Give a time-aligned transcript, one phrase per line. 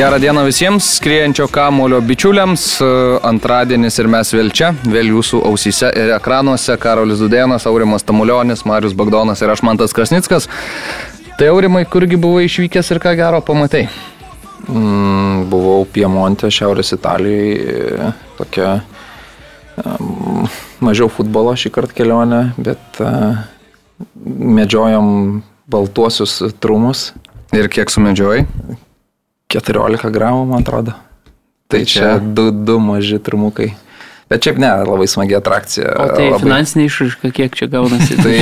[0.00, 2.62] Gerą dieną visiems, skriejančio kamulio bičiuliams.
[3.22, 6.72] Antradienis ir mes vėl čia, vėl jūsų ausyse ir ekranuose.
[6.80, 10.48] Karolis Dudėnas, Aurimas Tamulionis, Marius Bagdonas ir aš Mantas Krasnickas.
[11.36, 13.84] Tai Aurimai, kurgi buvai išvykęs ir ką gero pamatai?
[14.72, 18.74] Mm, buvau Piemonte, Šiaurės Italijoje, tokia
[19.84, 20.46] um,
[20.80, 23.42] mažiau futbolo šį kartą kelionė, bet uh,
[24.24, 27.10] medžiojom baltuosius trumus.
[27.52, 28.46] Ir kiek sumedžiojai?
[29.50, 30.96] 14 gramų, man atrodo.
[31.70, 33.72] Tai, tai čia du, du maži trumukai.
[34.30, 35.90] Bet šiaip ne, labai smagi atrakcija.
[35.98, 36.38] O tai labai...
[36.44, 38.14] finansinė išraiška, kiek čia gaunasi?
[38.22, 38.34] tai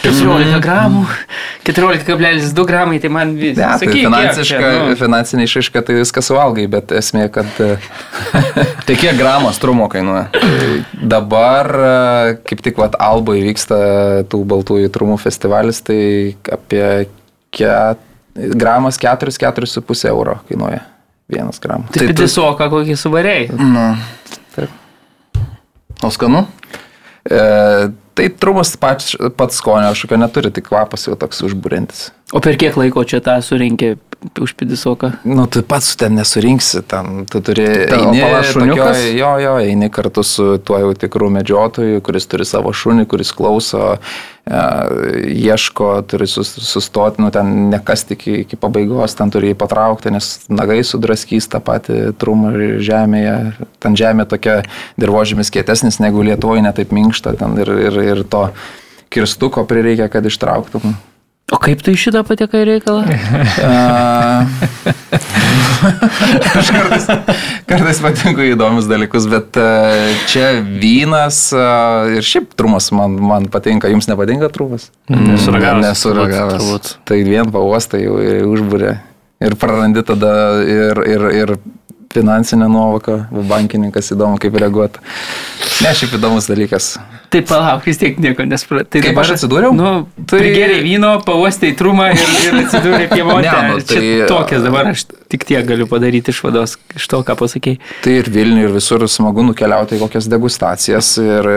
[0.00, 1.02] 14 gramų,
[1.68, 3.58] 14,2 gramai, tai man vis.
[3.60, 4.96] Ne, tai finansiška, čia, nu...
[5.02, 7.60] finansinė išraiška, tai viskas suvalgai, bet esmė, kad...
[8.88, 10.30] tai kiek gramas trumo kainuoja?
[11.04, 11.68] Dabar,
[12.48, 16.00] kaip tik vat Albai vyksta tų baltųjų trumų festivalis, tai
[16.56, 16.88] apie
[17.52, 18.00] ket...
[18.34, 20.82] gramas 4-4,5 euro kainuoja
[21.28, 21.90] vienas gramas.
[21.94, 23.46] Tai, tai pisoką kokį suvariai.
[23.56, 23.86] Na,
[24.56, 24.72] taip.
[26.04, 26.44] O skanu?
[27.24, 27.38] E,
[28.18, 32.10] tai trumas pats, pats skonio kažkokio neturi, tik kvapas jau toks užbūrintis.
[32.34, 33.94] O per kiek laiko čia tą surinkė
[34.42, 35.10] už pidisoką?
[35.28, 37.66] Nu, tu pats ten nesurinksi, ten tu turi...
[37.86, 42.72] Ta, eini, tokio, jo, jo, eini kartu su tuo jau tikrų medžiotoju, kuris turi savo
[42.74, 44.64] šunį, kuris klauso, e,
[45.44, 50.80] ieško, turi sustoti, nu, ten nekasti iki, iki pabaigos, ten turi jį patraukti, nes nagai
[50.82, 53.38] sudraskys tą patį trumą žemėje.
[53.78, 54.62] Ten žemė tokia
[54.98, 58.48] dirbožymis kietesnis negu Lietuvoje, netaip minkšta, ten ir, ir, ir to
[59.14, 60.96] kirstuko prireikia, kad ištrauktum.
[61.52, 63.04] O kaip tu iš šitą patekai reikalą?
[66.54, 67.06] Aš kartais,
[67.68, 69.58] kartais patinku įdomius dalykus, bet
[70.30, 71.38] čia vynas
[72.16, 74.88] ir šiaip trumas man, man patinka, jums nepatinka trumas?
[75.12, 75.84] Nesuragavęs.
[75.84, 76.96] Nesuragavęs.
[77.04, 78.16] Tai vien pavostai jau
[78.54, 78.94] užbūrė
[79.44, 80.32] ir prarandi tada
[80.64, 81.56] ir, ir, ir
[82.14, 83.18] finansinę nuovoką,
[83.50, 85.02] bankininkas įdomu, kaip reaguoti.
[85.82, 86.94] Ne, šiaip įdomus dalykas.
[87.34, 88.86] Tai palauk, vis tiek nieko nesupratau.
[88.94, 89.74] Tai kaip dabar, atsidūriau?
[89.74, 89.92] Nu,
[90.30, 93.50] tai gerai vyno, pavostai trumą ir, ir atsidūrė prie monte.
[93.50, 95.02] ne, nu, tai Čia tokias dabar aš
[95.32, 97.80] tik tiek galiu padaryti išvados iš to, ką pasakėjai.
[98.04, 101.10] Tai ir Vilniui, ir visur smagu nukeliauti į kokias degustacijas.
[101.18, 101.50] Ir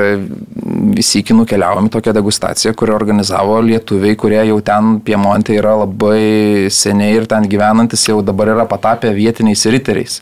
[0.97, 6.71] visi iki nukeliavom į tokią degustaciją, kurią organizavo lietuviai, kurie jau ten Piemonte yra labai
[6.73, 10.21] seniai ir ten gyvenantis jau dabar yra patapę vietiniais riteriais.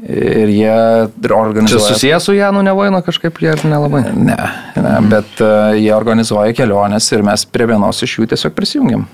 [0.00, 0.74] Ir jie
[1.36, 1.84] organizuoja.
[1.84, 4.00] Čia susijęs su Janu Nevaino kažkaip jie ar nelabai?
[4.16, 4.38] Ne,
[4.76, 5.10] ne mm.
[5.12, 9.04] bet uh, jie organizuoja keliones ir mes prie vienos iš jų tiesiog prisijungiam.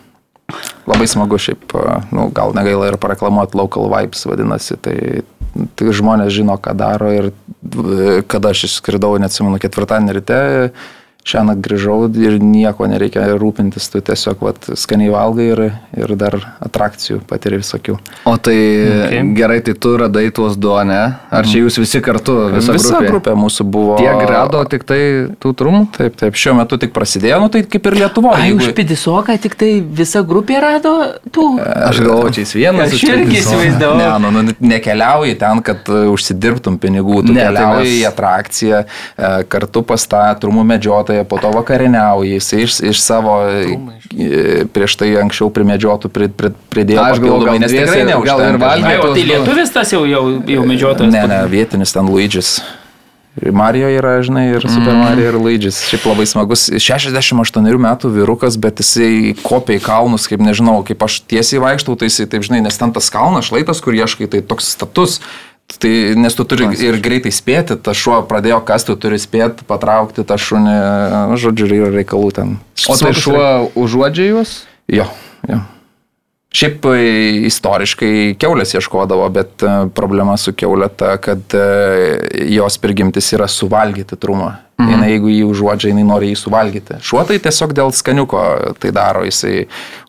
[0.88, 4.96] Labai smagu šiaip, uh, nu, gal negaila ir pareklamuoti Local Vibes vadinasi, tai,
[5.76, 7.32] tai žmonės žino, ką daro ir
[8.30, 10.40] kada aš išskridau, neatsimenu, ketvirtadienį ryte,
[10.70, 10.94] uh,
[11.28, 15.62] šiandien grįžau ir nieko nereikia rūpintis, tu tiesiog vat, skaniai valgai ir,
[15.98, 17.98] ir dar atrakcijų patiri visokių.
[18.28, 19.22] O tai okay.
[19.36, 21.00] gerai, tai tu radai tuos du, ne?
[21.34, 23.10] Ar čia jūs visi kartu, visa, visa grupė?
[23.12, 23.96] grupė mūsų buvo.
[24.00, 25.00] Tiek rado tik tai
[25.42, 25.82] tų trumų?
[25.96, 28.38] Taip, taip, šiuo metu tik prasidėjo, nu tai kaip ir Lietuvoje.
[28.38, 28.62] Ai, jeigu...
[28.62, 30.94] už pidisoką tik tai visa grupė rado
[31.34, 31.46] tų?
[31.88, 32.94] Aš galvoju, čia jis vienas.
[32.94, 33.98] Aš irgi įsivaizdavau.
[33.98, 37.96] Ne, nu, nu, nekeliauji ten, kad uh, užsidirbtum pinigų, tu ne, tai keliauji tai mes...
[37.98, 43.00] į atrakciją uh, kartu pas tą trumų medžiotoją medžioja, po to vakarieniauja, jisai iš, iš
[43.00, 48.50] savo e, prieš tai anksčiau primedžiotų pri, pri, pridėjo aš papildomai, nes tikrai neužtenka.
[48.50, 48.98] Ir valgė.
[49.02, 51.12] O tai lietuvis tas jau, jau, jau medžiotojas?
[51.12, 52.60] Ne, ne, vietinis ten Luidžis.
[53.38, 54.98] Mario yra, žinai, ir Super mm.
[54.98, 55.76] Mario, ir Laidžis.
[55.86, 56.64] Šiaip labai smagus.
[56.74, 62.08] 68 metų vyrukas, bet jisai kopia į kalnus, kaip nežinau, kaip aš tiesiai vaikštau, tai
[62.10, 65.20] jisai, taip žinai, nes ten tas kalnas šlaitas, kur ieškai, tai toks status.
[65.68, 70.24] Tai, nes tu turi ir greitai spėti, ta šuo pradėjo kasti, tu turi spėti, patraukti
[70.24, 70.76] tą šunį,
[71.28, 72.54] nu, žodžiu, yra reikalų ten.
[72.88, 73.42] O tai šuo
[73.76, 74.62] užuodžia juos?
[74.88, 75.04] Jo,
[75.44, 75.60] jo.
[76.48, 77.00] Šiaip e,
[77.50, 81.66] istoriškai keulės ieškodavo, bet e, problema su keulė ta, kad e,
[82.56, 84.54] jos prigimtis yra suvalgyti trumą.
[84.78, 84.90] Mhm.
[84.92, 87.00] Jinai, jeigu jį užuodžia, jinai nori jį suvalgyti.
[87.02, 88.42] Šuo tai tiesiog dėl skaniuko
[88.78, 89.64] tai daro, jisai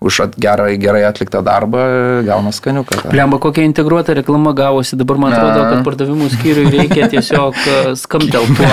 [0.06, 1.86] už gerai, gerai atliktą darbą
[2.27, 3.00] gauna skaniuką.
[3.18, 7.57] Lemba, kokia integruota reklama gavosi, dabar man atrodo, kad pardavimų skyriui reikia tiesiog
[7.98, 8.69] skamtel tuo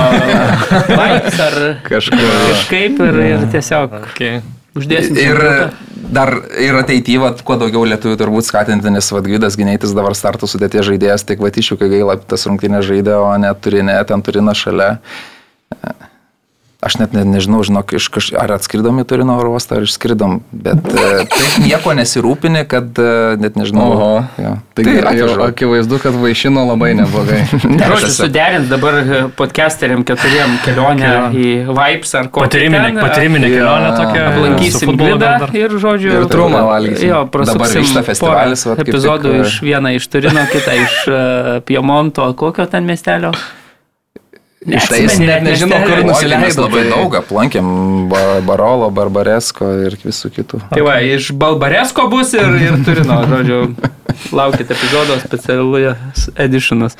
[0.90, 1.56] vibes ar
[1.88, 3.96] kažkaip ir, ir tiesiog.
[4.10, 4.42] Okay.
[4.76, 5.16] Uždėsim.
[5.16, 5.40] Ir
[6.12, 11.24] dar ir ateityje, kuo daugiau lietuvių turbūt skatinti, nes Vadgydas Gineitis dabar startų sudėties žaidėjas,
[11.24, 14.90] tik Vatyšių, kai gaila tas rungtynės žaidė, o net turi ne, ten turi na šalia.
[16.86, 18.26] Aš net ne, nežinau, žinok, iš kaž...
[18.36, 23.06] ar atskridom į Turino oro uostą, ar išskridom, bet e, taip nieko nesirūpinė, kad e,
[23.42, 23.86] net nežinau.
[23.94, 24.10] Oho.
[24.38, 24.52] Ja.
[24.76, 27.40] Tai, tai jau akivaizdu, kad vaišino labai neblogai.
[27.80, 32.46] Žodžiu, suderint dabar e, podcasteriam keturiem kelionę į Vibes ar ko.
[32.46, 34.24] Patiriminė, patiriminė kelionė tokia.
[34.30, 37.10] Aplankysim Blidą ir, žodžiu, ir trumą valgysim.
[37.10, 38.68] Jo, prasuksim festivalis.
[38.76, 41.04] Epizodų iš vieną iš Turino, kitą iš
[41.66, 43.34] Piemonto, kokio ten miestelio.
[44.66, 46.64] Iš tai jis net nežino, kur nusileido.
[46.64, 46.90] Labai tai...
[46.90, 47.68] daug aplankėm
[48.48, 50.62] Barolo, Barbaresko ir visų kitų.
[50.72, 53.60] Tai va, iš Barbaresko bus ir, ir Turino, žodžiu,
[54.34, 56.98] laukite epizodo specialus editionas.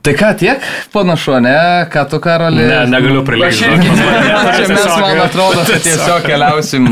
[0.00, 0.64] Tai ką, tiek
[0.94, 1.56] panašu, ne?
[1.92, 2.64] Ką tu, Karolė?
[2.64, 3.66] Ne, negaliu prilygti.
[3.68, 6.86] Čia mes, man atrodo, tiesiog keliausim,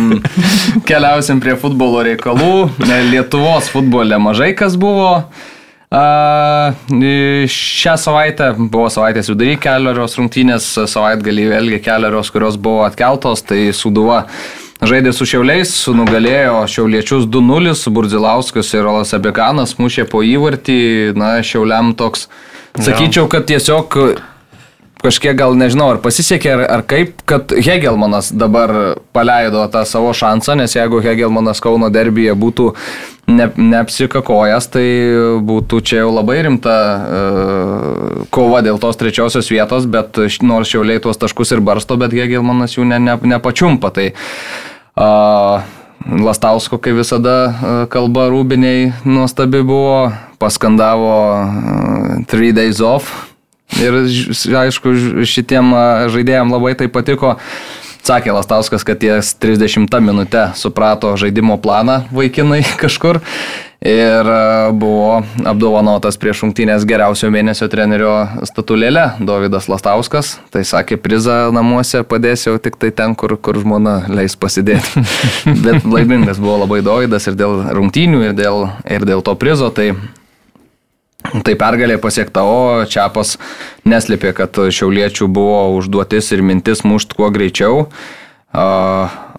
[0.84, 2.66] keliausim prie futbolo reikalų.
[3.08, 5.22] Lietuvos futbole mažai kas buvo.
[5.88, 6.73] A,
[7.49, 14.26] šią savaitę buvo savaitės vidury keliarios rungtynės, savaitgalį vėlgi keliarios, kurios buvo atkeltos, tai Suduva
[14.85, 20.81] žaidė su Šiauliais, nugalėjo Šiauliečius 2-0, Burdzilauskas ir Olas Abekanas mušė po įvartį,
[21.17, 22.29] na, Šiauliam toks,
[22.76, 23.96] sakyčiau, kad tiesiog
[25.03, 30.56] kažkiek gal nežinau, ar pasisekė, ar, ar kaip, kad Hegelmanas dabar paleido tą savo šansą,
[30.59, 32.69] nes jeigu Hegelmanas Kauno derbyje būtų
[33.31, 34.87] ne, neapsikakojęs, tai
[35.47, 41.21] būtų čia jau labai rimta uh, kova dėl tos trečiosios vietos, bet nors šiauliai tuos
[41.21, 43.93] taškus ir barsto, bet Hegelmanas jų ne, ne, nepačiumpa.
[43.95, 44.11] Tai,
[44.99, 45.75] uh,
[46.09, 50.09] Lastausko, kaip visada, kalba rūbiniai nuostabi buvo,
[50.41, 53.27] paskandavo uh, Three Days Off,
[53.76, 54.00] Ir
[54.65, 54.94] aišku,
[55.29, 55.75] šitiem
[56.15, 57.37] žaidėjim labai tai patiko.
[58.09, 63.20] Sakė Lastauskas, kad ties 30 minutę suprato žaidimo planą vaikinai kažkur
[63.85, 64.26] ir
[64.75, 68.15] buvo apdovanotas prieš šimtinės geriausio mėnesio trenerio
[68.49, 70.35] statulėlė Davidas Lastauskas.
[70.50, 75.05] Tai sakė, prizą namuose padės jau tik tai ten, kur, kur žmona leis pasidėti.
[75.64, 79.71] Bet laimingas buvo labai Davidas ir dėl rungtynių, ir dėl, ir dėl to prizo.
[79.71, 79.93] Tai
[81.28, 83.36] Tai pergalė pasiekta, o Čiapas
[83.88, 87.88] neslėpė, kad šiauliečių buvo užduotis ir mintis mušti kuo greičiau.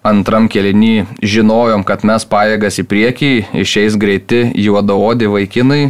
[0.06, 3.32] Antram kelinį žinojom, kad mes pajėgas į priekį,
[3.64, 5.82] išeis greiti juodaodį vaikinai,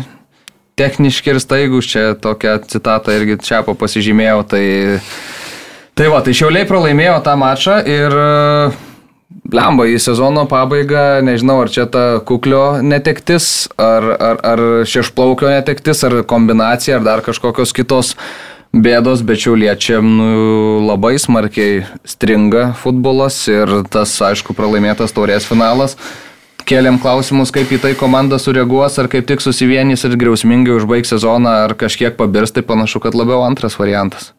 [0.80, 4.40] techniški ir staigus, čia tokią citatą irgi Čiapo pasižymėjau.
[4.50, 4.64] Tai,
[6.00, 8.16] tai va, tai šiauliai pralaimėjo tą mačą ir
[9.50, 16.02] Lemba į sezono pabaigą, nežinau, ar čia ta kuklio netektis, ar, ar, ar šešplaukio netektis,
[16.06, 18.16] ar kombinacija, ar dar kažkokios kitos
[18.74, 20.30] bėdos, bet šiauliečiam nu,
[20.86, 25.96] labai smarkiai stringa futbolas ir tas, aišku, pralaimėtas taurės finalas.
[26.66, 31.56] Kėlėm klausimus, kaip į tai komanda sureaguos, ar kaip tik susivienys ir griausmingai užbaigs sezoną,
[31.66, 34.30] ar kažkiek pabirs, tai panašu, kad labiau antras variantas.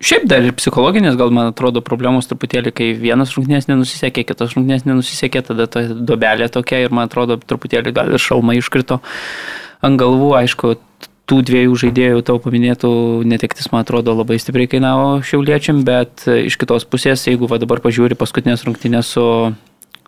[0.00, 4.86] Šiaip dar ir psichologinės, gal man atrodo, problemos truputėlį, kai vienas rungtynės nenusisekė, kitas rungtynės
[4.88, 8.96] nenusisekė, tada ta dobelė tokia ir man atrodo, truputėlį gal ir šalmai iškrito
[9.84, 10.72] ant galvų, aišku,
[11.28, 12.90] tų dviejų žaidėjų tau paminėtų
[13.28, 18.18] netektis, man atrodo, labai stipriai kainavo šiauliečiam, bet iš kitos pusės, jeigu va dabar pažiūri
[18.18, 19.26] paskutinės rungtynės su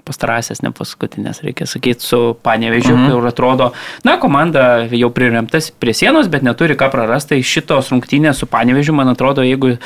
[0.06, 3.12] pastarąsias, ne paskutinės, reikia sakyti, su Panevežiu, mhm.
[3.14, 3.68] kur atrodo,
[4.06, 7.32] na, komanda jau priremtas prie sienos, bet neturi ką prarasti.
[7.32, 9.76] Tai šitos rungtynės su Panevežiu, man atrodo, jeigu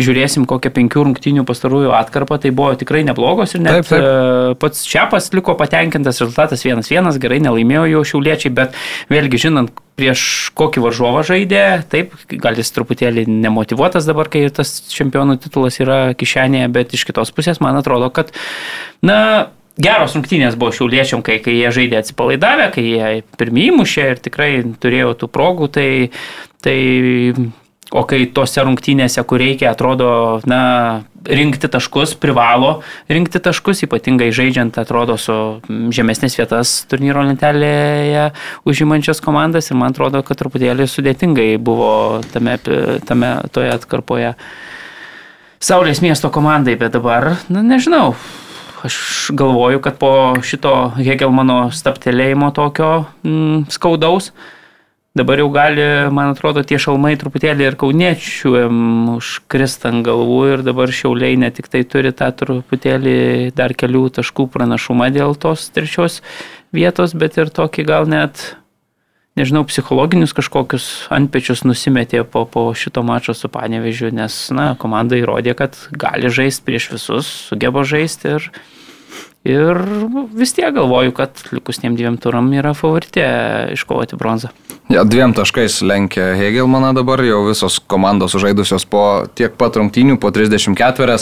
[0.00, 4.06] žiūrėsim kokią penkių rungtynių pastarųjų atkarpą, tai buvo tikrai neblogos ir net taip, taip.
[4.06, 8.74] E, pats Čiapas liko patenkintas, rezultatas 1-1, gerai, nelaimėjo jo šiauliečiai, bet
[9.12, 10.22] vėlgi žinant, prieš
[10.58, 16.70] kokį varžovą žaidė, taip, gal jis truputėlį nemotivuotas dabar, kai tas čempionų titulas yra kišenėje,
[16.74, 18.30] bet iš kitos pusės man atrodo, kad,
[19.02, 19.18] na,
[19.78, 24.50] geros rungtynės buvo šiauliečiam, kai, kai jie žaidė atsipalaidavę, kai jie pirmie įmušė ir tikrai
[24.82, 25.88] turėjo tų progų, tai,
[26.64, 26.78] tai
[27.90, 30.08] o kai tose rungtynėse, kur reikia, atrodo,
[30.48, 30.60] na,
[31.28, 32.78] rinkti taškus, privalo
[33.10, 35.34] rinkti taškus, ypatingai žaidžiant, atrodo, su
[35.68, 38.28] žemesnės vietas turnyro lentelėje
[38.68, 42.58] užimančias komandas ir man atrodo, kad truputėlį sudėtingai buvo tame,
[43.08, 44.34] tame toje atkarpoje.
[45.58, 48.12] Saulės miesto komandai, bet dabar, na nežinau,
[48.86, 50.12] aš galvoju, kad po
[50.44, 52.90] šito Hegelmano staptelėjimo tokio
[53.26, 54.30] mm, skaudaus,
[55.18, 58.54] dabar jau gali, man atrodo, tie šalmai truputėlį ir kauniečių
[59.16, 64.48] užkrist ant galvų ir dabar šiauliai ne tik tai turi tą truputėlį dar kelių taškų
[64.54, 66.22] pranašumą dėl tos trečios
[66.74, 68.52] vietos, bet ir tokį gal net
[69.38, 75.54] nežinau, psichologinius kažkokius antpečius nusimetė po, po šito mačo su Panevežiu, nes, na, komanda įrodė,
[75.58, 78.50] kad gali žaisti prieš visus, sugeba žaisti ir
[79.48, 79.78] Ir
[80.34, 83.24] vis tiek galvoju, kad likus tiem dviem turam yra favoritė
[83.72, 84.50] iškovoti bronzą.
[84.92, 90.32] Ja, dviem taškais lenkia Hegelmaną dabar, jau visos komandos sužaidusios po tiek pat rungtynių, po
[90.34, 91.20] 34.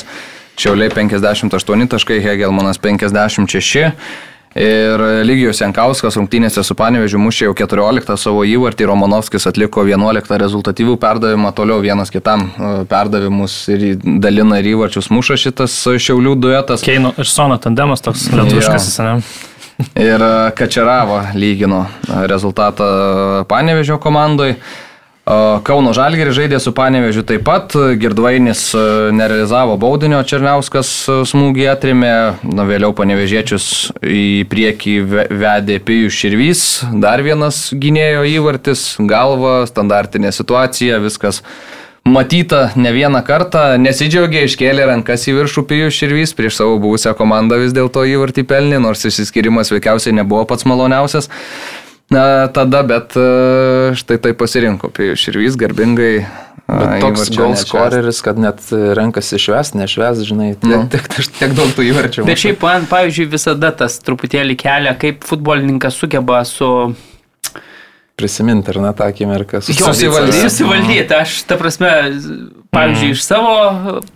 [0.57, 3.93] Šiauliai 58 taškai, Hegelmanas 56.
[4.57, 10.95] Ir Lygijos Jankauskas rungtynėse su Panevežiu mušė jau 14 savo įvartį, Romanovskis atliko 11 rezultatyvų
[11.03, 16.87] perdavimą, toliau vienas kitam e, perdavimus ir dalina ir įvarčius muša šitas Šiaulių duetas.
[16.87, 19.19] Keino ir Sono tandemas toks lietuviškas, ne?
[20.01, 20.23] Ir
[20.57, 21.85] Kačeravo lygino
[22.25, 24.55] rezultatą Panevežio komandai.
[25.27, 28.61] Kauno Žalgeris žaidė su Panevežiu taip pat, Girdvainis
[29.11, 30.91] nerealizavo baudinio, Černiauskas
[31.27, 32.13] smūgį atrimė,
[32.47, 33.67] na, vėliau Panevežiečius
[34.07, 34.95] į priekį
[35.35, 36.63] vedė Pijus Širvys,
[37.03, 41.43] dar vienas gynėjo įvartis, galva, standartinė situacija, viskas
[42.07, 47.59] matyta ne vieną kartą, nesidžiaugė, iškėlė rankas į viršų Pijus Širvys, prieš savo buvusią komandą
[47.65, 51.27] vis dėlto įvartį pelnė, nors išsiskirimas veikiausiai nebuvo pats maloniausias.
[52.11, 56.27] Na, tada, bet e, štai tai pasirinko Pijus Širvys garbingai.
[56.67, 58.59] Bet toks gol scoreris, kad net
[58.99, 60.81] renkasi šves, nešves, žinai, tiek, nu.
[60.91, 62.25] tiek, tiek, tiek daug tų įvarčių.
[62.27, 66.71] Bet šiaip man, pavyzdžiui, visada tas truputėlį kelia, kaip futbolininkas sugeba su
[68.17, 69.61] prisiminti ar ne tą akimirką.
[69.63, 70.41] Susivaldyti.
[70.41, 71.15] Susivaldyti.
[71.15, 71.91] Aš, ta prasme,
[72.75, 73.57] pavyzdžiui, iš savo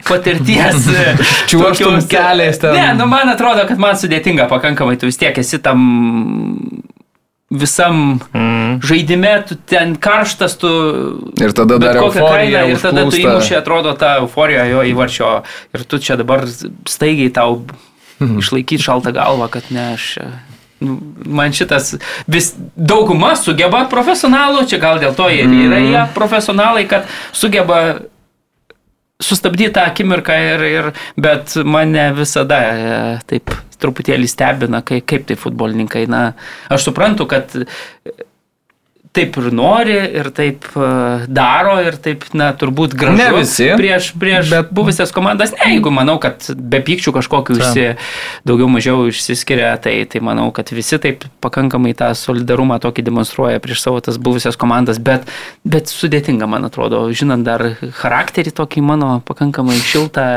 [0.08, 0.88] patirties.
[1.52, 2.74] Čiuoštum keliais ten.
[2.74, 5.84] Ne, nu man atrodo, kad man sudėtinga pakankamai, tu vis tiek esi tam
[7.50, 8.80] visam mm.
[8.82, 10.70] žaidime, tu ten karštas, tu...
[11.42, 15.30] Ir tada dar kokią kainą, ir tada tu įmušė, atrodo, tą euforiją jo įvarčio.
[15.74, 16.46] Ir tu čia dabar
[16.88, 17.64] staigiai tau
[18.20, 18.38] mm.
[18.38, 20.14] išlaikyti šaltą galvą, kad ne aš...
[20.80, 20.94] Nu,
[21.28, 21.90] man šitas
[22.24, 25.58] vis dauguma sugeba profesionalų, čia gal dėl to jie mm.
[25.66, 27.82] yra jie profesionalai, kad sugeba
[29.20, 32.96] sustabdyti tą akimirką, ir, ir, bet mane visada e,
[33.30, 36.04] taip truputėlį stebina, kai, kaip tai futbolininkai.
[36.10, 36.22] Na,
[36.72, 37.54] aš suprantu, kad
[39.16, 43.18] taip ir nori, ir taip uh, daro, ir taip, na, turbūt gražu.
[43.18, 43.66] Ne visi.
[43.78, 44.68] Prieš, prieš bet...
[44.74, 47.86] buvusias komandas, ne, jeigu manau, kad be pykčių kažkokiu išsi,
[48.46, 53.82] daugiau mažiau išsiskiria, tai, tai manau, kad visi taip pakankamai tą solidarumą tokį demonstruoja prieš
[53.82, 55.26] savo tas buvusias komandas, bet,
[55.66, 60.28] bet sudėtinga, man atrodo, žinant dar charakterį tokį mano pakankamai šiltą,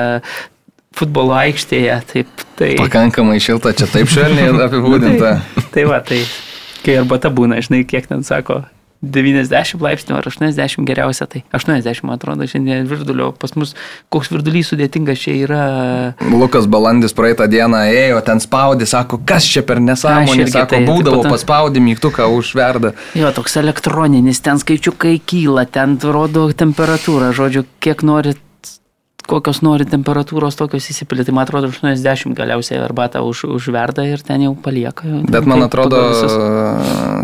[0.98, 2.00] futbolo aikštėje.
[2.10, 2.72] Taip, tai...
[2.82, 5.36] Pakankamai šilta, čia taip švelniai apibūdinta.
[5.44, 6.24] tai, tai va, tai
[6.84, 8.63] kai arbata būna, žinai, kiek ten sako.
[9.04, 13.74] 90 laipsnių ar 80 geriausia, tai 80 man atrodo šiandien virdulio, pas mus
[14.13, 15.63] koks virdulys sudėtingas čia yra.
[16.32, 21.25] Lukas Balandis praeitą dieną ėjo, ten spaudė, sako, kas čia per nesąmonė, sako, tai, būdavo
[21.25, 22.94] tai, paspaudė mygtuką užverda.
[23.20, 28.40] Jo, toks elektroninis, ten skaičiukai kyla, ten rodo temperatūrą, žodžiu, kiek norit
[29.30, 31.27] kokios nori temperatūros, tokios įsipilti.
[31.30, 35.22] Tai man atrodo, 80 galiausiai arbatą už, užverda ir ten jau palieka.
[35.30, 36.01] Bet man atrodo,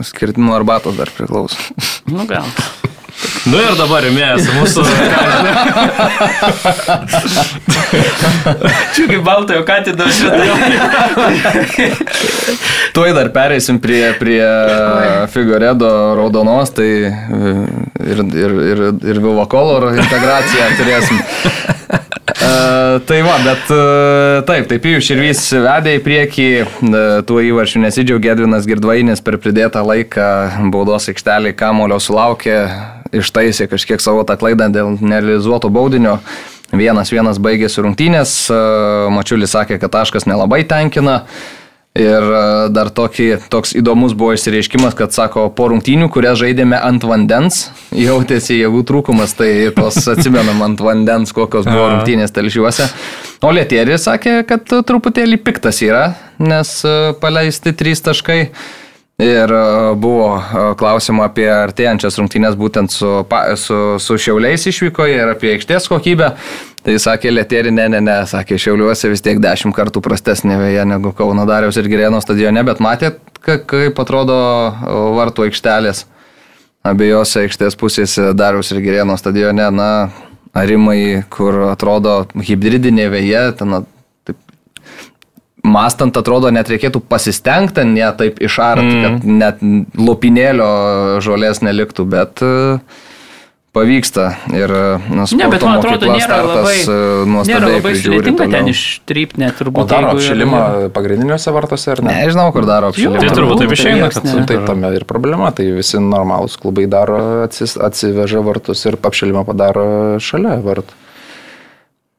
[0.08, 1.60] skirtimo arbatos dar priklauso.
[2.10, 2.48] Nu gal.
[3.50, 4.84] Nu ir dabar įmėjęs mūsų.
[8.96, 10.44] Čia kaip baltojo katido šitą.
[12.96, 14.44] Tuoj dar pereisim prie, prie
[15.34, 21.24] Figoredo raudonos, tai ir, ir, ir, ir Vivakolor integraciją turėsim.
[23.06, 28.34] Tai va, bet uh, taip, taip, Pijus Širvys vedė į priekį, uh, tuo įvarčiu nesidžiaugė
[28.34, 30.30] Edvinas Girdvainis per pridėtą laiką
[30.74, 32.58] baudos aikštelį kamulio sulaukė,
[33.16, 36.18] ištaisė kažkiek savo tą klaidą dėl nerealizuoto baudinio.
[36.70, 38.34] Vienas vienas baigėsi rungtynės,
[39.14, 41.24] Mačiulis sakė, kad taškas nelabai tenkina.
[41.98, 42.26] Ir
[42.70, 47.64] dar tokį, toks įdomus buvo išsireiškimas, kad sako, po rungtynių, kurias žaidėme ant vandens,
[48.08, 52.86] jautėsi jėgų trūkumas, tai tos atsimenam ant vandens, kokios buvo rungtynės telšiuose.
[53.42, 56.76] O Lietieris sakė, kad truputėlį piktas yra, nes
[57.24, 58.44] paleisti trys taškai.
[59.20, 59.64] Ir e,
[60.00, 63.10] buvo e, klausimų apie artėjančias rungtynės būtent su,
[63.60, 66.30] su, su Šiauliais išvykoje ir apie aikštės kokybę.
[66.86, 71.12] Tai sakė Letėri, ne, ne, ne, sakė Šiauliuose vis tiek dešimt kartų prastesnė vėja negu
[71.18, 76.06] Kauno Dariaus ir Girėno stadione, bet matėt, kaip atrodo e, vartų aikštelės
[76.88, 79.92] abiejose aikštės pusėse Dariaus ir Girėno stadione, na,
[80.56, 83.82] arimai, kur atrodo hybridinė vėja, ten
[85.64, 89.04] Mastant atrodo, net reikėtų pasistengti, ne taip išart, mm.
[89.04, 89.64] kad net
[90.00, 90.70] lopinėlio
[91.26, 92.80] žolės neliktų, bet uh,
[93.72, 94.30] pavyksta.
[94.54, 94.72] Ir,
[95.10, 96.76] na, ne, bet man atrodo, nėra labai,
[97.48, 99.84] nėra labai sudėtinga ten ištrypti net turbūt.
[99.84, 100.94] O daro apšilimą yra...
[100.96, 102.16] pagrindiniuose vartuose ar ne?
[102.24, 103.22] Nežinau, kur daro apšilimą.
[103.22, 104.46] Tai turbūt taip išeina, kad ne.
[104.50, 105.52] taip tame ir problema.
[105.56, 109.86] Tai visi normalūs klubai daro, atsis, atsiveža vartus ir apšilimą padaro
[110.24, 110.98] šalia vartų.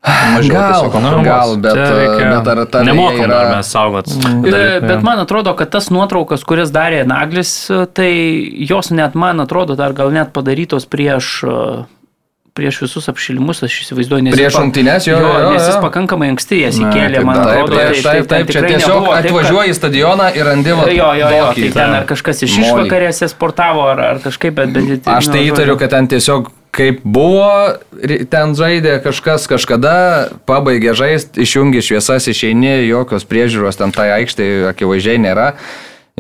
[0.01, 3.35] Mažiau Gal, tiesiog gal, bet, Čia reikia- bet ar ta Nemokam yra...
[3.37, 4.07] dar mes saugot.
[4.09, 8.11] E, Bet man atrodo, kad tas nuotraukas, kurias darė Naglis, e, tai
[8.65, 11.57] jos net, man atrodo, dar gal net padarytos prieš, e,
[12.57, 15.83] prieš visus apšilimus, aš įsivaizduoju, nes, Prieš rungtynes jo, jo, nes jis jo.
[15.85, 17.77] pakankamai anksti jas įkėlė, taip, man taip, atrodo.
[17.77, 20.31] Taip, tai- taip, taip, tai taip, čia tikrai tiesiog nebuvo taip, kad- atvažiuoji į stadioną
[20.41, 20.87] ir randi va.
[20.89, 24.73] Jo, jo, jo, tai ten ar kažkas iš išvakarėse sportavo, ar, ar kažkaip, bet...
[24.73, 27.77] bet Aš tai nu, įtariu, kad ten tiesiog kaip buvo,
[28.31, 29.95] ten žaidė kažkas kažkada,
[30.49, 35.53] pabaigė žaisti, išjungi šviesas, išeini, jokios priežiūros ten tai aikštai akivaizdžiai nėra.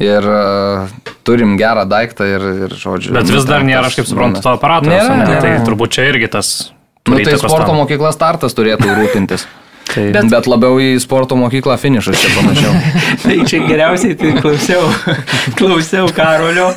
[0.00, 0.90] Ir uh,
[1.28, 3.12] turim gerą daiktą ir, ir žodžiu.
[3.12, 4.88] Bet vis dar nėra, aš kaip suprantu, to aparato.
[4.88, 5.40] Nėra, nėra.
[5.44, 6.70] Tai turbūt čia irgi tas.
[7.08, 7.82] Nu, tai sporto tam.
[7.82, 9.44] mokykla startas turėtų rūpintis.
[9.90, 12.74] Tai- Bet, bet labiau į sporto mokyklą finišas čia panašiau.
[13.24, 14.86] Tai čia geriausiai tai klausiau,
[15.58, 16.68] klausiau Karolio,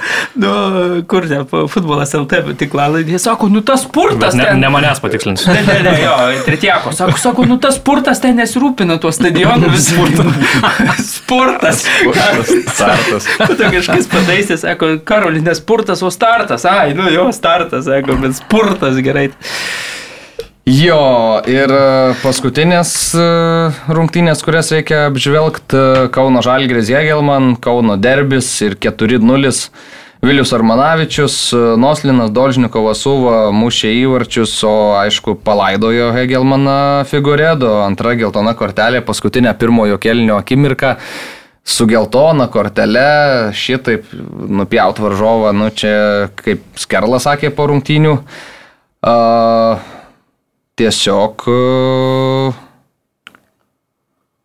[0.42, 0.52] nu,
[1.10, 1.42] kur ne,
[1.72, 4.60] futbolas LT tiklalaidė, sako, nu tas spurtas ne, ten.
[4.64, 5.52] ne manęs patikslinsiu.
[5.54, 6.16] Ne, ne, ne, jo,
[6.48, 9.92] Tretiako, sako, sako, nu tas spurtas ten nesirūpina tuo stadionu vis
[11.14, 11.86] spurtas.
[12.74, 13.28] Startas.
[13.48, 16.66] Tu to kažkas pataisė, sako, Karoli, ne spurtas, o startas.
[16.70, 19.30] Ai, nu jo, startas, sako, bet spurtas gerai.
[20.64, 23.24] Jo, ir e, paskutinės e,
[23.92, 29.52] rungtynės, kurias reikia apžvelgti, Kauno Žalgris Jėgelman, Kauno Derbis ir 4-0.
[30.24, 38.56] Vilius Armanavičius, e, Noslinas Dolžnikovas Suva mušė įvarčius, o aišku palaidojo Hegelmaną Figuredo, antra geltona
[38.56, 40.96] kortelė, paskutinė pirmojo kelnio akimirka.
[41.68, 48.16] Su geltona kortele šitaip nupjaut varžovą, nu čia kaip Skerlas sakė po rungtynių.
[49.04, 49.93] Uh,
[50.80, 51.46] tiesiog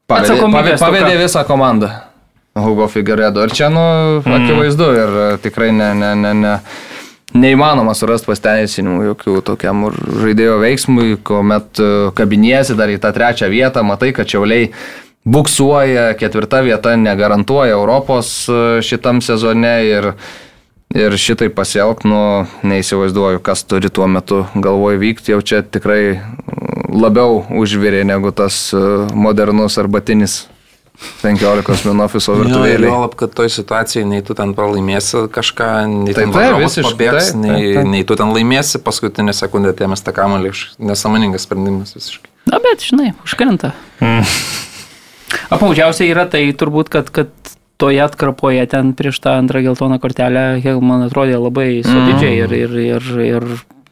[0.08, 1.90] pavedė, pavedė, pavedė visą komandą
[2.58, 3.44] Hugo Figueredo.
[3.44, 3.80] Ir čia, nu,
[4.20, 4.36] mm.
[4.38, 6.54] akivaizdu ir uh, tikrai ne, ne, ne, ne,
[7.38, 13.84] neįmanoma surasti pasteisinimų jokių tokiam žaidėjo veiksmui, kuomet uh, kabiniesi dar į tą trečią vietą,
[13.86, 14.72] matai, kad čiauliai
[15.28, 20.12] buksuoja, ketvirta vieta negarantuoja Europos uh, šitam sezone ir
[20.96, 26.94] Ir šitai pasielg, nu, neįsivaizduoju, kas turi tuo metu galvoj vykti, jau čia tikrai mm,
[26.96, 28.80] labiau užvirė negu tas e,
[29.12, 30.46] modernus arbatinis
[31.22, 32.88] 15 min ofiso virtuvėlė.
[32.88, 37.42] juolab, kad toj situacijai nei tu ten pralaimėsi kažką, nei Taip, ten visiškai, pabėgs, taip,
[37.44, 40.54] nei, taip, nei tu ten laimėsi, paskutinę sekundę tėmės tą kamalį,
[40.90, 42.32] nesąmoningas sprendimas visiškai.
[42.48, 43.74] Na, bet, žinai, užkrenta.
[45.52, 47.30] Apmaudžiausia yra tai turbūt, kad, kad
[47.78, 52.78] toje atkarpoje ten prieš tą antrą geltoną kortelę, Hel, man atrodė labai solidžiai ir, ir,
[52.82, 53.46] ir, ir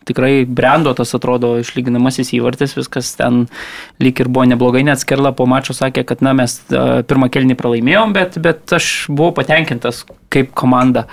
[0.07, 3.45] tikrai brendo tas atrodo išlyginamasis įvartis, viskas ten
[4.03, 8.15] lyg ir buvo neblogai, net Skerla po mačo sakė, kad na, mes pirmą kelnį pralaimėjom,
[8.17, 11.07] bet, bet aš buvau patenkintas, kaip komanda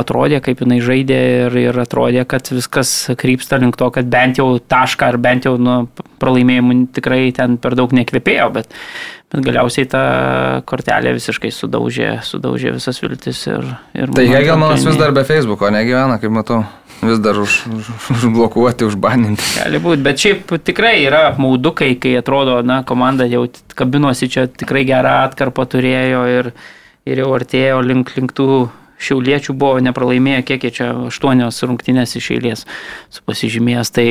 [0.00, 4.54] atrodė, kaip jinai žaidė ir, ir atrodė, kad viskas krypsta link to, kad bent jau
[4.58, 5.84] tašką ar bent jau nu,
[6.22, 8.72] pralaimėjimų tikrai ten per daug nekvėpėjo, bet,
[9.32, 10.04] bet galiausiai ta
[10.68, 13.44] kortelė visiškai sudaužė, sudaužė visas viltis.
[13.50, 16.64] Ir, ir Tai man Hegelmanas vis dar be Facebooko negyvena, kaip matau.
[17.04, 19.44] Vis dar už, už, užblokuoti, užbaninti.
[19.58, 23.44] Gali būti, bet šiaip tikrai yra maudukai, kai atrodo, na, komanda jau
[23.76, 26.50] kabinosi čia tikrai gerą atkarpą turėjo ir,
[27.04, 28.66] ir jau artėjo link, link tų
[29.04, 32.66] šiauliečių buvo nepralaimėję, kiek jie čia aštuonios rungtynės iš eilės
[33.12, 33.92] su pasižymėjęs.
[33.94, 34.06] Tai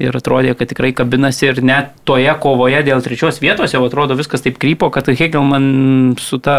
[0.00, 4.44] ir atrodė, kad tikrai kabinasi ir net toje kovoje dėl trečios vietos jau atrodo viskas
[4.44, 6.56] taip krypo, kad Hegelman su ta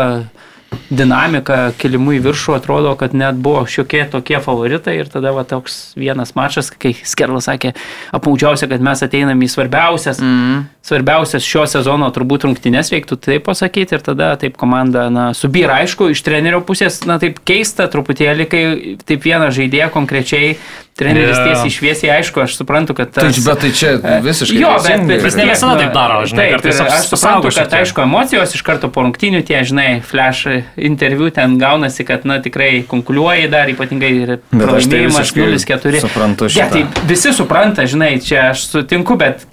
[0.92, 5.94] dinamika kilimu į viršų atrodo, kad net buvo šiokie tokie favoritai ir tada va toks
[6.00, 7.74] vienas mačas, kai Skerlas sakė,
[8.16, 10.66] apmaudžiausia, kad mes ateiname į svarbiausias, mm.
[10.88, 16.12] svarbiausias šio sezono turbūt rungtynės, reiktų taip pasakyti ir tada taip komanda, na, subyra, aišku,
[16.12, 18.64] iš trenerio pusės, na, taip keista truputėlį, kai
[19.08, 20.56] taip vieną žaidėją konkrečiai
[21.00, 21.46] treneris Jo.
[21.48, 23.40] tiesiai šviesiai, aišku, aš suprantu, kad Tai, tas...
[23.46, 24.60] bet tai čia visiškai.
[24.60, 28.56] Jo, bet, bet Jis ne visada taip daro, žinai, Taip, aš suprantu, kad aišku, emocijos
[28.58, 33.70] iš karto po rungtynių tie, žinai, flash interviu ten gaunasi, kad, na, tikrai konkuliuoji dar,
[33.72, 36.04] ypatingai ir Bet tai pralaimėjimas visiškai 0-4.
[36.06, 36.84] suprantu Ja, šitą.
[36.94, 39.48] tai visi supranta, žinai, čia aš sutinku, bet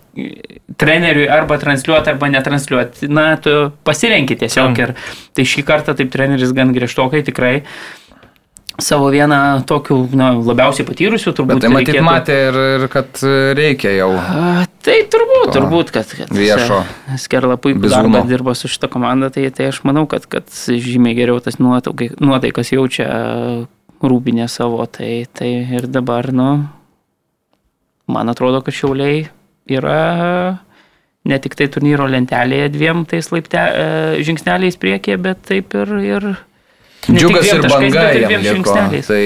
[0.79, 4.75] treneriui arba transliuoti, arba netransliuoti, na, tu pasirenki tiesiog.
[4.77, 4.95] Taip.
[4.99, 7.55] Ir tai šį kartą taip treneris gan griežtokai tikrai
[8.79, 11.59] savo vieną tokių, na, labiausiai patyrusių turbūt.
[11.59, 13.23] Bet tai matyt reikėtų- matė ir, ir kad
[13.59, 14.13] reikia jau.
[14.17, 16.79] A, Tai turbūt, To turbūt, kad, kad viešo
[17.21, 17.91] Skerla bizūno.
[17.91, 22.71] darbą dirba su šitą komandą, tai, tai aš manau, kad, kad žymiai geriau tas nuotaikas
[22.73, 23.09] jaučia
[24.01, 26.69] rūbinė savo, tai, tai ir dabar, nu,
[28.09, 29.29] man atrodo, kad šiauliai
[29.69, 30.61] yra
[31.29, 35.97] ne tik tai turnyro lentelėje dviem tais laipte, e, žingsneliais priekį, bet taip ir...
[36.01, 36.31] ir
[37.07, 38.75] Džiugas ir taškais, banga jam liko.
[39.07, 39.23] Tai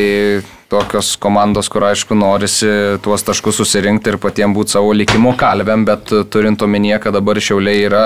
[0.72, 2.70] tokios komandos, kur aišku norisi
[3.04, 7.82] tuos taškus susirinkti ir patiems būti savo likimo kalbėm, bet turint omenyje, kad dabar šiauliai
[7.88, 8.04] yra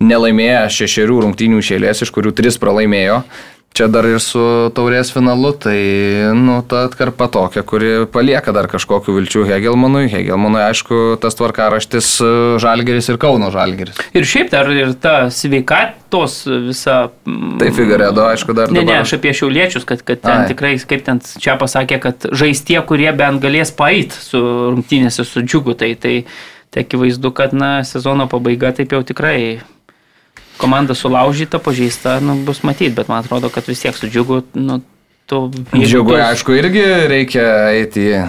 [0.00, 3.22] nelaimėję šešerių rungtynių išėlės, iš kurių tris pralaimėjo.
[3.70, 4.40] Čia dar ir su
[4.74, 5.76] taurės finalu, tai,
[6.34, 10.08] nu, ta atkarpa tokia, kuri palieka dar kažkokiu vilčių Hegelmanui.
[10.10, 12.30] Hegelmanui, aišku, tas tvarkaraštis e,
[12.60, 14.00] Žalgeris ir Kauno Žalgeris.
[14.18, 16.96] Ir šiaip dar ir ta sveikatos visa.
[17.30, 20.48] mm, Tai Figueredo, aišku, dar Ne, ne, dabar- aš apie šiauliečius, kad, kad ten Ai.
[20.50, 24.42] tikrai, kaip ten čia pasakė, kad žais tie, kurie bent galės paeit su
[24.74, 26.24] rungtynėse su džiugu, tai, tai,
[26.74, 29.60] tai akivaizdu, kad, na, sezono pabaiga taip jau tikrai
[30.60, 34.80] komanda sulaužyta, pažeista, nu, bus matyti, bet man atrodo, kad vis tiek su džiugu, nu,
[35.26, 35.46] tu...
[35.72, 37.46] jeigu Džiugui, tu- aišku, irgi reikia
[37.78, 38.20] eiti į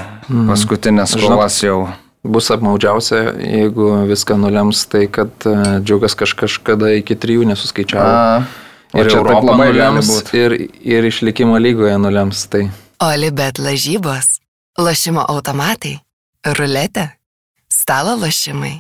[0.50, 1.82] paskutinės Žinot, kovas jau.
[2.22, 8.12] Bus apmaudžiausia, jeigu viską nulems, tai kad e, džiugas kaž, kažkada iki trijų nesuskaičiavo.
[8.12, 12.44] A, Ir čia Europą labai nulems, ir, ir išlikimo lygoje nulems.
[12.52, 12.66] Tai
[13.02, 14.36] Olibet lažybos,
[14.78, 15.96] lošimo automatai,
[16.46, 17.08] ruletė,
[17.72, 18.76] stalo lošimai.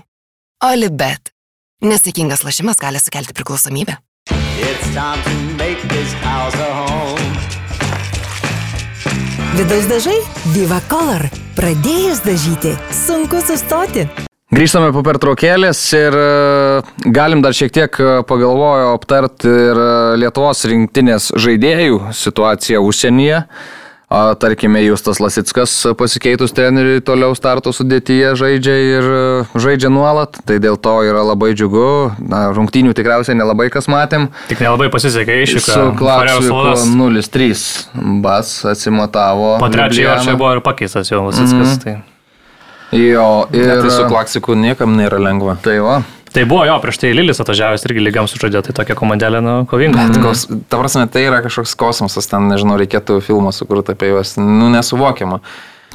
[0.67, 1.30] Olibet.
[1.81, 3.95] Nesėkmingas lošimas gali sukelti priklausomybę.
[9.57, 10.19] Vidaus dažai
[10.53, 11.25] Viva Color.
[11.57, 14.05] Pradėjus dažyti, sunku sustoti.
[14.53, 16.29] Grįžtame po pertraukėlės ir e,
[17.17, 19.91] galim dar šiek tiek e, pagalvojo aptarti ir e,
[20.21, 23.41] Lietuvos rinktinės žaidėjų situaciją užsienyje.
[24.11, 29.21] A, Tarkime, Justas Lasitskas pasikeitus treneriui toliau starto sudėtyje žaidžia ir e,
[29.55, 32.19] žaidžia nuolat, tai dėl to yra labai džiugu.
[32.19, 34.27] Na, rungtynių tikriausiai nelabai kas matėm.
[34.51, 35.63] Tik nelabai pasisekė išvyka.
[35.63, 36.87] Su Farero Klaksviku salos.
[36.91, 39.53] 0-3 bas atsimatavo.
[39.63, 41.77] Po trečiojo čia buvo ir pakeistas jau Lasitskas.
[41.77, 41.83] Mhm.
[41.85, 42.11] Tai.
[42.91, 43.63] Jo, ir...
[43.63, 43.85] ir...
[43.85, 45.55] tai su klaksiku niekam nėra lengva.
[45.63, 46.01] Tai va.
[46.33, 50.07] Tai buvo jo, prieš tai Lilis atvažiavęs irgi lygiam sužaidė, tai tokia komandėlė, nu, kovinga.
[50.23, 54.71] Kos, ta prasme, tai yra kažkoks kosmosas, ten, nežinau, reikėtų filmą sukurti apie juos, nu,
[54.73, 55.41] nesuvokiama.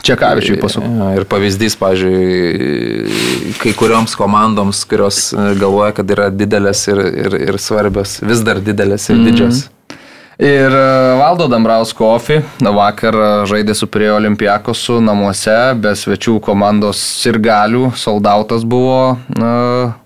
[0.06, 0.90] Čekavičiui pasakau.
[0.90, 7.38] Jo, Ir pavyzdys, pavyzdžiui, kai kurioms komandoms, kurios e, galvoja, kad yra didelės ir, ir,
[7.48, 9.64] ir svarbios, vis dar didelės ir didžios.
[10.36, 17.00] Ir e, Valdo Dambrausko Ofi vakar e, žaidė su prie Olimpiakosu namuose, be svečių komandos
[17.24, 19.96] sirgalių, soldautas buvo uh,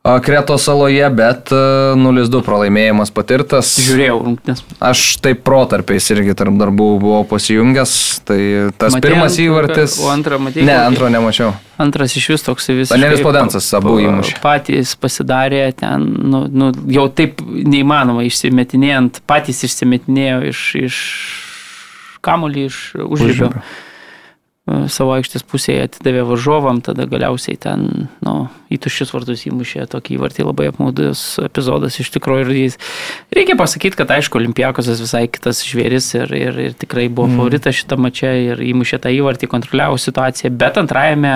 [0.00, 1.56] Kreto saloje, bet e,
[2.00, 3.74] 0-2 pralaimėjimas patirtas.
[3.84, 4.62] Žiūrėjau rungtynės.
[4.80, 7.92] Aš taip protarpiais irgi tarp darbų buvau pasijungęs,
[8.24, 8.38] tai
[8.80, 9.98] tas Matei pirmas įvartis.
[10.00, 11.52] o antrą matei Ne, antro nemačiau.
[11.76, 12.96] Antras iš vis toks visiškai.
[12.96, 14.38] Danielis Podensas abu įmušė.
[14.40, 21.04] Patys pasidarė ten, nu, nu, jau taip neįmanoma išsimetinėjant, patys išsimetinėjo iš, iš
[22.24, 23.52] kamulį, iš užrybio.
[24.92, 28.34] Savo aikštės pusėje atidavė varžovam, tada galiausiai ten nu,
[28.70, 32.44] į tuščius vartus įmušė tokį įvartį labai apmaudus epizodas iš tikrųjų.
[32.46, 32.76] Ir jis,
[33.34, 37.40] reikia pasakyti, kad aišku, Olimpiakosas visai kitas žvėris ir, ir, ir tikrai buvo mm.
[37.40, 41.32] favoritas šitą mačią ir įmušė tą įvartį, kontroliavo situaciją, bet antrajame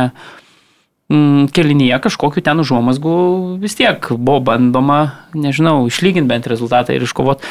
[1.11, 3.17] mm, kelinyje kažkokiu ten užuomasgu
[3.65, 5.01] vis tiek buvo bandoma,
[5.35, 7.51] nežinau, išlyginti bent rezultatą ir iškovoti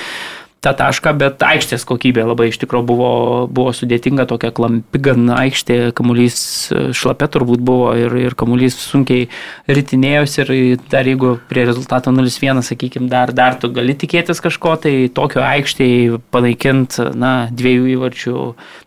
[0.63, 3.11] tą tašką, bet aikštės kokybė labai iš tikrųjų buvo,
[3.51, 6.37] buvo sudėtinga, tokia klampi gan aikštė, kamuolys
[6.71, 9.27] e, šlapia turbūt buvo ir, ir kamuolys sunkiai
[9.67, 10.53] ritinėjosi ir
[10.91, 16.21] dar jeigu prie rezultato 0-1, sakykime, dar, dar tu gali tikėtis kažko, tai tokio aikštėje
[16.33, 18.37] panaikinti, na, dviejų įvarčių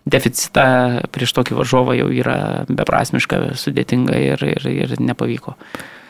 [0.09, 0.69] deficitą
[1.13, 2.39] prieš tokį varžovą jau yra
[2.71, 5.57] beprasmiška, sudėtinga ir, ir, ir nepavyko.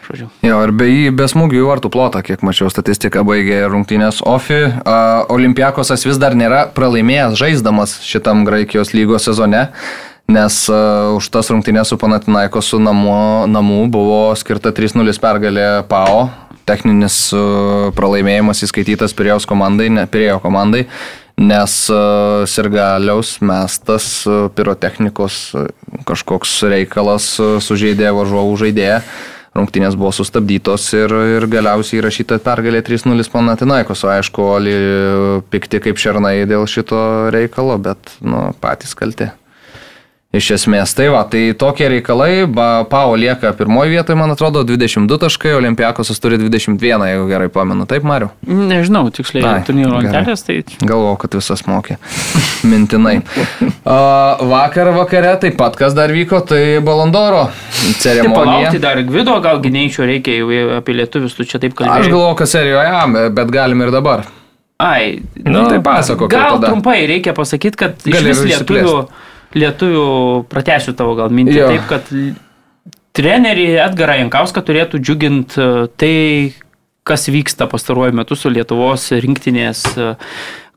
[0.07, 0.29] Žodžiu.
[0.47, 4.61] Jo, ir be, be smūgių į vartų plotą, kiek mačiau statistiką, baigė rungtynės Ofi.
[4.63, 9.67] Uh, Olimpiakosas vis dar nėra pralaimėjęs žaisdamas šitam Graikijos lygos sezone,
[10.31, 13.19] nes uh, už tas rungtynės su Panatinaikosu namu,
[13.51, 16.29] namų buvo skirta 3-0 pergalė PAO.
[16.67, 20.87] Techninis uh, pralaimėjimas įskaitytas Pirėjos komandai, ne, Pirėjo komandai,
[21.39, 25.71] nes uh, Sirgaliaus mestas uh, pirotechnikos uh,
[26.07, 29.01] kažkoks reikalas uh, sužeidė varžovų žaidėją
[29.59, 34.77] rungtynės buvo sustabdytos ir, ir galiausiai įrašyta pergalė 3-0 Panatinaikos, o aišku, Oli
[35.53, 37.01] pikti kaip šernai dėl šito
[37.35, 39.31] reikalo, bet nu, patys kalti.
[40.35, 45.17] Iš esmės, tai va, tai tokie reikalai, ba, Pau lieka pirmoji vietoje, man atrodo, 22
[45.23, 48.29] taškai, Olimpiakosas turi 21, jeigu gerai pamenu, taip, Mariu?
[48.45, 51.97] Nežinau, tiksliai, Ai, turnyro lentelės, tai Galvojau, kad visas mokė.
[52.71, 53.21] Mintinai.
[53.87, 54.01] A,
[54.51, 57.47] vakar vakare taip pat, kas dar vyko, tai Balandoro
[58.03, 58.35] ceremonija.
[58.37, 62.11] palaukti dar Gvido, gal gynėjčio reikia jau apie lietuvius, tu čia taip Aš kalbėjai.
[62.11, 64.27] galvoju, kad serijoje, bet galim ir dabar.
[64.83, 66.75] Ai, Nu, tai pasakok gal tada.
[66.75, 68.97] trumpai reikia pasakyti, kad iš Gali vis ir lietuvių,
[69.57, 70.07] lietuvių
[70.51, 71.71] pratęsiu tavo gal mintį, Jo.
[71.73, 72.13] taip, kad
[73.17, 76.15] trenerį Edgarą Jankauską turėtų džiuginti e, tai,
[77.07, 80.15] kas vyksta pastaruoju metu su Lietuvos rinktinės e,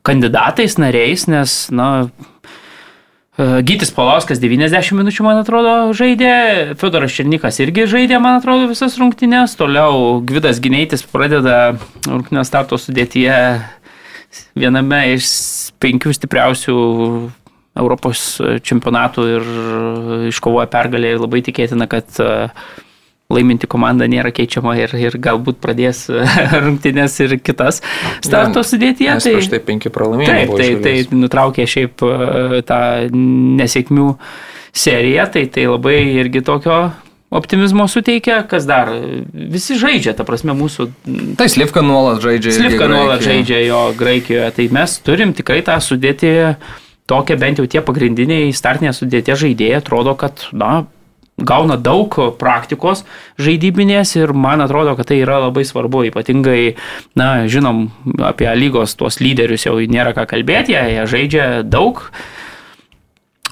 [0.06, 1.90] kandidatais, nariais, nes, na,
[3.40, 8.98] E, Gytis Palauskas 90 minučių, man atrodo, žaidė, Fedoras Černikas irgi žaidė, man atrodo, visas
[9.00, 11.76] rungtynės, toliau Gvidas Gineitis pradeda
[12.08, 13.38] rungtynės starto sudėtyje
[14.58, 15.30] viename iš
[15.82, 16.76] penkių stipriausių
[17.78, 19.50] Europos čempionatų ir
[20.30, 22.30] iškovoja pergalę ir labai tikėtina, kad e,
[23.30, 26.06] laiminti komanda nėra keičiama ir, ir galbūt pradės
[26.64, 27.78] rungtynės ir kitas
[28.24, 29.18] starto sudėtyje.
[29.20, 30.48] Nes prieš tai penki pralaimėjimai.
[30.48, 31.12] Taip, tai, tai eilės.
[31.14, 32.80] nutraukė šiaip e, tą
[33.60, 34.08] nesėkmių
[34.74, 36.82] seriją, tai tai labai irgi tokio
[37.30, 38.90] optimizmo suteikia, kas dar,
[39.30, 40.88] visi žaidžia, ta prasme mūsų
[41.38, 42.56] Tai Slivka nuolat žaidžia.
[42.56, 46.32] Slivka nuolat žaidžia jo Graikijoje, tai mes turim tikrai tą sudėti,
[47.10, 50.86] tokią bent jau tie pagrindiniai startinė sudėtė žaidėjai atrodo, kad, na,
[51.40, 53.04] gauna daug praktikos
[53.40, 56.76] žaidybinės ir man atrodo, kad tai yra labai svarbu, ypatingai,
[57.18, 57.88] na, žinom,
[58.30, 62.04] apie lygos tuos lyderius jau nėra ką kalbėti, jie, žaidžia daug.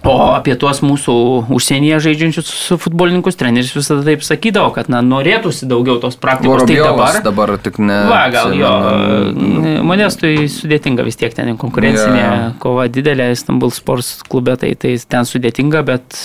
[0.07, 1.15] O apie tuos mūsų
[1.55, 6.63] užsienyje žaidžiančius futbolininkus treneris visada taip sakydavo, kad na, norėtųsi daugiau tos praktikos.
[6.69, 7.99] Tai dabar, dabar tik ne.
[8.11, 8.69] Va, gal jo.
[8.69, 9.75] atsimenu.
[9.89, 12.45] Modestui sudėtinga vis tiek ten konkurencinė Jo.
[12.63, 16.23] kova didelė Istanbul Sports klube, tai, tai ten sudėtinga, bet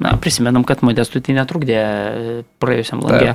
[0.00, 1.78] na, prisimenam, kad Modestui tai netrukdė
[2.62, 3.34] praėjusiam langė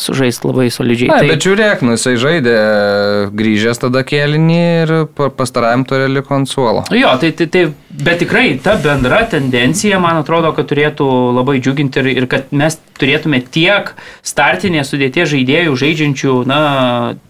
[0.00, 1.10] sužaisti labai solidžiai.
[1.12, 2.56] Na, tai, bet žiūrėk, nu jisai žaidė
[3.36, 6.84] grįžęs tada kėlinį ir pa- pastarajam turė liko ant suolo.
[6.94, 12.02] Jo, tai, tai, tai, bet tikrai ta bendra tendencija, man atrodo, kad turėtų labai džiuginti
[12.02, 13.92] ir, ir kad mes turėtume tiek
[14.26, 16.60] startinės sudėties žaidėjų žaidžiančių, na,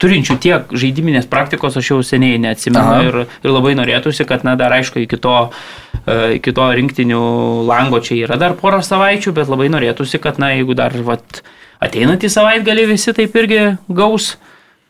[0.02, 4.74] turinčių tiek žaidiminės praktikos, aš jau seniai neatsimenu ir, ir labai norėtųsi, kad, na, dar
[4.76, 5.36] aišku, iki to,
[6.04, 7.22] e, iki to rinktinių
[7.68, 11.42] lango čia yra dar porą savaičių, bet labai norėtųsi, kad, na, jeigu dar, vat,
[11.84, 14.34] ateinantį savaitgalį visi taip irgi gaus,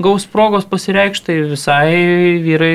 [0.02, 1.88] gaus progos pasireikšti, tai visai
[2.44, 2.74] vyrai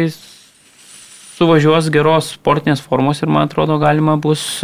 [1.40, 4.60] suvažiuos geros sportinės formos ir man atrodo galima bus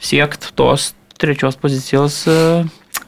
[0.00, 2.38] siekti tos trečios pozicijos e,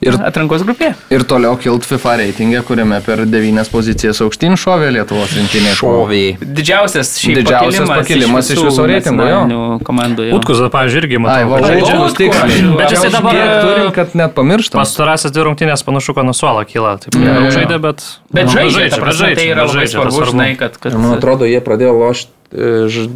[0.01, 0.95] Ir- atrankos grupėje.
[1.13, 5.75] Ir toliau kilt FIFA reitingė, kuriame per devynias pozicijas aukštyn šovė Lietuvos rinktinė.
[5.77, 6.31] Šoviai.
[6.41, 9.41] Didžiausias šiaip Didžiausias pakilimas iš viso reitingo, jo.
[10.39, 11.51] Utkus, pavyzdžiui, irgi Ai, matau.
[11.51, 11.85] va, kad žaidžia.
[11.85, 12.77] žaidžiu, Utku, tiksliai.
[12.81, 14.81] bet jisai dabar- turim, kad net pamirštam.
[14.81, 16.97] Pastarąsias dvi rungtynės panašu, kad nuo suolo kyla.
[17.05, 17.51] Taip, yeah, jo.
[17.61, 18.05] žaidė, bet...
[18.33, 20.81] Bet nu, žaidžia, ta prasme, tai yra labai žaidžia, tas svarbu, žinai, kad...
[20.81, 23.09] kad man atrodo, jie pradėjo lošti e,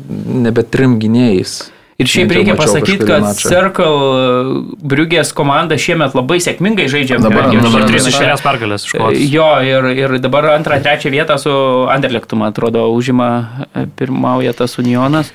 [0.44, 1.62] nebe trim gynėjais.
[2.02, 3.48] Ir šiaip jau reikia pasakyti, kad mačą.
[3.52, 7.20] Circle Briugės komanda šiemet labai sėkmingai žaidžia.
[7.22, 9.20] Dabar- Belgijos Dabar trys išėlės pergalės iškovotas.
[9.30, 11.52] Jo, ir, ir dabar antrą, trečią vietą su
[11.94, 13.28] Anderlechtu, man atrodo, užima
[13.74, 15.30] e, pirmauja tas Unionas.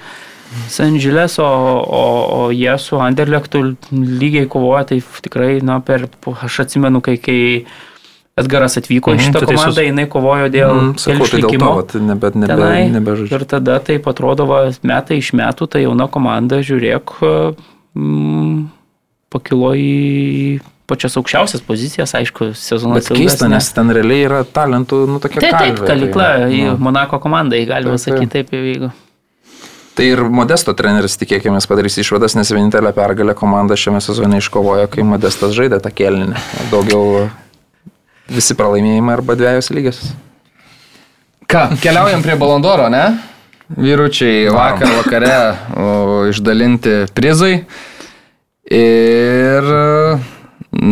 [0.67, 2.03] Sanžilės, o, o,
[2.39, 3.61] o jie su Anderlechtu
[3.93, 6.07] lygiai kovoja, tai tikrai, na, per,
[6.41, 7.39] aš atsimenu, kai, kai
[8.39, 9.59] Edgaras atvyko Mhm, į šitą tu teisus.
[9.65, 12.89] komandą, jinai kovojo dėl Mm, sakau, tai dėl to, išlikimo vat, nebe, nebe, tenai.
[12.95, 13.35] nebežaidžia.
[13.39, 14.47] Ir tada taip atrodo,
[14.83, 17.15] metai iš metų ta jauna komanda, žiūrėk,
[17.95, 18.67] mm,
[19.29, 25.19] pakilo į pačias aukščiausias pozicijas, aišku, sezonas Bet keista, nes ten realiai yra talentų, nu
[25.21, 26.77] tokia Taip, taip, kalvė, kalikla tai, nu.
[26.81, 28.17] Monako komandai, galima Taip, taip.
[28.17, 28.91] sakyti, taip įvyko.
[29.99, 35.03] Tai ir Modesto treneris tikėkime padarys išvadas, nes vienintelę pergalę komanda šiame sezone iškovojo, kai
[35.03, 36.39] Modestas žaidė tą kelninį.
[36.71, 37.29] Daugiau
[38.33, 40.01] visi pralaimėjimai arba dviejos lygios.
[41.49, 43.05] Ką, keliaujam prie Balandoro, ne?
[43.69, 45.35] Vyručiai vakar vakare
[45.77, 47.63] o, išdalinti prizai.
[48.69, 49.65] Ir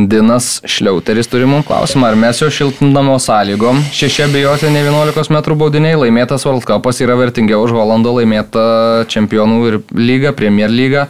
[0.09, 5.99] Dinas Šliauteris turi mums klausimą, ar mes jo šiltnamo sąlygom šeši abejotini 11 m baudiniai
[6.01, 11.05] laimėtas World Cupas yra vertingiau už Holando laimėtą čempionų ir lygą, Premier lygą.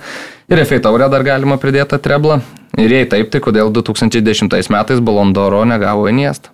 [0.52, 2.42] Ir FA taurę dar galima pridėti treblą.
[2.78, 6.54] Ir jei taip, tai kodėl 2010 metais Balandoro negavo į miestą?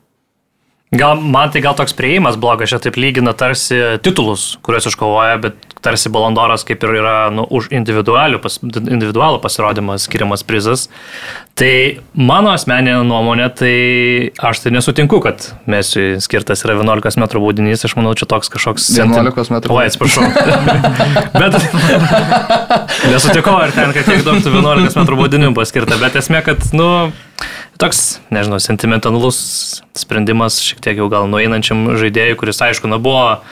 [0.93, 5.72] Gal man tai gal toks prieimas blogas, čia taip lygina tarsi titulus, kuriuos iškovoja, bet
[5.83, 10.87] tarsi balandoras kaip ir yra nu, už individualų, pas, individualų pasirodymą skiriamas prizas.
[11.59, 11.69] Tai
[12.17, 13.73] mano asmeninė nuomonė, tai
[14.41, 18.87] aš tai nesutinku, kad Mesiui skirtas yra 11 m baudinys, aš manau, čia toks kažkoks...
[18.97, 19.75] 11 metrų.
[19.77, 20.25] Oi, atsiprašau.
[21.41, 21.59] bet
[23.13, 26.89] nesutikau, ar ten, kad tiek daug tų 11 m baudinių paskirta, bet esmė, kad, nu,
[27.77, 28.01] toks,
[28.33, 29.37] nežinau, sentimentalus
[29.97, 33.43] sprendimas šiek tiek jau gal nueinančiam žaidėjui, kuris, aišku, nu, buvo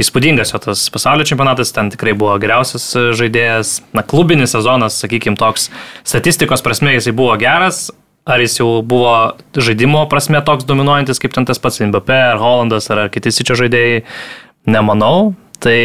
[0.00, 5.68] įspūdingas jo tas pasaulio čempionatas, ten tikrai buvo geriausias žaidėjas, na, klubinis sezonas, sakykime, toks
[6.08, 7.88] statistikos prasme jisai buvo geras,
[8.28, 9.14] ar jis jau buvo
[9.56, 13.58] žaidimo prasme toks dominuojantis, kaip ten tas pats Mbappé, ar Hollandas, ar, ar kiti sičio
[13.58, 14.04] žaidėjai,
[14.70, 15.34] nemanau.
[15.60, 15.76] Tai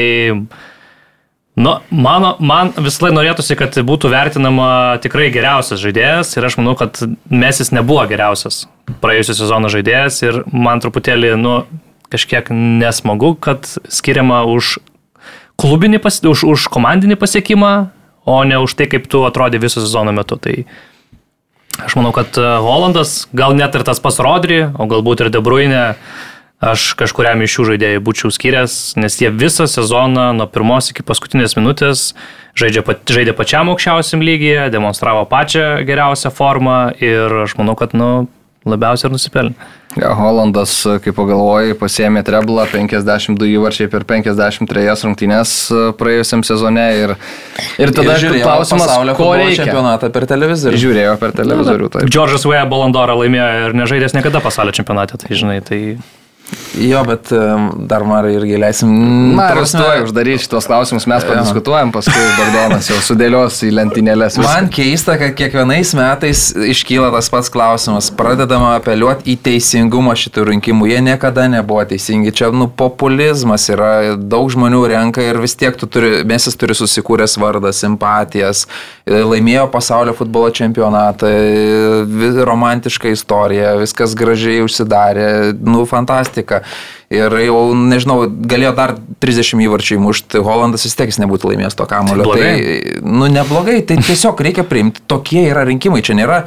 [1.56, 4.68] Nu, mano, man visą laiką norėtųsi, kad būtų vertinama
[5.00, 7.00] tikrai geriausias žaidėjas ir aš manau, kad
[7.32, 8.66] Mesis nebuvo geriausias
[9.00, 11.54] praėjusią sezoną žaidėjas ir man truputėlį, nu,
[12.12, 14.78] kažkiek nesmagu, kad skiriama už
[15.60, 17.74] klubinį, pas, už, už komandinį pasiekimą,
[18.26, 20.38] o ne už tai, kaip tu atrodė viso sezono metu.
[20.42, 20.66] Tai
[21.86, 25.42] aš manau, kad e, Holandas, gal net ir tas pas Rodri, o galbūt ir De
[25.44, 25.84] Bruyne,
[26.64, 31.58] aš kažkuriam iš šių žaidėjų būčiau skyręs, nes jie visą sezoną nuo pirmos iki paskutinės
[31.60, 32.14] minutės
[32.56, 38.28] pat- žaidė pačiam aukščiausiam lygyje, demonstravo pačią geriausią formą ir aš manau, kad nu,
[38.66, 39.68] labiausiai ir nusipelnė.
[39.96, 40.74] Ja, Holandas,
[41.06, 47.14] kaip pagalvojai, pasėmė treblą 52 įvarčiai per 53 rungtynės e, praėjusiam sezone ir,
[47.80, 49.62] ir tada Ir žiūrėjo klausimas, ko reikia.
[49.62, 50.82] čempionatą per televizorių.
[50.84, 51.90] Žiūrėjau per televizorių.
[52.10, 55.80] Džordžas Veja Balandorą laimėjo ir nežaidęs niekada pasaulio čempionate, tai žinai, tai
[56.82, 57.30] Jo, bet
[57.88, 58.90] dar Marai irgi leisim.
[59.38, 64.36] Marius prasme, tuoj uždarys šitos klausimus, mes padiskutuojam, paskui Bagdonas jau sudėlios į lentynėlės.
[64.40, 64.50] viską.
[64.50, 68.10] Man keista, kad kiekvienais metais iškyla tas pats klausimas.
[68.12, 70.90] Pradedama apeliuoti į teisingumą šitų rinkimų.
[70.92, 72.34] Jie niekada nebuvo teisingi.
[72.36, 74.18] Čia, nu, populizmas yra.
[74.20, 78.66] Daug žmonių renka ir vis tiek tu turi, Mesis turi susikūręs vardą, simpatijas.
[79.08, 85.56] e, Laimėjo pasaulio futbolo čempionatą, e, romantiška istorija, viskas gražiai užsidarė.
[85.62, 86.65] Nu, fantastika.
[87.14, 91.86] Ir jau, nežinau, galėjo dar 30 įvarčių įmušti, Holandas vis tiek jis nebūtų laimėjęs to
[91.90, 92.26] kamulio.
[92.26, 92.54] Blogai.
[92.56, 95.04] Tai, nu, neblogai, tai tiesiog reikia priimti.
[95.06, 96.02] Tokie yra rinkimai.
[96.06, 96.46] Čia nėra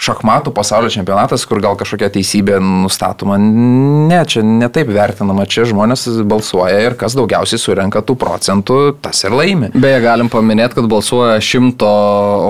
[0.00, 3.36] šachmatų pasaulio čempionatas, kur gal kažkokia teisybė nustatoma.
[3.40, 5.44] Ne, čia netaip vertinama.
[5.44, 9.72] Čia žmonės balsuoja ir kas daugiausiai surenka tų procentų, tas ir laimi.
[9.76, 11.92] Beje, galim paminėti, kad balsuoja šimto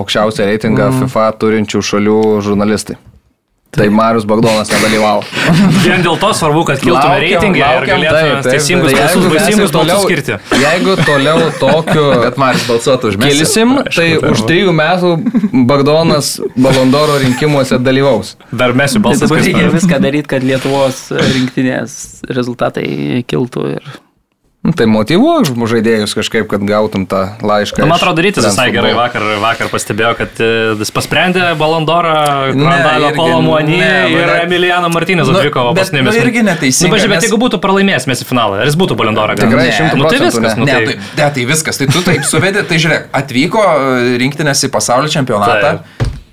[0.00, 1.02] aukščiausią reitingą mm.
[1.02, 3.00] FIFA turinčių šalių žurnalistai.
[3.70, 5.22] Tai Marius Bagdonas nedalyvavo.
[5.84, 10.38] vien dėl to svarbu, kad kiltume reitingai ir galėtume teisingus baisingus ir toliau- skirti.
[10.58, 13.38] Jeigu toliau tokiu Bet Maris balsuotų už Messi.
[13.44, 15.12] kilsim, tai už trijų metų
[15.70, 18.34] Bagdonas Balondoro rinkimuose dalyvaus.
[18.50, 23.68] Dar mes Tai balsas dabar reikia viską daryti, kad Lietuvos rinktinės rezultatai kiltų.
[23.78, 23.92] Ir...
[24.60, 27.80] Nu, Tai motivuok žaidėjus kažkaip, kad gautum tą laišką.
[27.80, 30.48] Nu, man atrodo, rytis visai gerai vakar, vakar pastebėjo, kad e,
[30.82, 32.12] jis pasprendė Balandorą,
[33.16, 36.12] Kolomuonį ne, ir Emiliano Martynės Nu, atvyko bet, paskutinėmis.
[36.12, 38.76] nu, irgi neteisinga, Nu, pažiūrėk, bet nes- jeigu būtų pralaimėjęs mes į finalą, ar jis
[38.80, 39.48] būtų Balandorą gavęs?
[39.48, 39.72] Tikrai.
[39.80, 40.60] 100 Nu, tai viskas, ne.
[40.60, 41.78] nu, Ne, tai- tai, ne, tai viskas.
[41.80, 45.78] Tai tu taip suvedė, tai žiūrėk, atvyko e, rinktinės į pasaulio čempionatą,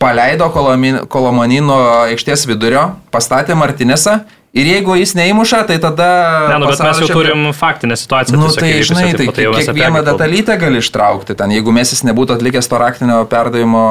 [0.03, 1.79] paleido Kolomi- Kolomonino
[2.11, 4.19] aikštės vidurio, pastatė Martinesą
[4.57, 6.09] ir jeigu jis neįmuša, tai tada...
[6.51, 8.39] Ne, nu, bet mes jau turim faktinę situaciją.
[8.39, 11.37] Nu, tai žinai, tai apie kiekvieną detalytę gali ištraukti.
[11.37, 13.85] Ten, jeigu mes jis nebūtų atlikęs to raktinio perdavimo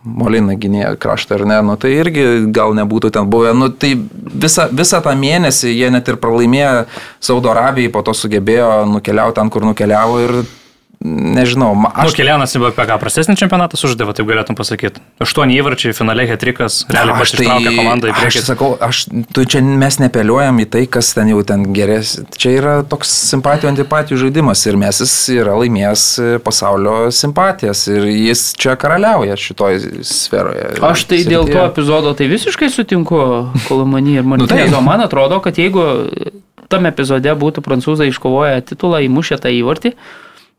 [0.00, 2.22] Molina gynėjo kraštą ar ne, nu, tai irgi
[2.56, 3.52] gal nebūtų ten buvę.
[3.56, 6.86] Nu, tai visą, visą tą mėnesį jie net ir pralaimėjo
[7.20, 10.34] Saudo Arabijai, po to sugebėjo nukeliauti ten, kur nukeliavo ir
[11.00, 15.00] nežinau, Aš aš Kelianas į ką prastesnį čempionatą sužaidė, taip galėtum pasakyti.
[15.24, 18.42] Aštuoni įvarčiai, finale hetrikas, realiai Aš tai pasitraukė komandą į Aš priekį.
[18.44, 19.00] sakau, aš,
[19.32, 22.18] tu čia mes nepeliuojam į tai, kas ten jau ten geres.
[22.36, 26.04] Čia yra toks simpatijų antipatijų žaidimas ir mes jis yra laimėjęs
[26.44, 30.68] pasaulio simpatijas ir jis čia karaliauja šitoj sferoje.
[30.84, 31.66] Aš tai dėl to srityje.
[31.72, 33.22] epizodo tai visiškai sutinku,
[33.68, 34.52] Kolomanį ir Martinės.
[34.68, 34.76] taip.
[34.76, 35.86] O man atrodo, kad jeigu
[36.70, 39.94] tam epizode būtų prancūzai iškovoję titulą, įmušę tą įvartį,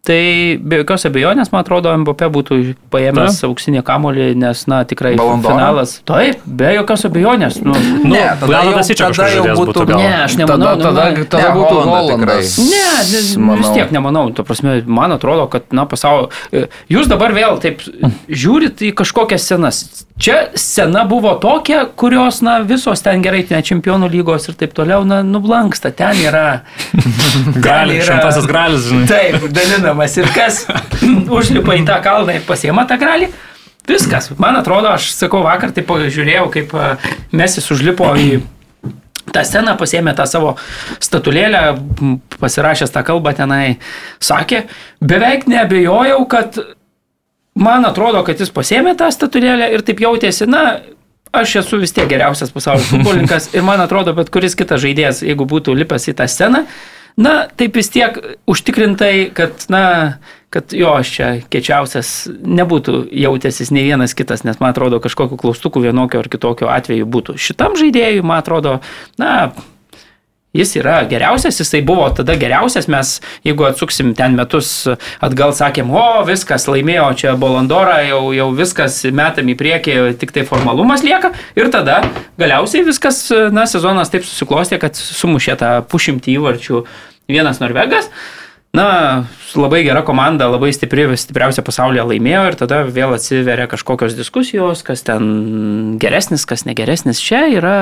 [0.02, 2.56] Tai be jokios abejonės, man atrodo, Mbappé būtų
[2.90, 5.54] paėmęs auksinį kamolį, nes, na, tikrai Ballon d'Orą?
[5.54, 5.92] finalas.
[6.10, 7.60] Taip, be jokios abejonės.
[7.62, 10.00] Nu, Nu, Ne, tada gal jau- tada sičia tada kažkas jau būtų- būtų gal.
[10.02, 10.76] ne, aš Tada, nemanau.
[10.76, 12.58] nu, tada, na, tada Ne, būtų Holandas.
[12.58, 13.74] Ne, ne vis manau.
[13.76, 16.30] tiek nemanau, tu prasme, man atrodo, kad, na, pasaulio.
[16.90, 17.82] Jūs dabar vėl taip
[18.28, 20.06] žiūrit į kažkokias scenas.
[20.22, 25.02] Čia scena buvo tokia, kurios, na, visos ten gerai, ten čempionų lygos ir taip toliau,
[25.08, 26.62] na, nublanksta, ten yra.
[27.66, 29.08] Gali, šimtasis gralis, žinai.
[29.10, 30.18] Taip, dalinamas.
[30.22, 30.68] Ir kas
[31.40, 33.32] užlipa į tą kalną ir pasiema tą gralį.
[33.90, 34.30] Viskas.
[34.38, 36.76] Man atrodo, aš sakau, vakar taip žiūrėjau, kaip
[37.34, 38.44] Mesis užlipo į
[39.34, 40.54] tą sceną, pasėmė tą savo
[41.02, 41.64] statulėlę,
[42.38, 43.80] pasirašęs tą kalbą tenai,
[44.22, 44.68] sakė,
[45.02, 46.62] beveik nebejojau, kad
[47.56, 50.82] man atrodo, kad jis pasėmė tą statulėlę ir taip jautėsi, na,
[51.36, 55.48] aš esu vis tiek geriausias pasaulio futbolininkas ir man atrodo, bet kuris kitas žaidėjas, jeigu
[55.48, 56.66] būtų lipęs į tą sceną,
[57.22, 58.18] na, taip vis tiek
[58.50, 59.84] užtikrintai, kad, na,
[60.54, 65.84] kad jo, aš čia kečiausias, nebūtų jautęsis nei vienas kitas, nes man atrodo, kažkokiu klaustuku
[65.84, 67.38] vienokio ar kitokio atveju būtų.
[67.40, 68.80] Šitam žaidėjui, man atrodo,
[69.22, 69.52] na,
[70.52, 73.14] Jis yra geriausias, jisai buvo tada geriausias, mes
[73.48, 74.84] jeigu atsuksim ten metus
[75.24, 80.44] atgal, sakėm, o viskas, laimėjo čia Bolandorą, jau, jau viskas metam į priekį, tik tai
[80.50, 82.02] formalumas lieka ir tada
[82.42, 83.24] galiausiai viskas,
[83.56, 86.84] na, sezonas taip susiklostė, kad sumušė tą pušimtį įvarčių
[87.32, 88.12] vienas Norvegas.
[88.76, 89.24] Na,
[89.56, 95.08] labai gera komanda, labai stipri, stipriausia pasaulyje laimėjo ir tada vėl atsiveria kažkokios diskusijos, kas
[95.08, 97.20] ten geresnis, kas negeresnis.
[97.24, 97.78] Čia yra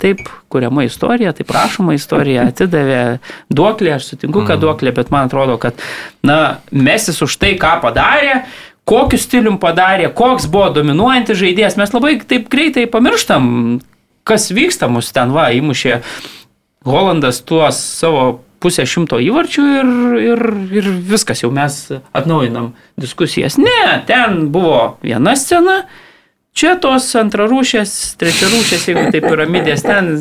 [0.00, 3.02] taip kuriama istorija, taip rašoma istorija, atidavė
[3.50, 5.78] duoklę, aš sutinku, kad duoklė, bet man atrodo, kad,
[6.26, 8.42] na, mesis už tai, ką padarė,
[8.88, 13.46] kokiu stilium padarė, koks buvo dominuojantis žaidėjas, mes labai taip greitai pamirštam,
[14.28, 16.02] kas vyksta mus ten, va, įmušė
[16.88, 19.88] Holandas tuos savo pusę šimto įvarčių ir,
[20.22, 20.42] ir,
[20.78, 21.76] ir viskas, jau mes
[22.16, 23.58] atnaujinam diskusijas.
[23.60, 25.82] Ne, ten buvo viena scena,
[26.58, 30.12] čia tos antrarūšės, trečiarūšės, jeigu tai piramidės, ten,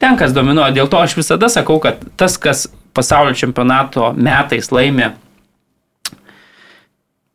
[0.00, 0.72] ten kas dominuoja.
[0.80, 2.66] Dėl to aš visada sakau, kad tas, kas
[2.96, 5.12] pasaulio čempionato metais laimė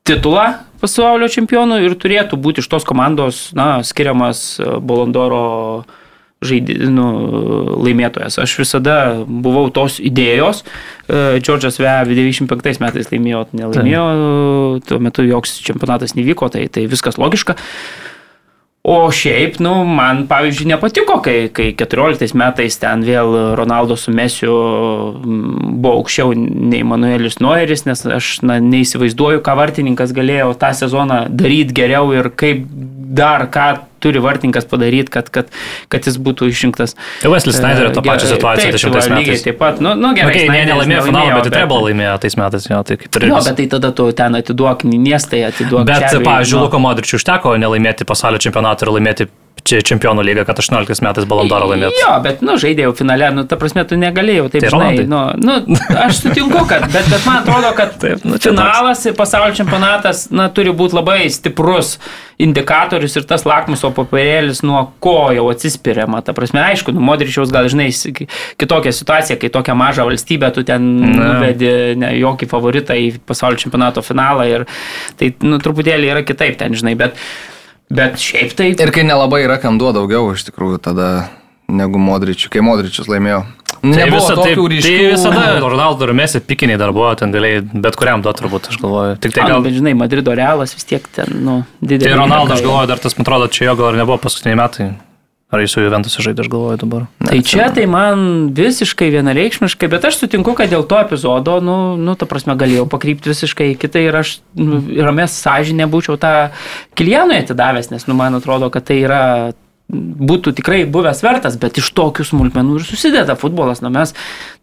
[0.08, 0.48] titulą
[0.84, 5.86] pasaulio čempionų ir turėtų būti iš tos komandos na, skiriamas Bolondoro
[6.44, 7.06] žaidė, nu,
[7.86, 8.36] laimėtojas.
[8.44, 10.66] Aš visada buvau tos idėjos.
[11.08, 14.04] E, Džordžas Vea 95 metais laimėjo, nelaimėjo,
[14.90, 17.56] tuo metu joks čempionatas nevyko, tai, tai viskas logiška.
[18.84, 24.52] O šiaip, nu, man, pavyzdžiui, nepatiko, kai, kai 14 metais ten vėl Ronaldo su Mesiu
[25.24, 31.78] buvo aukščiau nei Manuelis Noeris, nes aš na, neįsivaizduoju, ką vartininkas galėjo tą sezoną daryti
[31.80, 32.68] geriau ir kaip
[33.16, 33.70] dar ką
[34.04, 35.52] turi vartininkas padaryti, kad, kad,
[35.94, 36.96] kad jis būtų išrinktas.
[37.24, 39.46] Ir Wesley Snyderio tą E, pačią situaciją taip, 10 tai va, lygiai metais.
[39.48, 40.34] Taip pat, nu, nu gerai.
[40.34, 43.60] Okay, ne, nelaimėjo finalą, bet Treble laimėjo tais metais, jo, tai kaip ir vis- bet
[43.62, 45.88] tai tada tu ten atiduok miestai, atiduok.
[45.88, 46.66] Bet, pavyzdžiui, nu.
[46.68, 49.30] Luko Modričiui užteko nelaimėti pasaulio čempionatą ir laimėti
[49.64, 52.00] čia čempionų lygą, kad 18 metais Balandoro laimėtų.
[52.02, 55.78] Jo, bet, nu, žaidėjau finale, nu, ta prasme, tu negalėjau, taip, Tai žinai, nu, nu,
[56.04, 60.50] aš sutinku, kad, bet, bet man atrodo, kad Taip, nu, finalas ir pasaulio čempionatas, na,
[60.54, 61.96] turi būti labai stiprus
[62.44, 66.20] indikatorius ir tas lakmuso papirėlis, nuo ko jau atsispiriama.
[66.26, 67.88] Ta prasme, aišku, nu, Modričiaus gal, žinai,
[68.60, 74.04] kitokia situacija, kai tokią mažą valstybę tu ten nuvedi ne, jokį favoritą į pasaulio čempionato
[74.04, 74.68] finalą ir
[75.20, 77.22] tai, nu, truputėlį yra kitaip ten, žinai, bet,
[77.96, 78.72] bet šiaip tai...
[78.76, 81.10] Ir kai nelabai yra kam duoti daugiau, iš tikrųjų, tada
[81.72, 83.44] negu Modričių, kai Modričius laimėjo.
[83.74, 85.08] Tai, Nebuvo visa, tai, tokių tai ryškių.
[85.12, 89.18] visada Ronaldo ir Messi pikiniai dar buvo, ten galėjai bet kuriam duoti turbūt, aš galvoju.
[89.24, 89.64] Tik Tai gal...
[89.66, 92.08] bet žinai, Madrido realas vis tiek ten, nu, didelis.
[92.08, 94.88] Tai Ronaldo, aš galvoju, dar tas, man atrodo, čia jo gal ir nebuvo paskutiniai metai.
[95.54, 97.04] Ar jis su Juventus žaidė, aš galvoju dabar.
[97.22, 98.24] Tai čia tai man
[98.58, 103.30] visiškai vienareikšmiškai, bet aš sutinku, kad dėl to epizodo, nu, nu ta prasme, galėjau pakrypti
[103.30, 106.34] visiškai kitai ir aš nu, ramės sąžinę būčiau tą
[106.98, 109.22] Kilianui atidavęs, nes, nu, man atrodo, kad tai yra
[109.94, 113.84] būtų tikrai buvęs vertas, bet iš tokių smulkmenų ir susideda futbolas.
[113.84, 114.14] Na mes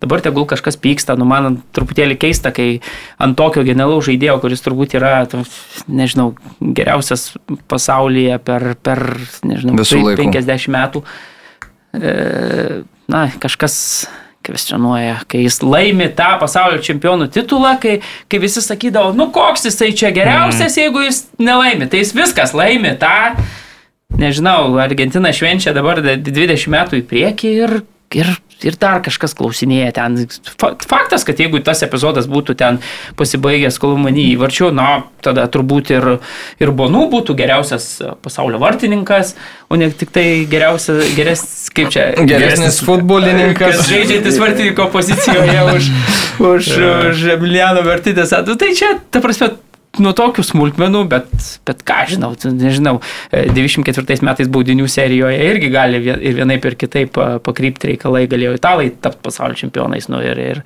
[0.02, 2.80] dabar tegul kažkas pyksta, nu man truputėlį keista, kai
[3.20, 5.12] ant tokio genialaus žaidėjo, kuris turbūt yra,
[5.86, 7.34] nežinau, geriausias
[7.70, 9.04] pasaulyje per, per
[9.46, 10.24] nežinau, Visų laikų.
[10.24, 11.04] 50 metų,
[12.00, 12.16] e,
[13.12, 13.76] na, kažkas
[14.46, 17.98] kvestionuoja, kai jis laimi tą pasaulio čempionų titulą, kai,
[18.30, 20.80] kai visi sakydavo, nu koks jisai čia geriausias, mm.
[20.80, 23.36] jeigu jis nelaimi, tai jis viskas laimi tą,
[24.18, 27.74] nežinau, Argentina švenčia dabar 20 metų į priekį ir,
[28.16, 28.30] ir,
[28.66, 30.16] ir dar kažkas klausinėja ten.
[30.60, 32.80] Fa- Faktas, kad jeigu tas epizodas būtų ten
[33.16, 36.08] pasibaigęs Kolumanį įvarčiu, na, tada turbūt ir,
[36.60, 37.86] ir Bonų būtų geriausias
[38.24, 39.34] pasaulio vartininkas,
[39.70, 41.46] o ne tik tai geriausias, geres,
[41.76, 43.78] kaip čia, Geresnis futbolininkas.
[43.80, 45.90] Kas žaidžiantis vartininko pozicijoje už,
[46.50, 46.70] už,
[47.14, 48.34] už Emiliano Vertidės.
[48.46, 49.54] Nu, Tai čia, ta prasme,
[50.02, 51.30] nuo tokių smulkmenų, bet,
[51.68, 52.96] bet ką žinau, nežinau,
[53.32, 58.56] e, 94 metais baudinių serijoje irgi gali ir vienaip ir kitaip a, pakrypti reikalai, galėjo
[58.58, 60.08] italai tapti pasaulio čempionais.
[60.12, 60.62] Nu, ir, ir,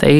[0.00, 0.14] tai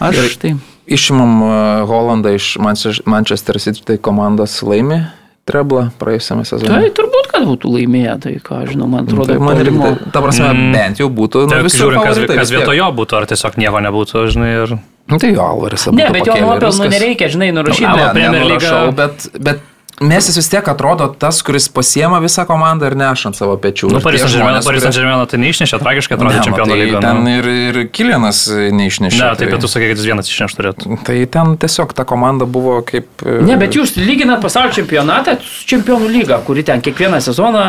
[0.00, 0.54] aš Ir- tai.
[0.88, 1.52] Išimam uh,
[1.84, 5.02] Holandą iš Manche- Manchester City, tai komandos laimi
[5.48, 6.68] treblą praėjusiame sezone.
[6.72, 9.76] Tai turbūt, kad būtų laimėję, tai ką žinau, man atrodo, Tai man irgi,
[10.12, 10.72] ta- prasme, mm.
[10.72, 11.44] bent jau būtų.
[11.52, 12.56] Tai visi žiūrint, kas, kas vis tiek.
[12.62, 14.74] vietoj jo būtų, ar tiesiog nieko nebūtų, žinai, ir...
[15.08, 15.86] Nu, tai jo, Alvaris.
[15.92, 17.88] Ne, bet jo nuopelnų nereikia, žinai, nurašyti.
[17.88, 19.66] Ne, bet- Premier League- bet, bet
[20.00, 23.88] Mesis vis tiek atrodo tas, kuris pasiema visą komandą ir neša ant savo pečių.
[23.90, 27.00] Nu, Paris Saint-Germain Saint-Germain tai neišnešė, tragiškai atrodė Ne, čempionų matai, lygo.
[27.02, 27.32] Ten nu.
[27.40, 28.44] ir, ir Kilianas
[28.78, 29.18] neišnešė.
[29.18, 31.00] Ne, taip, bet tu sakai, kad jis vienas išneš turėtų.
[31.08, 33.10] Tai ten tiesiog ta komanda buvo kaip...
[33.26, 37.66] e, Ne, bet jūs lyginat pasaulio čempionatą su čempionų lyga, kuri ten kiekvieną sezoną,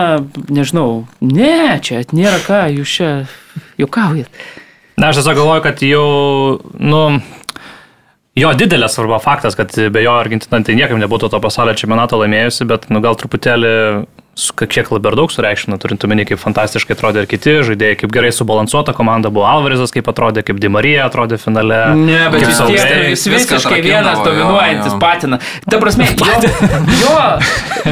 [0.54, 3.12] nežinau, ne, čia nėra ką, jūs čia
[3.82, 4.30] juokaujat.
[5.00, 6.08] Na, aš tiesiog galvoju, kad jau,
[6.76, 7.02] nu,
[8.36, 12.68] jo didelė svarba faktas, kad be jo Argentina tai niekam nebūtų to pasaulio čempionato laimėjusi,
[12.68, 13.72] bet, nu, gal truputėlį
[14.38, 18.32] kiek labai per daug sureikšmina, turint omeny, kaip fantastiškai atrodė ir kiti žaidėjai, kaip gerai
[18.36, 21.80] subalansuota komanda buvo Alvarezas, kaip atrodė, kaip Dimarija atrodė finale.
[22.00, 22.80] Ne, bet Saulė.
[22.80, 25.00] tiek jis visiškai vienas jo, dominuojantis jo.
[25.02, 25.40] patina.
[25.70, 26.38] Ta prasme, jo,
[27.04, 27.18] jo,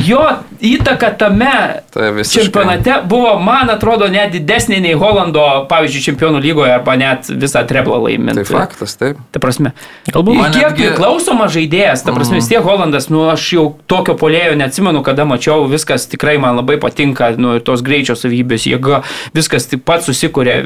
[0.08, 0.24] jo
[0.68, 1.52] įtaka tame
[1.94, 7.62] Tai čempionate buvo, man atrodo, net didesnė nei Holando, pavyzdžiui, čempionų lygoje arba net visą
[7.68, 8.40] treblą laimint.
[8.40, 9.20] Tai faktas, taip.
[9.36, 9.74] Ta prasme.
[10.10, 10.40] Galbūt.
[10.40, 14.56] Man Kiek netgi- priklausomas žaidėjas, ta prasme, vis tiek Holandas, nu aš jau tokio polėjo
[14.58, 19.02] neatsimenu, kada mačiau, viskas tikrai man labai patinka, nu ir tos greičio savybės, jėga,
[19.38, 20.58] viskas taip pat susikūrė,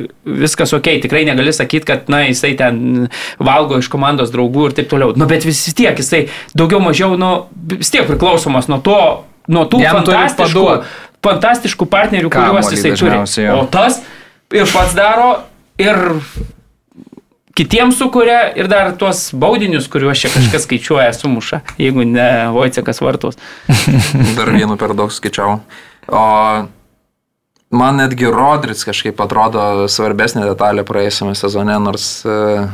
[0.41, 3.07] viskas ok, tikrai negali sakyti, kad, na, jisai ten
[3.37, 5.13] valgo iš komandos draugų ir taip toliau.
[5.17, 6.25] Nu, bet vis tiek jisai
[6.57, 7.33] daugiau mažiau, nu,
[7.75, 9.01] vis tiek priklausomas nuo to,
[9.51, 10.65] nuo tų Jam fantastiškų,
[11.25, 13.47] fantastiškų partnerių, Kamuolį kuriuos jisai turi.
[13.53, 14.01] O tas
[14.51, 15.35] ir pats daro,
[15.81, 16.01] ir
[17.61, 23.37] kitiems sukuria ir dar tuos baudinius, kuriuos čia kažkas skaičiuoja, sumuša, jeigu ne Vojcekas vartos.
[24.37, 25.59] Dar vienu per daug skaičiau.
[26.09, 26.23] O
[27.77, 32.65] man netgi Rodris kažkaip atrodo svarbesnė detalė praėjusiame sezone, nors, e,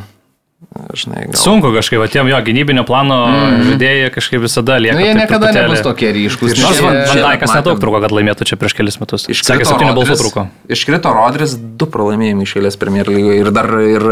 [0.98, 1.38] žinai, gal.
[1.38, 3.60] Sunku kažkaip, tiem jo gynybinio plano mm.
[3.70, 4.98] žaidėjai kažkaip visada lieka.
[4.98, 6.56] Nu, jie niekada truputėlį- nebus tokie ryškus.
[6.56, 7.62] Ir Nors Šie- Van šie- Van Dijkas matėm.
[7.62, 9.28] nedaug truko, kad laimėtų čia prieš kelis metus.
[9.30, 10.48] Iškrito septynių balsų Rodris- truko.
[10.68, 14.08] Iškrito Rodris du pralaimėjimai išėlės Premier lygoje ir dar ir,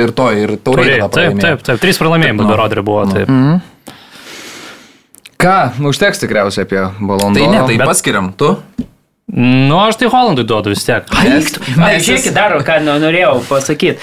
[0.00, 0.88] ir to, ir taurė.
[1.04, 2.48] Taip, taip, taip, taip, trys pralaimėjimai nu.
[2.48, 3.04] be Rodri buvo.
[3.12, 3.28] Taip.
[5.36, 7.36] Ką, užteks tikriausiai apie Balondą.
[7.44, 8.32] Tai ne, tai Bet- paskiriam.
[8.32, 8.56] Tu?
[9.32, 11.08] Nu, aš tai Holandui duodu vis tiek.
[11.10, 13.98] Žiūrėkit, dar ką nu- norėjau pasakyti.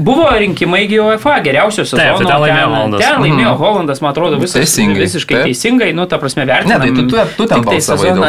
[0.00, 2.30] Buvo rinkimai į UEFA geriausios Taip, tai sezono.
[2.30, 3.02] ten laimėjo Holandas.
[3.04, 5.44] Ten laimėjo Holandas, man atrodo, visas, Teisingai, visiškai taip.
[5.50, 6.80] teisingai, nu, ta prasme, Ne, vertinam.
[6.80, 7.80] tai tu, tu, tu ten tai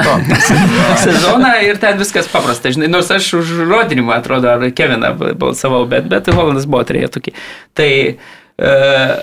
[0.04, 0.18] to.
[1.08, 6.10] sezoną ir ten viskas paprasta, žinai, nors aš už Rodinimą atrodo, ar Keviną balsavau, bet,
[6.12, 7.32] bet Holandas buvo trejetukį.
[7.74, 7.90] Tai,
[8.60, 9.16] uh,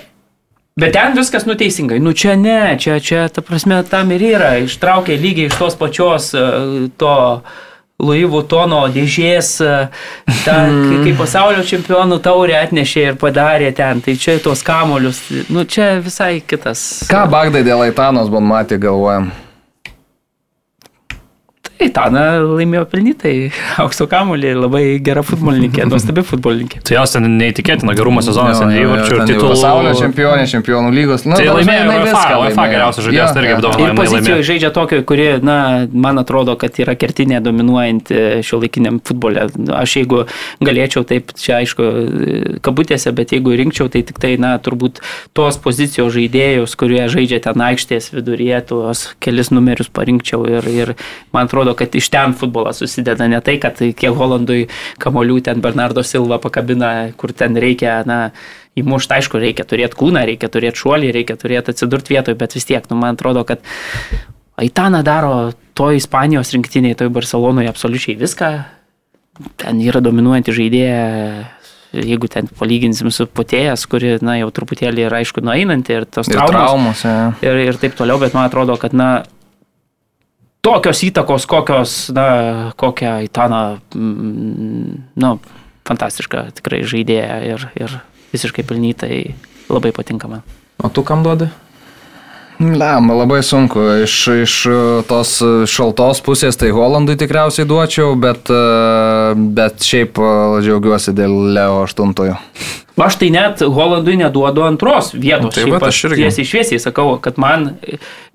[0.79, 5.15] bet ten viskas nuteisingai, nu čia ne, čia, čia, ta prasme, tam ir yra, ištraukė
[5.19, 7.15] lygiai iš tos pačios uh, to
[8.03, 9.87] Louis Vuittono dėžės, uh,
[10.43, 15.63] ta, kai, kai pasaulio čempionų taurė atnešė ir padarė ten, tai čia tuos kamolius, nu
[15.63, 17.05] čia visai kitas.
[17.07, 19.31] Ką Bagdai dėl Aitanos Bonmatį galvojam?
[21.75, 23.33] Tai Tana laimėjo pelnytai
[23.83, 26.81] aukso kamolį, labai gera futbolininkė, nuostabi futbolininkė.
[26.87, 29.51] Tai jos ten neįtikėtina gerumo sezonas, ten įvarčių ir titulų.
[29.55, 31.25] Pasaulio čempionė, čempionų lygos.
[31.27, 32.71] Nu, Tai laimėjo viską UEFA laimėjo.
[32.75, 33.57] geriausias žaidėjas, tai irgi jo.
[33.59, 33.89] apdovanojo.
[33.91, 35.57] Ir pozicijoje žaidžia tokio, kuri, na,
[35.91, 39.47] man atrodo, kad yra kertinė dominuojanti šio laikiniam futbole.
[39.75, 40.23] Aš jeigu
[40.63, 41.89] galėčiau, taip, čia aišku,
[42.65, 45.01] kabutėse, bet jeigu rinkčiau, tai tik tai, na, turbūt
[45.35, 50.93] tos pozicijos žaidėjus, kurie žaidžia ten aikštės viduryje, tuos kelis numerius parinkčiau ir, ir
[51.35, 54.67] man atrodo, kad iš ten futbolas susideda ne tai, kad kiek Holandui
[55.01, 58.19] kamolių ten Bernardo Silva pakabina, kur ten reikia, na,
[58.77, 62.85] įmušti, aišku, reikia turėti kūną, reikia turėti šuolį, reikia turėti atsidurti vietoje, bet vis tiek,
[62.91, 63.63] nu, man atrodo, kad
[64.55, 68.51] Aitana daro to Ispanijos rinktiniai, toj Barcelonoje absoliučiai viską.
[69.59, 70.99] Ten yra dominuojanti žaidėja,
[71.95, 76.37] jeigu ten palyginsim su potėjas, kuri, na, jau truputėlį yra, aišku, nueinanti ir tos Ir
[76.39, 76.55] traumos.
[76.55, 77.03] traumos.
[77.03, 77.49] jo.
[77.49, 79.09] Ir, ir taip toliau, bet man atrodo, kad, na,
[80.65, 85.35] tokios įtakos, kokios, na, kokią Aitana, mm, nu,
[85.85, 87.99] fantastiška tikrai žaidėja ir, ir
[88.33, 89.19] visiškai pelnytai
[89.69, 90.41] labai patinka man.
[90.81, 91.51] O tu kam duodi?
[92.59, 93.81] Lemba, labai sunku.
[94.05, 94.77] Iš, iš uh,
[95.07, 100.19] tos uh, šaltos pusės tai Holandui tikriausiai duočiau, bet, uh, bet šiaip
[100.63, 102.15] džiaugiuosi dėl Leo 8.
[102.95, 105.51] Aš tai net Holandui neduodu antros vietos.
[105.55, 106.21] Tai Šiaip aš irgi.
[106.23, 107.73] Tiesiai šviesiai sakau, kad man,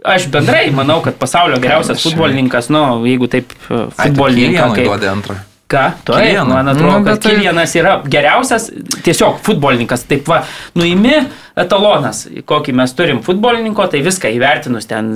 [0.05, 4.11] aš bendrai manau, kad pasaulio geriausias futbolininkas, nu, jeigu taip e, Ai.
[4.12, 5.39] Kilianui Kaip, duodi antrą.
[5.71, 5.85] Ką?
[6.09, 8.68] Taip, man atrodo, Nu, kad tai- Kilianas yra geriausias
[9.07, 10.05] tiesiog futbolininkas.
[10.11, 10.43] Taip va,
[10.75, 11.14] nuimi
[11.57, 15.12] etalonas, kokį mes turim futbolininko, tai viską įvertinus ten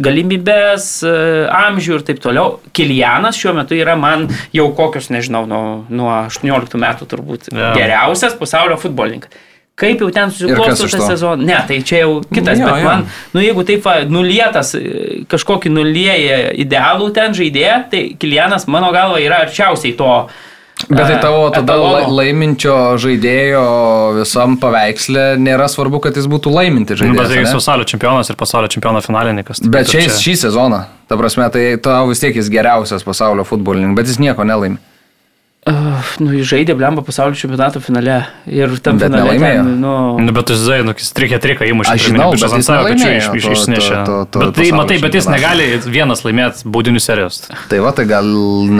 [0.00, 1.12] galimybės, e,
[1.50, 2.58] amžių ir taip toliau.
[2.76, 7.72] Kilianas šiuo metu yra man jau kokius, nežinau, nuo, nuo 18 metų turbūt Jo.
[7.74, 9.30] geriausias pasaulio futbolininkas.
[9.80, 11.06] Kaip jau ten susiklosto to?
[11.08, 11.46] sezonas.
[11.48, 12.84] Ne, tai čia jau kitas, Jo, bet jo.
[12.84, 19.18] man, nu jeigu taip nulietas e, kažkokį nulieja idealų ten žaidėją, tai Kilianas mano galva
[19.24, 20.12] yra arčiausiai to.
[20.88, 21.96] Bet tai e, tavo tada etalono.
[22.08, 23.64] la- laiminčio žaidėjo
[24.20, 27.32] visam paveikslė nėra svarbu, kad jis būtų laiminti Nu, bet žaidėjas.
[27.34, 27.52] tai ane?
[27.58, 29.60] pasaulio čempionas ir pasaulio čempiono finalininkas.
[29.60, 33.96] tai Bet čia- šį sezoną, ta prasme, tai tau vis tiek jis geriausias pasaulio futbolininkas,
[33.96, 34.78] bet jis nieko nelaimi.
[35.68, 38.14] Uh, nu, jis žaidė blemba pasaulio čempionato finale
[38.48, 39.58] ir tam Bet finale nelaimėjo.
[39.60, 39.90] ten, nu,
[40.24, 41.92] Nu, bet jis, žinai, nu, jis trikė triką įmušė.
[41.92, 43.98] Aš žinau, bet ant savo pečių iš- iš- Išnešė.
[44.06, 47.42] to- to- to Bet tai, matai, bet jis negali vienas laimėti baudinių serijos.
[47.68, 48.24] Tai va, tai gal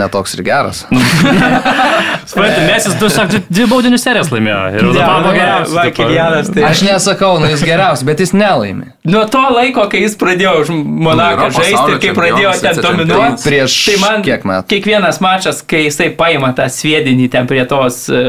[0.01, 0.81] netoks ir geras.
[2.25, 4.59] Suprantate, mes jis du, sak, dvi baudinių serijas laimėjo.
[4.73, 5.75] Ir Ne, dabar va, geriausias.
[5.75, 5.85] va.
[5.91, 8.89] Kilianas, tai- Aš nesakau, nu jis geriausias, bet jis nelaimi.
[9.05, 13.43] Nuo to laiko, kai jis pradėjo už Monaką Nu, žaisti ir kai pradėjo ten dominuoti,
[13.45, 14.67] Prieš tai man kiek metų?
[14.73, 18.21] kiekvienas mačas, kai jisai paima tą sviedinį ten prie tos e,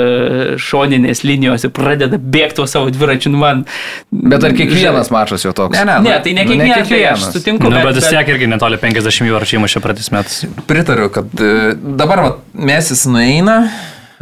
[0.61, 3.65] šoninės linijos ir pradeda bėgti tuo savo dviračiu, nu man.
[4.13, 5.79] Bet ar kiekvienas mačas jau toks?
[5.79, 7.29] Ne, ne, Ne, tai ne Nu, ne kiekvienas, tai aš kiekvienas.
[7.37, 7.71] sutinku.
[7.73, 10.43] Nu, bet vis tiek irgi netoli 50 jų ar čia įmušė pradės metus.
[10.69, 11.73] Pritariu, kad e,
[12.03, 13.61] dabar vat, Mesis nueina,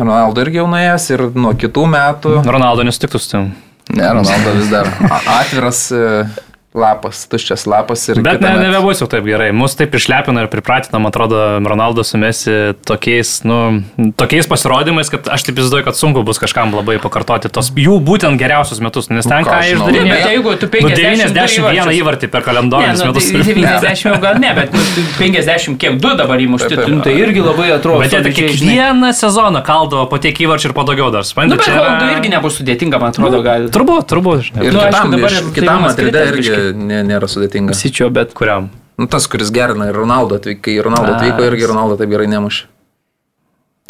[0.01, 3.51] Ronaldo irgi jau nuėjęs ir nuo kitų metų Ronaldo nesutiktų su tim.
[3.91, 4.87] Ne, Ronaldo vis dar.
[5.41, 6.05] atviras e,
[6.75, 9.49] lapas, tuščias lapas ir Bet ne, nebebus jau taip gerai.
[9.51, 12.53] Mus taip išlepina ir pripratino, man atrodo, Ronaldo sumesi
[12.87, 13.83] tokiais, nu,
[14.15, 18.39] tokiais pasirodymais, kad aš taip įsivaizduoju, kad sunku bus kažkam labai pakartoti tos jų būtent
[18.39, 19.57] geriausius metus, nes ten ką.
[19.59, 20.13] Ne, išdarinėjo.
[20.15, 23.33] bet jeigu tu Nu, 50 91 įvarčius- įvartį per Ne, kalendorinius nu, metus.
[23.35, 26.95] tai 90 jau gal ne, bet nu, tu 50 kiek du dabar įmušti, Taip, taip.
[26.95, 27.99] nu, tai irgi labai atrodo.
[28.05, 31.27] Bet jie tai kiekvieną sezoną kaldavo po tiek įvarčių ir po daugiau dar.
[31.27, 33.67] Nu, Suprantate, bet čia yra- irgi nebus sudėtinga, man atrodo, gal.
[33.75, 34.47] Turbūt, turbūt.
[34.53, 34.65] žinai.
[34.71, 36.60] Ir Nu, aišku, kitam, dabar ir kitam kritęs irgi.
[36.77, 37.77] Nė- nėra sudėtinga.
[37.77, 38.71] Sičio, bet Kuriam?
[39.01, 42.69] Nu, tas, kuris gerina ir Ronaldo atvyko, kai Ronaldo atvyko irgi Ronaldo taip gerai nemušė.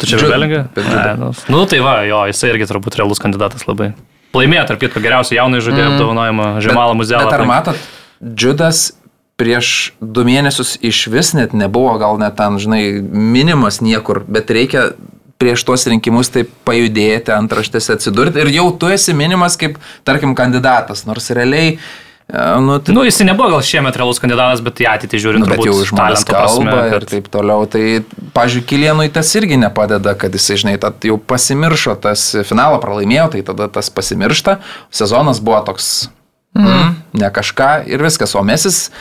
[0.01, 0.61] Belingą?
[0.73, 1.17] per Džiudą.
[1.19, 3.91] Nu, nu, tai va, jo, jisai irgi turbūt realus kandidatas labai.
[4.33, 5.97] Laimėjo, tarp kitko, geriausią jaunai žaidėjų mm.
[5.97, 7.27] apdovanojimą Žemalą muzealą.
[7.27, 7.87] Bet ar matot,
[8.23, 8.93] Džiudas
[9.41, 14.91] prieš du mėnesius iš vis net nebuvo, gal net ten, žinai, minimas niekur, bet reikia
[15.41, 21.03] prieš tuos rinkimus taip pajudėti, antraštėse atsidurti ir jau tu esi minimas kaip, tarkim, kandidatas,
[21.09, 21.79] nors realiai,
[22.31, 25.63] nu, tai, Nu, jis nebuvo gal šiemet realus kandidatas, bet į ateitį žiūrint, nu, bet
[25.67, 27.83] jau žmonės talento prasme, kalba ir kad- taip toliau, tai,
[28.35, 33.67] pažiūrėjau, Kilienui tas irgi nepadeda, kad jisai, žinai, jau pasimiršo tas finalą pralaimėjo, tai tada
[33.67, 34.59] tas pasimiršta,
[34.91, 36.09] sezonas buvo toks,
[36.55, 38.91] mm, ne kažką ir viskas, o mesis e,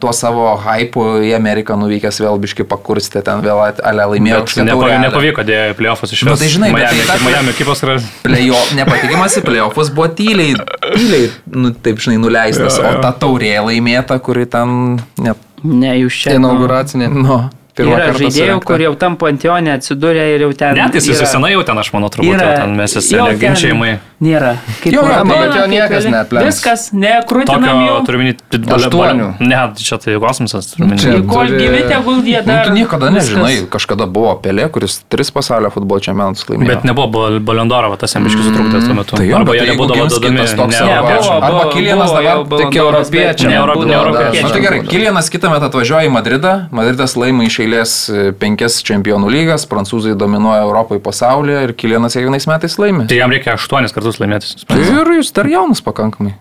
[0.00, 5.00] tuo savo hypu į Ameriką nuvykęs vėl biški pakurstė, ten vėl ale laimėjo Bet nepavyko,
[5.06, 6.44] nepavyko dėja playoffus iš Nu, viso.
[6.44, 7.96] tai žinai, bet Miami, tai ta- Miami ekipos yra...
[8.26, 10.54] Plejo, nepatikimas į playoffus buvo tyliai,
[10.92, 16.36] tyliai, nu, taip žinai, nuleistas, o ta taurė laimėta, kuri ten, net, ne jūs čia.
[16.36, 17.08] Inauguracinė.
[17.16, 20.74] nu, pirmą Yra žaidėjų, kur jau tam panteonė atsidūrė ir jau ten.
[20.76, 23.24] Net jis yra- visai senai jau ten, aš manau, turbūt jau ten mes jau ten
[23.36, 23.98] neginčiamai.
[24.16, 24.54] Nėra.
[24.80, 26.10] Kaip jo, Maradona, bet jo niekas Pelé.
[26.14, 26.46] neaplenks.
[26.48, 27.96] Viskas, nekrūtinam Tokio jau.
[28.06, 29.26] turiu minėti, Aštuonių.
[29.44, 30.70] Ne, čia tai kosmosas.
[30.72, 31.04] turiu minėti.
[31.04, 32.64] čia- Kol gyvi tegul jie Nu, dar.
[32.64, 36.66] tu niekada nežinai, kažkada buvo Pelė, kuris tris pasaulio futbolo čempionatus laimėjo.
[36.66, 39.16] Bet nebuvo Balendoro, tas jam biškai sutrūkdė tuo metu.
[39.16, 39.76] tai jo, Arba jie gims
[40.16, 40.36] dodami.
[40.38, 41.42] kitas toks europiečiam.
[41.42, 43.48] Arba Kilienas dabar jau tik europiečiam.
[43.50, 44.16] ne Ne, Euro- Euro- ne europiečiam.
[44.16, 44.42] europiečiam.
[44.42, 44.80] Na tai gerai.
[44.88, 50.14] Kilienas kitą metą atvažiuoja į Madridą, Madridas laimi iš eilės e, penkias čempionų lygas, prancūzai
[50.18, 53.06] dominuoja Europoje pasaulyje ir Kilienas kiekvienais metais laimi.
[53.10, 54.54] Tai jam reikia aštuonis kartus laimėti.
[54.70, 56.36] Tai ir jis dar jaunas pakankamai.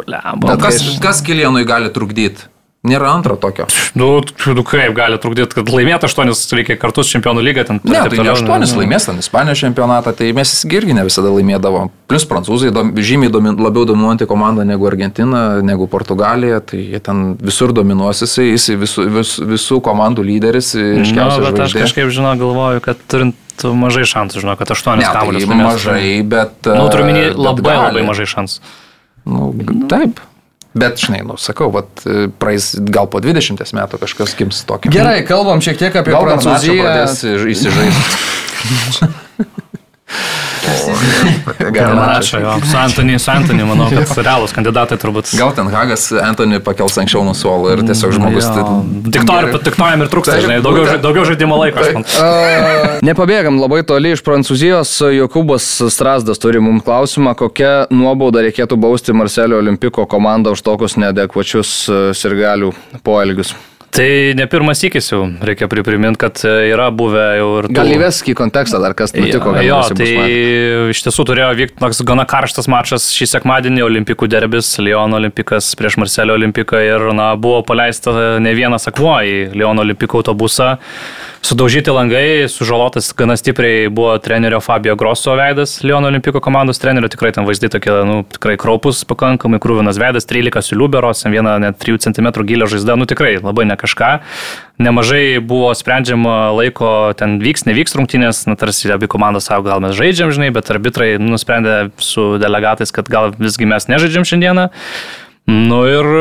[0.00, 0.54] Blemba.
[0.54, 2.50] Bet kas, kas Kilienui gali trukdyti?
[2.84, 3.64] Nėra antro tokio.
[3.96, 7.78] Nu, tu kaip gali trukdyti, kad laimėtų aštuonis reikia kartus čempionų lygą ten.
[7.80, 11.88] Ne, tai ne aštuonis laimės ten Ispanijos čempionatą, tai mes irgi ne visada laimėdavom.
[12.10, 17.22] Plus prancūzai dom, žymiai domin, labiau dominuojanti komanda negu Argentina, negu Portugalija, tai jie ten
[17.40, 21.86] visur dominuos jisai, jis visų, vis, visų komandų lyderis, Nu, iškiausias bet aš žvaigždė.
[21.86, 25.16] kažkaip, žinau, galvoju, kad turint mažai šansų, žinau, kad aštuonis Ne,
[25.48, 26.04] tai mažai,
[26.36, 26.68] bet...
[26.68, 28.60] Nu, turiu bet labai labai mažai šansų.
[29.24, 29.48] Nu,
[29.88, 30.20] taip.
[30.74, 32.02] Bet, žinai, nu, sakau, vat,
[32.42, 34.90] praeis gal po 20 metų kažkas gims tokio.
[34.94, 36.82] Gerai, kalbam šiek tiek apie gal Prancūziją.
[36.82, 37.22] pradės
[37.54, 39.12] įsižaisti.
[41.72, 42.52] Garnačio, jo.
[42.70, 45.32] Su Antony, su Antony, manau, kad realūs kandidatai turbūt.
[45.38, 48.46] Gal ten Hagas Antony pakels anksčiau nuo suolo ir tiesiog žmogus...
[48.48, 48.54] Jo.
[48.54, 49.12] tai-
[49.64, 51.84] Tik to, jam ir trūksta, žinai, daugiau, daugiau žaidimo laiko.
[53.08, 54.94] Nepabėgam labai toli iš Prancūzijos.
[55.18, 61.74] Jokūbas Strasdas turi mums klausimą, kokią nuobaudą reikėtų bausti Marselio Olimpiko komandą už tokius neadekvačius
[61.88, 62.72] e, sirgalių
[63.04, 63.54] poelgius.
[63.94, 67.68] Tai ne pirmas įkis jau, reikia pripriminti, kad e, yra buvę jau ir...
[67.68, 70.08] tų- Gal įvesk į kontekstą dar kas nutiko, gal jo tai
[70.90, 76.00] iš tiesų turėjo vykti toks gana karštas mačas šį sekmadienį, Olimpikų derbis, Liono Olimpikas prieš
[76.02, 80.72] Marselio Olimpiką ir na, buvo paleista ne vienas akmuo į Liono Olimpikų autobusą.
[81.44, 87.34] Sudaužyti langai, sužalotas gana stipriai buvo trenerio Fabio Grosso veidas, Liono Olimpiko komandos trenerio, tikrai
[87.36, 92.30] ten vaizdai tokie, nu, tikrai kraupus, pakankamai krūvinas veidas, 13 siuliuberos, viena net 3 cm
[92.48, 94.10] gilio žaizda, nu tikrai labai ne kažką.
[94.82, 99.94] Nemažai buvo sprendžiama laiko, ten vyks, nevyks rungtynės, nu, tarsi abi komandos savo, gal mes
[99.94, 104.70] žaidžiam, žinai, bet arbitrai nusprendė su delegatais, kad gal visgi mes nežaidžiam šiandieną.
[105.46, 106.14] Nu ir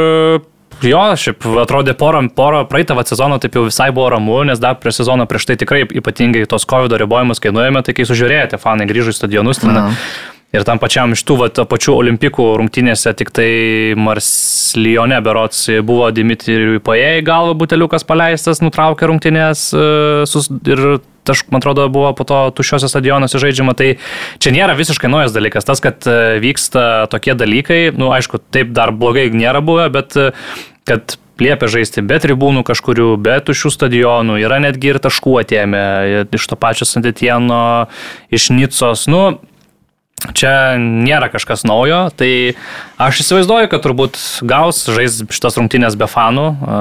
[0.83, 4.91] Jo, šiaip atrodė porą, porą praeitą sezoną taip jau visai buvo ramu, nes dar prie
[4.91, 9.13] sezono prieš tai tikrai ypatingai tos COVID ribojimus, kai nuėjome, tai kai sužiūrėjote, fanai grįžo
[9.13, 9.77] į stadionus ten.
[10.53, 13.47] Ir tam pačiam iš tų vat, pačių olimpikų rungtynėse tik tai
[13.97, 19.87] Marslione berots buvo Dimitrijui Pajai galva buteliukas paleistas, nutraukė rungtynės e,
[20.69, 20.83] ir
[21.31, 23.73] aš, man atrodo, buvo po to tušiuose stadionuose žaidžiama.
[23.79, 23.95] Tai
[24.37, 25.65] čia nėra visiškai naujas dalykas.
[25.65, 30.27] Tas, kad e, vyksta tokie dalykai, nu aišku, taip dar blogai nėra buvę, bet e,
[30.85, 35.81] kad liepia žaisti be tribūnų kažkurių, be tuščių stadionų, yra netgi ir taškų atėmę
[36.29, 37.89] iš to pačio Santitieno,
[38.29, 39.07] iš Nicos.
[39.09, 39.23] Nu,
[40.31, 42.55] Čia nėra kažkas naujo, tai
[43.01, 46.77] aš įsivaizduoju, kad turbūt gaus žais šitas rungtynės be fanų e,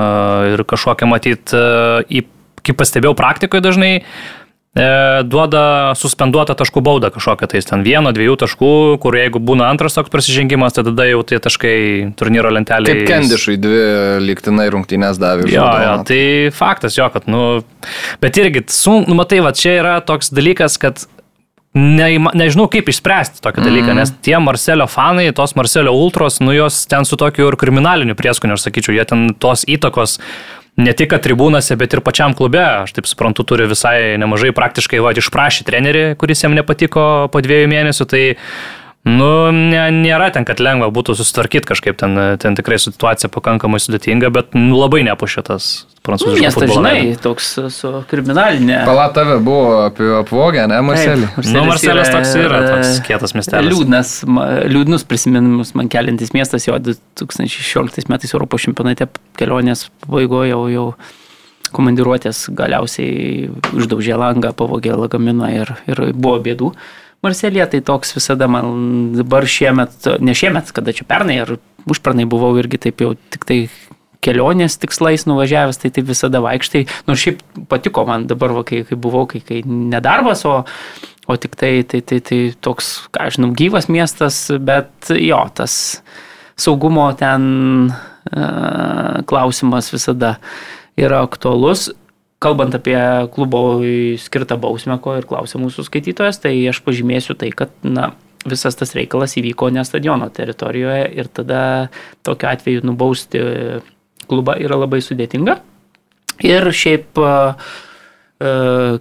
[0.54, 2.22] ir kažkokią matyt, e,
[2.62, 4.86] kaip pastebėjau praktikoje dažnai, e,
[5.26, 5.64] duoda
[5.98, 8.70] suspenduotą taškų baudą kažkokią, tai ten vieno, dviejų taškų,
[9.02, 11.78] kur jeigu būna antras toks prasižengimas, tai tada jau tie taškai
[12.20, 13.02] turnyro lentelėje.
[13.02, 13.82] Kaip Kendišai dvi
[14.22, 15.50] lygtinai rungtynės davė.
[15.50, 16.22] Jo, jo, tai
[16.54, 17.64] faktas jo, kad, nu,
[18.22, 21.08] bet irgi, su, nu, matai, va, čia yra toks dalykas, kad
[21.72, 22.06] Ne,
[22.36, 24.00] nežinau, kaip išspręsti tokį dalyką, mm.
[24.02, 28.58] nes tie Marcelio fanai, tos Marcelio ultros, nu jos ten su tokiu ir kriminaliniu prieskoniu,
[28.58, 30.18] aš sakyčiau, jie ten tos įtakos
[30.76, 35.14] ne tik tribūnose, bet ir pačiam klube, aš taip suprantu, turi visai nemažai praktiškai va,
[35.16, 38.22] išprašyti trenerį, kuris jam nepatiko po dviejų mėnesių, tai
[39.02, 44.30] Nu, ne, nėra ten, kad lengva būtų susitvarkyti kažkaip, ten, ten tikrai situacija pakankamai sudėtinga,
[44.30, 45.72] bet nu, labai nepušėtas
[46.06, 46.42] prancūziškas.
[46.44, 48.82] Nes tai žinai, toks su kriminalinė.
[48.88, 51.30] Pala tave buvo apie apvogę, ne, Marcelį?
[51.54, 53.70] Nu, Marcelis toks yra, toks kietas miestelis.
[53.70, 54.12] Liūdnas,
[54.72, 60.86] liūdnus prisiminimus man keliantis miestas, jo 2016 metais Europos čempionate kelionės pabaigoje jau, jau
[61.72, 66.72] komandiruotės galiausiai uždaužė langą, pavogė lagaminą ir, ir buvo bėdų.
[67.22, 71.54] Marselėje tai toks visada man dabar šiemet, ne šiemet, kada čia pernai ar
[71.86, 73.58] užpernai buvau irgi taip jau tik tai
[74.22, 76.84] kelionės tikslais nuvažiavęs, tai taip visada vaikštai.
[77.08, 80.60] Nors šiaip patiko man dabar, va, kai, kai buvau, kai, kai nedarbas, o,
[81.26, 85.74] o tik tai, tai, tai, tai toks, ką žinau, gyvas miestas, bet jo, tas
[86.60, 87.42] saugumo ten
[87.90, 90.36] uh, klausimas visada
[91.00, 91.90] yra aktualus
[92.42, 92.98] kalbant apie
[93.34, 93.62] klubo
[94.18, 98.10] skirtą bausmę, ko ir klausė mūsų skaitytojas, tai aš pažymėsiu tai, kad na,
[98.48, 101.62] visas tas reikalas įvyko ne stadiono teritorijoje ir tada
[102.26, 103.42] tokiu atveju nubausti
[104.30, 105.58] klubą yra labai sudėtinga.
[106.42, 107.54] Ir šiaip uh,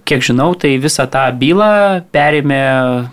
[0.06, 1.72] kiek žinau, tai visą tą bylą
[2.14, 2.62] perėmė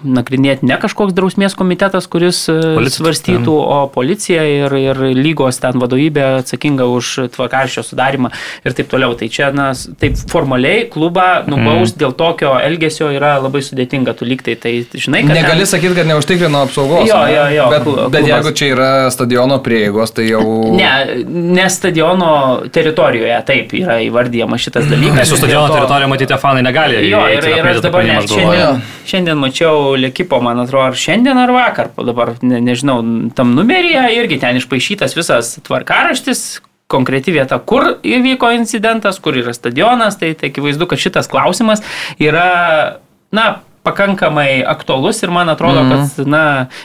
[0.04, 5.78] nagrinėti ne kažkoks drausmės komitetas, kuris e, Policija, svarstytų, o policija ir, ir lygos ten
[5.80, 8.32] vadovybė atsakinga už tvarkarščio sudarimą
[8.66, 9.14] ir taip toliau.
[9.18, 9.70] Tai čia, na,
[10.00, 12.00] taip formaliai klubą nubaust mm.
[12.02, 15.34] dėl tokio elgesio yra labai sudėtinga, tu lygtai tai žinai, kad...
[15.38, 15.70] Negali ten...
[15.72, 17.08] sakyti, kad neužtikrino apsaugos.
[17.08, 17.68] Jo, jo, jo.
[17.72, 18.12] Bet, klubas.
[18.14, 20.44] bet jeigu čia yra stadiono prieigos, tai jau...
[20.76, 22.32] Ne, ne stadiono
[22.74, 25.30] teritorijoje taip yra įvardyjama šitas dalykas.
[25.30, 27.00] Su stadiono teritorija matyti, fanai negali.
[27.08, 31.52] Jo, ir, ir aš dabar net šiandien, šiandien mačiau Lekipo, man atrodo, ar šiandien ar
[31.54, 33.00] vakar, dabar ne, nežinau,
[33.38, 36.48] tam numeryje irgi ten išpašytas visas tvarkaraštis,
[36.88, 41.84] konkreti vieta, kur įvyko incidentas, kur yra stadionas, tai, tai akivaizdu, kad šitas klausimas
[42.16, 42.98] yra,
[43.34, 43.48] na,
[43.88, 46.16] pakankamai aktualus ir man atrodo, mm -hmm.
[46.16, 46.42] kad, na,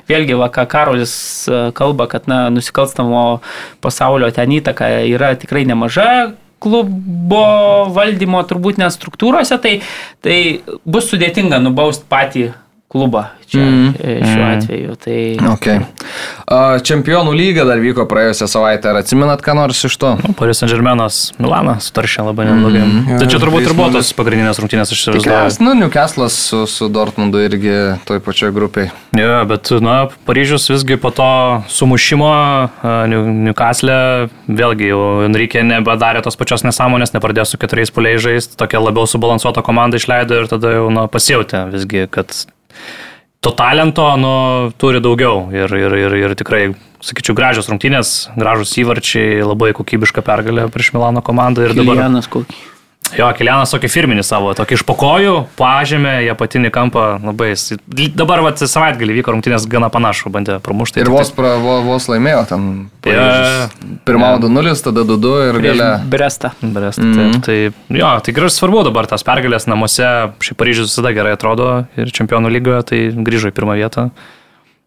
[0.09, 3.41] vėlgi, va, ką Karolis e, kalba, kad, na, nusikalstamo
[3.81, 6.31] pasaulio ten įtaka yra tikrai nemaža,
[6.63, 7.43] klubo
[7.95, 9.77] valdymo turbūt net struktūrose, tai,
[10.23, 10.37] tai
[10.87, 12.51] bus sudėtinga nubaust patį
[12.93, 13.93] klubą čia mm.
[14.01, 14.53] šiuo mm.
[14.57, 14.95] atveju.
[15.01, 15.17] Tai...
[15.53, 15.81] Okay.
[16.87, 18.89] Čempionų lyga dar vyko praėjusią savaitę.
[18.91, 20.15] Ar atsimenat, ką nors iš to?
[20.21, 22.81] Nu, Paris Saint Germainas Milaną sutaršė labai neblogai.
[22.81, 23.11] Mm.
[23.13, 25.51] Ja, tai čia turbūt ir buvo tos pagrindinės rungtynės iš Izraelio.
[25.65, 27.75] Nu, Newcastle'as su, su Dortmundu irgi
[28.09, 28.89] toj pačioj grupiai.
[29.17, 31.29] Ja, bet, na, Paryžius visgi po to
[31.73, 32.31] sumušimo
[33.13, 33.99] Newcastle
[34.49, 39.63] vėlgi jau Enrique nebedarė tos pačios nesąmonės, nepradėjo su keturiais puliais žaisti, tokia labiau subalansuota
[39.65, 42.33] komanda išleido ir tada jau, na, pasijauti visgi, kad
[43.43, 44.33] to talento nu,
[44.79, 46.63] turi daugiau ir, ir, ir, ir tikrai,
[47.03, 51.67] sakyčiau, gražios rungtynės, gražus įvarčiai, labai kokybiška pergalė prieš Milano komandą.
[51.67, 51.97] Ir dabar...
[51.97, 52.61] Kilianas kokį.
[53.13, 57.51] Jo, Kilianas tokį firminį savo, tokį iš pokojų, pažemė, jie patinį kampą labai.
[58.17, 61.03] Dabar vat, savaitgalį vyko rungtynės gana panašu, bandė pramušti.
[61.03, 62.69] Ir vos, pra, vos, vos laimėjo ten.
[63.05, 63.67] Ja,
[64.07, 65.89] Pirmavo 2-0, tada 2-2 ir gale.
[66.09, 66.53] Bresta.
[66.61, 67.03] Bresta.
[67.03, 67.41] Mm -hmm.
[67.45, 71.85] taip, tai, jo, tai gražus svarbu dabar tas pergalės namuose, šiaip Paryžius visada gerai atrodo
[71.97, 74.09] ir čempionų lygoje, tai grįžo į pirmą vietą.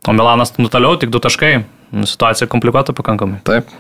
[0.07, 1.65] O Milanas nutoliau tik du taškai.
[1.93, 3.41] Situacija komplikuota pakankamai.
[3.47, 3.71] Taip.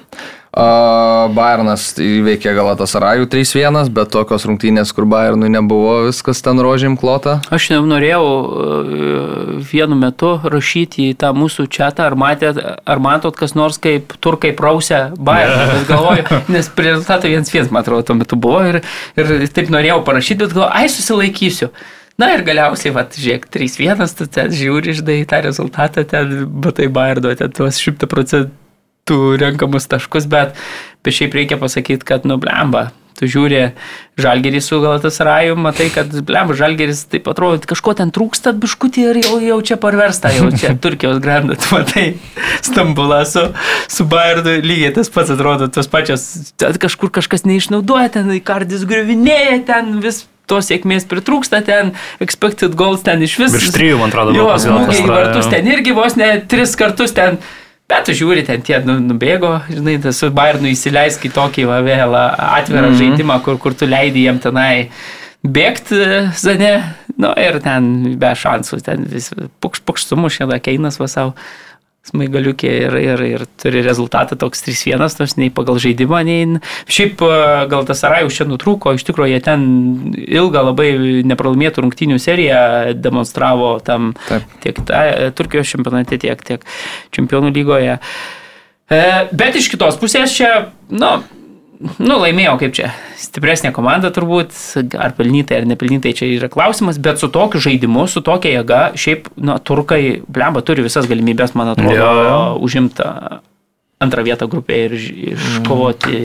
[0.56, 7.34] Uh, Bayernas įveikė Galatasarajų 3-1, bet tokios rungtynės, kur Bayernui nebuvo viskas ten rožėm klota.
[7.52, 8.22] Aš norėjau
[9.68, 14.54] vienu metu rašyti į tą mūsų čatą, ar, matėt, ar matot kas nors kaip turkai
[14.56, 18.80] prausia Bayerną, bet galvoju, nes prie rezultato 1-1, man atrodo, tuo metu buvo ir,
[19.20, 21.68] ir taip norėjau parašyti, bet galvoju, ai susilaikysiu.
[22.16, 27.32] Na ir galiausiai, va, žiūrėk, 3-1, tu ten žiūri, žinai, tą rezultatą, ten, matai, Bayerdo,
[27.36, 30.56] ten tuos 100 procentų renkamus taškus, bet,
[31.04, 33.60] bet šiaip reikia pasakyti, kad, nu, blemba, tu žiūri
[34.20, 39.36] žalgerį su Galatasaraju, matai, kad, blem, žalgeris taip atrodo, kažko ten trūksta, biškutį ir jau,
[39.44, 42.06] jau čia parversta, jau čia Turkijos grandą, tu matai,
[42.64, 43.44] Stambulą su,
[43.92, 46.24] su Bayernu, lygiai tas pats atrodo, tos pačios,
[46.80, 51.92] kažkur kažkas neišnaudoja, ten kardis griuvinėja, ten vis tos sėkmės pritrūksta, ten
[52.22, 53.54] expected goals ten iš vis.
[53.56, 57.14] Virš trijų, man atrodo, Jo, buvo smūgiai į vartus ten irgi vos ne tris kartus
[57.16, 57.40] ten.
[57.86, 61.76] Bet tu žiūri, ten tie nu, nubėgo, žinai, tas su Bayernu įsileisk į tokį va,
[61.86, 62.98] vėl atvirą mm -hmm.
[62.98, 64.88] žaidimą, kur, kur tu leidai jiem tenai
[65.46, 66.00] bėgti,
[66.34, 66.72] zane,
[67.16, 69.30] nu ir ten be šansų, ten vis
[69.62, 71.34] pukš, pukš sumušė, keinas va savo
[72.06, 76.60] smaigaliukė ir, ir, ir turi rezultatą toks 3-1, tos nei pagal žaidimą, nei...
[76.90, 77.38] Šiaip e,
[77.72, 79.66] gal tas Arajus čia nutrūko, iš tikrųjų jie ten
[80.14, 80.90] ilgą labai
[81.26, 82.62] nepralaimėtų rungtynių seriją
[82.98, 84.46] demonstravo tam Taip.
[84.64, 85.04] tiek ta,
[85.36, 86.66] Turkijos čempionate, tiek, tiek
[87.16, 87.98] čempionų lygoje.
[88.86, 89.00] E,
[89.34, 90.52] bet iš kitos pusės čia,
[90.94, 91.16] nu,
[91.80, 94.54] nu, laimėjo kaip čia, stipresnė komanda turbūt,
[94.98, 99.30] ar pelnytai, ar nepelnytai čia yra klausimas, bet su tokiu žaidimu, su tokia jėga, šiaip,
[99.36, 102.08] nu, turkai, blemba, turi visas galimybės, man atrodo,
[102.64, 103.40] užimta
[104.04, 106.16] antrą vietą grupėje ir iš- iškovoti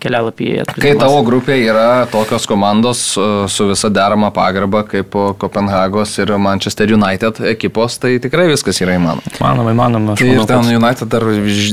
[0.00, 1.00] kelialapį į Kai atkrintamąsias.
[1.02, 7.42] tavo grupėje yra tokios komandos e, su visa derama pagarba kaip Kopenhagos ir Manchester United
[7.52, 9.34] ekipos, tai tikrai viskas yra įmanoma.
[9.40, 10.12] Manoma, įmanoma.
[10.16, 11.22] aš Ir ten kad- United dar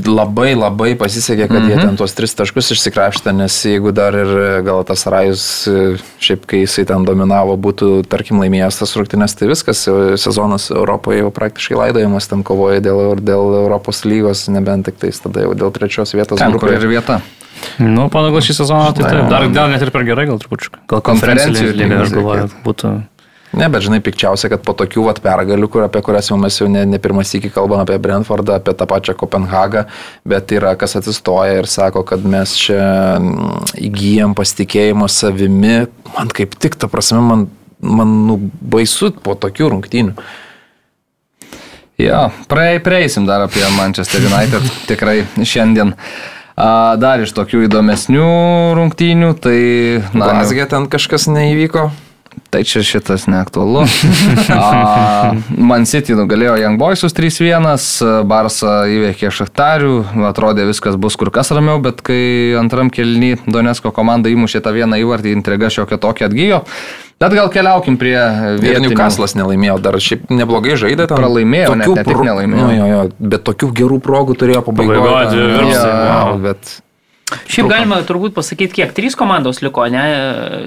[0.08, 1.70] labai labai pasisekė, kad mm -hmm.
[1.78, 5.68] jie ten tuos tris taškus išsikrapštė, nes jeigu dar ir gal tas Rajus,
[6.20, 11.20] šiaip kai jisai ten dominavo, būtų, tarkim, laimėjęs tas rungtynes, tai viskas, e, sezonas Europoje
[11.20, 15.76] jau praktiškai laidojamas, ten kovoja dėl, dėl Europos lygos, nebent tik tais tada jau dėl
[15.76, 17.22] trečios vietos Ten, kur ir vieta.
[17.82, 19.30] Nu, pagal šį sezoną, tai Tai taip.
[19.32, 20.74] Dar, gal net ir per gerai, gal trupučiu.
[20.90, 22.98] Gal Konferencijų lyga, aš galvoju, būtų.
[23.56, 26.68] Ne, bet žinai, pikčiausia, kad po tokių vat, pergalių, kur, apie kurias jau mes jau
[26.70, 29.86] ne, ne pirmas iki kalbame apie Brentfordą, apie tą pačią Kopenhagą,
[30.28, 32.82] bet yra kas atsistoja ir sako, kad mes čia
[33.22, 35.78] mm, įgyjam pasitikėjimo savimi.
[36.18, 37.48] Man kaip tik, ta prasme, man,
[37.80, 40.28] man nu, baisu po tokių rungtynių.
[41.98, 45.96] Jo, praei, prieisim dar apie Manchester United tikrai šiandien.
[46.58, 48.28] A, dar iš tokių įdomesnių
[48.78, 49.58] rungtynių, tai...
[50.14, 51.88] Na, Glasgė ten kažkas neįvyko.
[52.58, 53.84] Tai čia šitas neaktualu.
[54.50, 57.70] A, Man City nugalėjo Young Boysus 3-1,
[58.26, 59.92] Barsa įveikė Šachtarių,
[60.26, 64.98] atrodė viskas bus kur kas ramiau, bet kai antram kelny Donetsko komanda įmušė tą vieną
[65.04, 66.64] įvartį, intriga šiokia tokia atgyjo.
[67.22, 68.90] Bet gal keliaukim prie Ir vietinių.
[68.90, 71.06] Newcastle'as nelaimėjo, dar šiaip neblogai žaidė.
[71.06, 72.66] Ten Pralaimėjo, net ne tik nelaimėjo.
[72.66, 73.06] Nu, jo, jo,
[73.36, 75.06] bet tokių gerų progų turėjo pabaigoje.
[75.06, 76.36] Pabaigoje dvi virusai, wow.
[76.50, 76.78] bet
[77.28, 80.04] Šiaip galima turbūt pasakyti, kiek trys komandos liko, ne,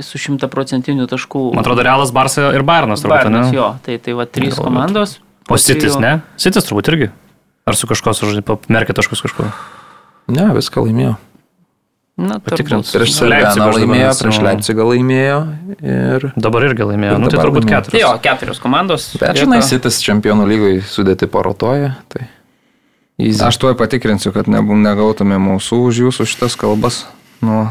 [0.05, 1.47] su šimtaprocentiniu taškų.
[1.57, 3.57] Man atrodo, Realas, Barsa ir Bayernas turbūt, Bayernas, ne?
[3.57, 4.67] jo, tai, tai va trys Galbūt.
[4.69, 5.15] komandos.
[5.49, 6.19] O Sitis, ne?
[6.41, 7.09] Sitis turbūt irgi.
[7.69, 9.49] Ar su kažko sužaidė, merkė taškus kažkur.
[10.29, 11.15] ne, viską laimėjo.
[12.21, 12.85] Na, Patikrint.
[12.93, 15.39] Prieš dabar laimėjo, prieš Leipzigą laimėjo
[15.81, 16.27] ir...
[16.37, 17.15] Dabar irgi laimėjo.
[17.17, 17.65] Ir Nu, tai turbūt.
[17.65, 18.03] Tai keturis.
[18.03, 19.07] jo, keturios komandos.
[19.23, 21.95] Bet žinai, Sitis čempionų lygai sudėti parotoja.
[22.13, 22.27] Tai...
[23.21, 23.43] Easy.
[23.45, 27.03] Aš tuoj patikrinsiu, kad nebu- negautume mūsų už jūsų šitas kalbas.
[27.45, 27.67] Nu.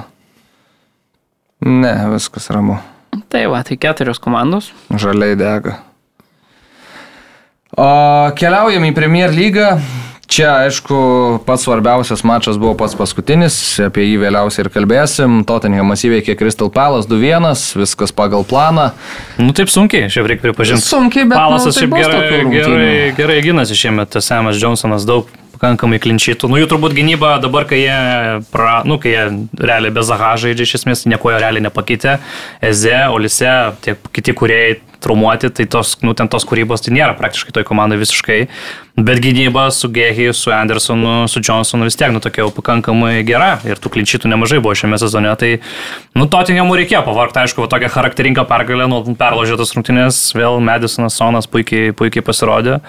[1.66, 2.78] Ne, viskas ramu.
[3.30, 4.70] Tai va, tai keturios komandos.
[4.94, 5.80] Žaliai dega.
[7.78, 7.88] O
[8.38, 9.80] keliaujam į Premier lygą.
[10.30, 10.96] Čia, aišku,
[11.42, 15.40] pats svarbiausias mačas buvo pats paskutinis, apie jį vėliausiai ir kalbėsim.
[15.50, 17.50] Tottenhamas įveikė Crystal Palace 2-1,
[17.82, 18.92] viskas pagal planą.
[19.42, 20.86] Nu, taip sunkiai, šiaip reikia pripažinti.
[20.86, 25.34] Sunkiai, bet, Palasas nu, tai šiaip gerai, gerai, gerai gynasi šiemet, tas Samas Johnsonas daug
[25.60, 26.48] pakankamai klinčytų.
[26.48, 27.98] Nu, jų turbūt gynyba dabar, kai jie,
[28.54, 29.24] pra, nu, kai jie
[29.60, 32.20] realiai be Zaha žaidžia, iš esmės nieko jo realiai nepakeitė.
[32.64, 33.52] Eze, Olise,
[33.84, 38.00] tiek kiti kuriejai traumuoti, tai tos, nu, ten tos kūrybos tai nėra praktiškai toj komandai
[38.00, 38.40] visiškai.
[39.00, 43.54] Bet gynyba su Gehi, su Andersonu, su Johnsonu vis tiek, nu, tokia jau pakankamai gera
[43.68, 45.32] ir tų klinčytų nemažai buvo šiame sezone.
[45.40, 45.52] Tai,
[46.20, 51.48] nu, Tottenhamų reikėjo pavargti, aišku, va tokia charakteringą pergalę, nu, perložėtas rungtynės, vėl Madisonas Sonas
[51.52, 52.82] puikiai, puikiai pasirodė.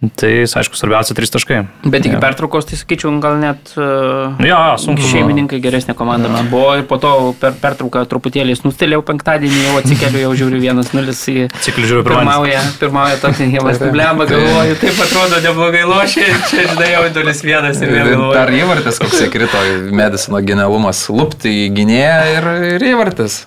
[0.00, 1.58] Tai, aišku, svarbiausia trys taškai.
[1.84, 2.20] Bet iki Jo.
[2.24, 5.04] pertraukos, tai sakyčiau, gal net uh, Jo, jo, sunku.
[5.04, 10.22] šeimininkai geresnė komanda man buvo ir po to per pertrauką truputėlį snustelėjau penktadienį, jau atsikeliu,
[10.24, 11.34] jau žiūriu 1-0 į...
[11.66, 12.04] Ciklių žiūriu.
[12.08, 18.08] Pirmauja, pirmauja Tottenhamas, blemba, galvoju, taip atrodo neblogai lošia, čia žinai jau 0-1 ir vėl
[18.14, 18.32] galvoju.
[18.40, 19.60] Dar įvartis, koks įkrito,
[20.00, 22.48] Medisono genialumas, lupti į gynėją ir,
[22.78, 23.42] ir įvartis.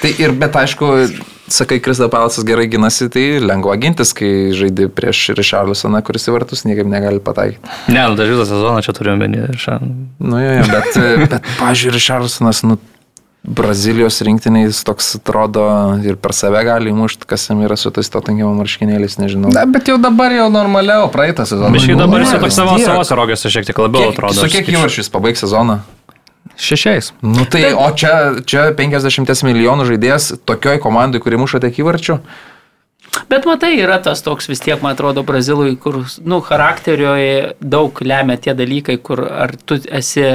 [0.00, 0.94] Tai ir, bet aišku,
[1.52, 6.64] sakai, Kristal Palasas gerai ginasi, tai lengva gintis, kai žaidži prieš Richarlisoną, kuris į vartus
[6.68, 7.74] niekaip negali pataikyti.
[7.92, 9.46] Ne, nu, dažytą sezoną čia turiu omeny.
[10.20, 12.78] Nu, jo, jo, bet, bet pažiūrėjau, Richarlisonas, nu,
[13.40, 15.62] Brazilijos rinktiniais toks atrodo
[16.04, 19.48] ir per save gali įmušti, kas jam yra su tais Tottenhamo marškinėliais, nežinau.
[19.56, 21.72] Na, bet jau dabar jau normaliau, praeitą sezoną.
[21.72, 23.00] Bet šiaip dabar jis jau toks savo vis tiek.
[23.00, 24.36] savo rogėse šiek tiek labiau Kiek, atrodo.
[24.36, 25.78] su kiek įvarčiais pabaigs sezoną?
[26.60, 27.12] Šešiais.
[27.24, 32.18] Nu tai, o čia, čia 50 milijonų žaidėjas tokioj komandai, kuri muša tiek įvarčių.
[33.30, 38.36] Bet matai, yra tas toks vis tiek, man atrodo, brazilui, kur, nu, charakterioje daug lemia
[38.38, 40.26] tie dalykai, kur ar tu esi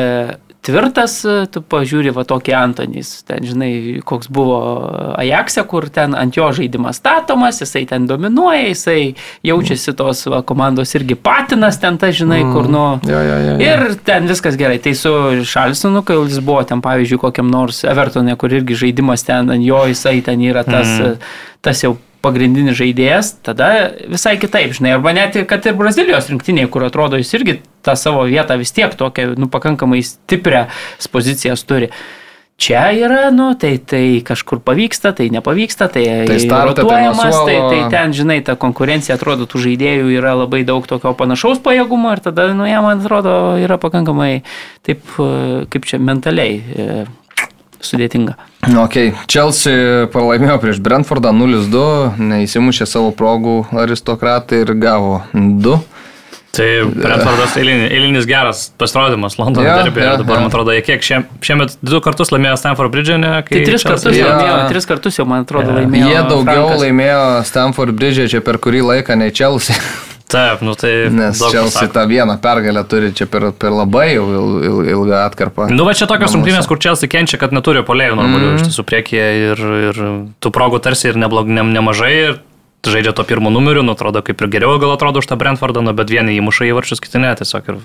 [0.65, 1.17] tvirtas,
[1.53, 3.69] tu pažiūri va tokį Antonys, ten žinai,
[4.05, 4.57] koks buvo
[5.19, 8.99] Ajaxe, kur ten ant jo žaidimas statomas, jisai ten dominuoja, jisai
[9.45, 12.85] jaučiasi tos va, komandos irgi patinas ten, ta žinai, kur nu...
[13.05, 13.59] Jo, jo, jo, jo.
[13.65, 14.79] Ir ten viskas gerai.
[14.83, 15.13] Tai su
[15.45, 19.85] Šalsonu, kai jis buvo ten, pavyzdžiui, kokiam nors Evertonė, kur irgi žaidimas ten ant jo,
[19.91, 21.31] jisai ten yra tas, mm.
[21.65, 21.95] tas jau
[22.25, 23.69] pagrindinis žaidėjas, tada
[24.09, 28.25] visai kitaip, žinai, arba net kad ir Brazilijos rinktiniai, kur atrodo jis irgi tą savo
[28.29, 30.67] vietą vis tiek tokią, nu, pakankamai stiprią
[31.11, 31.91] pozicijas turi.
[32.55, 37.79] Čia yra, nu, tai, tai kažkur pavyksta, tai nepavyksta, tai, Tai tai rotuojamas, tai, tai
[37.91, 42.47] ten, žinai, ta konkurencija atrodo tų žaidėjų yra labai daug tokio panašaus pajėgumo ir tada,
[42.55, 44.45] nu, jam, man atrodo, yra pakankamai
[44.87, 45.03] taip,
[45.67, 47.03] kaip čia, mentaliai e,
[47.83, 48.37] sudėtinga.
[48.69, 48.95] Nu, Ok,
[49.27, 51.83] Chelsea pralaimėjo prieš Brentfordą 0-2,
[52.23, 55.75] neįsimušė savo progų aristokratai ir gavo 2.
[56.55, 59.99] Tai Brentfordas eilinis, eilinis geras pasirodymas Londono Jo, yeah, derbė.
[60.01, 60.41] jo, Yeah, dabar, jo.
[60.45, 63.33] man atrodo, jie kiek šie, šiemet du kartus laimėjo Stanford Bridge, ne?
[63.49, 64.29] Tai tris kartus Jo.
[64.31, 65.77] laimėjo, tris kartus jau, man atrodo, Jo.
[65.81, 66.09] laimėjo.
[66.13, 66.83] Jie daugiau Frankas.
[66.85, 69.75] laimėjo Stamford Bridge čia per kurį laiką nei Chelsea,
[70.31, 70.89] Taip, nu tai...
[71.13, 75.67] nes Chelsea tą vieną pergalę turi čia per, per labai jau il, il, ilgą atkarpą.
[75.69, 78.55] Nu, va čia tokios rungtynės, kur Chelsea kenčia, kad neturi polėjų normalių mm.
[78.57, 79.99] iš tiesų priekyje ir, ir
[80.41, 82.39] tų progų tarsi ir neblog, ne, nemažai ir
[82.91, 85.95] žaidžia to pirmo numeriu, nu atrodo kaip ir geriau gal atrodo už tą Brentfordą, nu,
[85.97, 87.81] bet vieni įmuša įvarčius, kiti ne, tiesiog ir...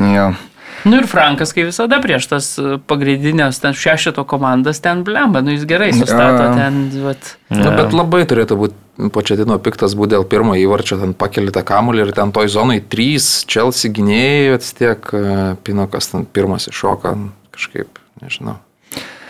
[0.00, 0.30] Jo.
[0.84, 2.46] Nu ir Frankas, kaip visada, prieš tas
[2.88, 6.54] pagrindinės ten šešito komandas ten blemba, nu jis gerai sustato Jo.
[6.56, 7.34] ten, vat.
[7.52, 12.06] Na, bet labai turėtų būti početino piktas būti dėl pirmo įvarčio, ten pakeli tą kamuolį
[12.06, 15.22] ir ten toj zonai trys Chelsea gynėjai, vis tiek e,
[15.64, 17.14] Pinokas ten pirmas iššoka
[17.56, 18.56] kažkaip, nežinau.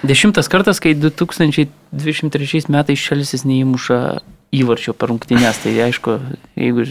[0.07, 4.01] Dešimtas kartas, kai 2023 metais Šelsis neįmuša
[4.55, 6.19] įvarčio per rungtynės, tai aišku,
[6.59, 6.87] jeigu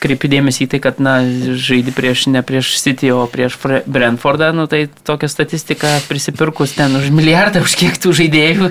[0.00, 1.18] kreipi dėmesį į tai, kad, na,
[1.60, 7.10] žaidi prieš, ne prieš City, o prieš Brentfordą, nu, tai tokia statistika prisipirkus ten už
[7.14, 8.70] milijardą, už kiek tų žaidėjų.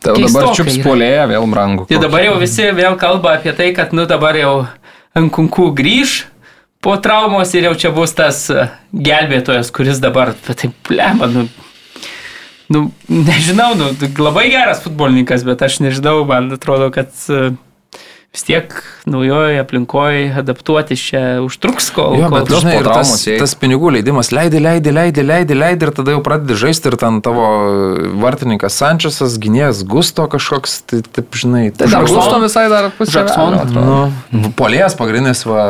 [0.00, 1.86] Tai dabar čiups polėje vėl brangu.
[1.90, 4.54] Tai dabar jau visi vėl kalba apie tai, kad, nu, dabar jau
[5.10, 6.20] Ankunkų grįž
[6.80, 11.48] po traumos ir jau čia bus tas e, gelbėtojas, kuris dabar, bet taip, lemba, nu,
[12.70, 13.90] nu, nežinau, nu,
[14.22, 17.50] labai geras futbolininkas, bet aš nežinau, man atrodo, kad e,
[18.30, 18.70] vis tiek
[19.10, 22.14] naujoje aplinkoje adaptuotis čia užtruks, kol...
[22.14, 25.56] Jo, kol žinai, po ir tas, traumos jei- tas pinigų leidimas leidi, leidi, leidi, leidi,
[25.58, 27.48] leidi ir tada jau pradedi žaisti ir ten tavo
[28.22, 31.64] vartininkas Sančiasas, gynėjas Gusto kažkoks, tai taip žinai.
[31.74, 32.06] Tai dar.
[32.06, 33.18] Gusto visai dar pusė.
[34.30, 35.66] Nu, polėjas pagrindinis va.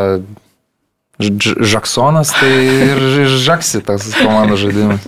[1.20, 2.48] Ž- Žaksonas, tai
[2.92, 5.03] ir ir Žaksi tas komandos žaidimas.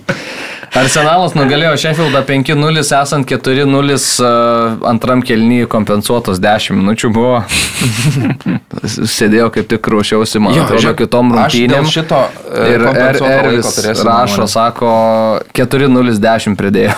[0.73, 4.29] Arsenalas nugalėjo Sheffieldą 5-0, esant 4-0 e,
[4.89, 7.43] antram kelnyje kompensuotos 10 minučių buvo.
[9.15, 11.89] Sėdėjau kaip tik ruošiausi, man Jo, atrodo, kitom rungtynėm.
[11.93, 14.93] šito, e, ir er, Ervis rašo, sako,
[15.53, 16.95] 4-0-10 pridėjo.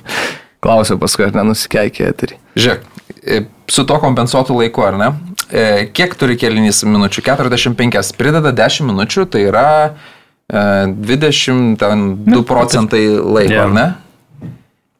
[0.66, 2.36] Klausiau paskui, ar nenusikeikia eterį.
[2.58, 2.84] Žiūrėk,
[3.24, 3.40] e,
[3.72, 5.08] su to kompensuotu laiku, ar ne?
[5.96, 7.22] Kiek turi kelinys minučių?
[7.22, 8.12] 45.
[8.18, 9.68] Prideda 10 minučių, tai yra
[10.52, 13.62] 22 procentai laiko, Jo.
[13.62, 13.86] ar ne?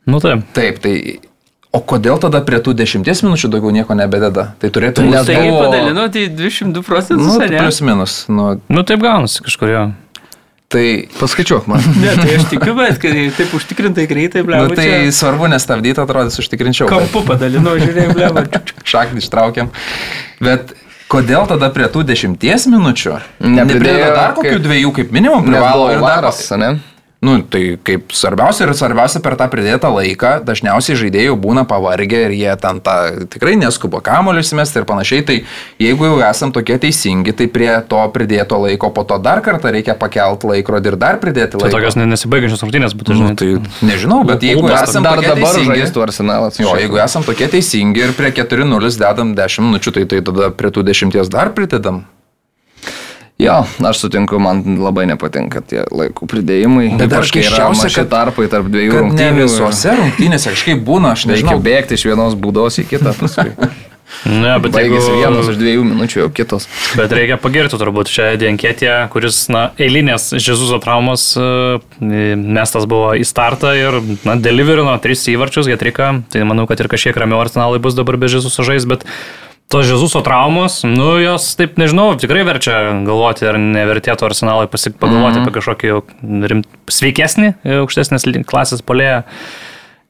[0.07, 0.43] Nu taip.
[0.55, 0.95] Taip, tai
[1.75, 4.53] o kodėl tada prie tų 10 minučių daugiau nieko nebededa?
[4.63, 5.35] Tai turėtų Nes būti...
[5.35, 8.15] Tai buvo- padalino, tai 202 procentus, Nu, plius minus.
[8.29, 9.93] Nu, Nu taip gaunasi kažkurio.
[10.69, 11.83] tai, Paskaičiuok man.
[12.03, 16.39] Ne, tai aš tikiu, bet kad taip užtikrintai greitai, ble, nu, tai svarbu nestabdyti, atrodys
[16.43, 16.89] užtikrinčiau.
[16.89, 18.47] bet- kampu padalino, žiūrėjau, ble,
[18.95, 19.71] šaknį ištraukiam.
[20.41, 20.75] Bet
[21.13, 25.91] kodėl tada prie tų dešimties minučių Nepridėjo nepridėjo dar kokių kaip- dviejų kaip minimum privalo
[25.93, 26.73] ir dar varas, ne?
[27.27, 32.35] Nu, tai kaip svarbiausia ir svarbiausia per tą pridėtą laiką, dažniausiai žaidėjai būna pavargę ir
[32.39, 32.95] jie ten tą
[33.33, 35.25] tikrai neskuba kamoliu įsimesti ir panašiai.
[35.27, 35.37] Tai
[35.83, 39.97] jeigu jau esam tokie teisingi, tai prie to pridėto laiko po to dar kartą reikia
[39.99, 41.75] pakelti laikrodį ir dar pridėti Tai laiko.
[41.81, 43.37] tokios ne- nesibaigiančios rungtynės būtų, Nu, žinai.
[43.37, 46.61] tai nežinau, bet jeigu esam Dar dabar žaistų arsenalas.
[46.63, 50.71] Jo, jeigu esam tokie teisingi ir prie 4-0 dedam 10 minučių, tai, tai tada prie
[50.71, 52.05] tų 10 dar pridedam.
[53.39, 56.87] Jo, aš sutinku, man labai nepatinka tie laikų pridėjimai.
[56.97, 59.43] Bet keisčiausia, maži kad- tarpai tarp dviejų rungtynių.
[59.45, 61.61] visose rungtynėse kažkaip būna, aš Reikia nežinau.
[61.61, 63.53] bėgti iš vienos būdos į kitą paskui.
[64.25, 64.95] Ne, bet jeigu...
[64.97, 66.69] Baigėsi vienos iš dviejų minučių, jau kitos.
[66.97, 73.27] Bet reikia pagirti turbūt šią dienkėtę, kuris, na, eilinės Žezuso traumos e, mestas buvo į
[73.27, 76.13] startą ir, na, deliverino tris įvarčius, getrika.
[76.33, 79.03] Tai manau, kad ir kažkiek ramiau arsenalai bus dabar be Žezuso žais, bet
[79.73, 84.69] tos Žezuso traumos, nu jos taip nežinau, tikrai verčia galvoti, ar nevertėtų arsenalai
[85.01, 85.95] pagalvoti apie kažkokį
[86.53, 89.25] rimt, sveikesnį, aukštesnės klasės polėją.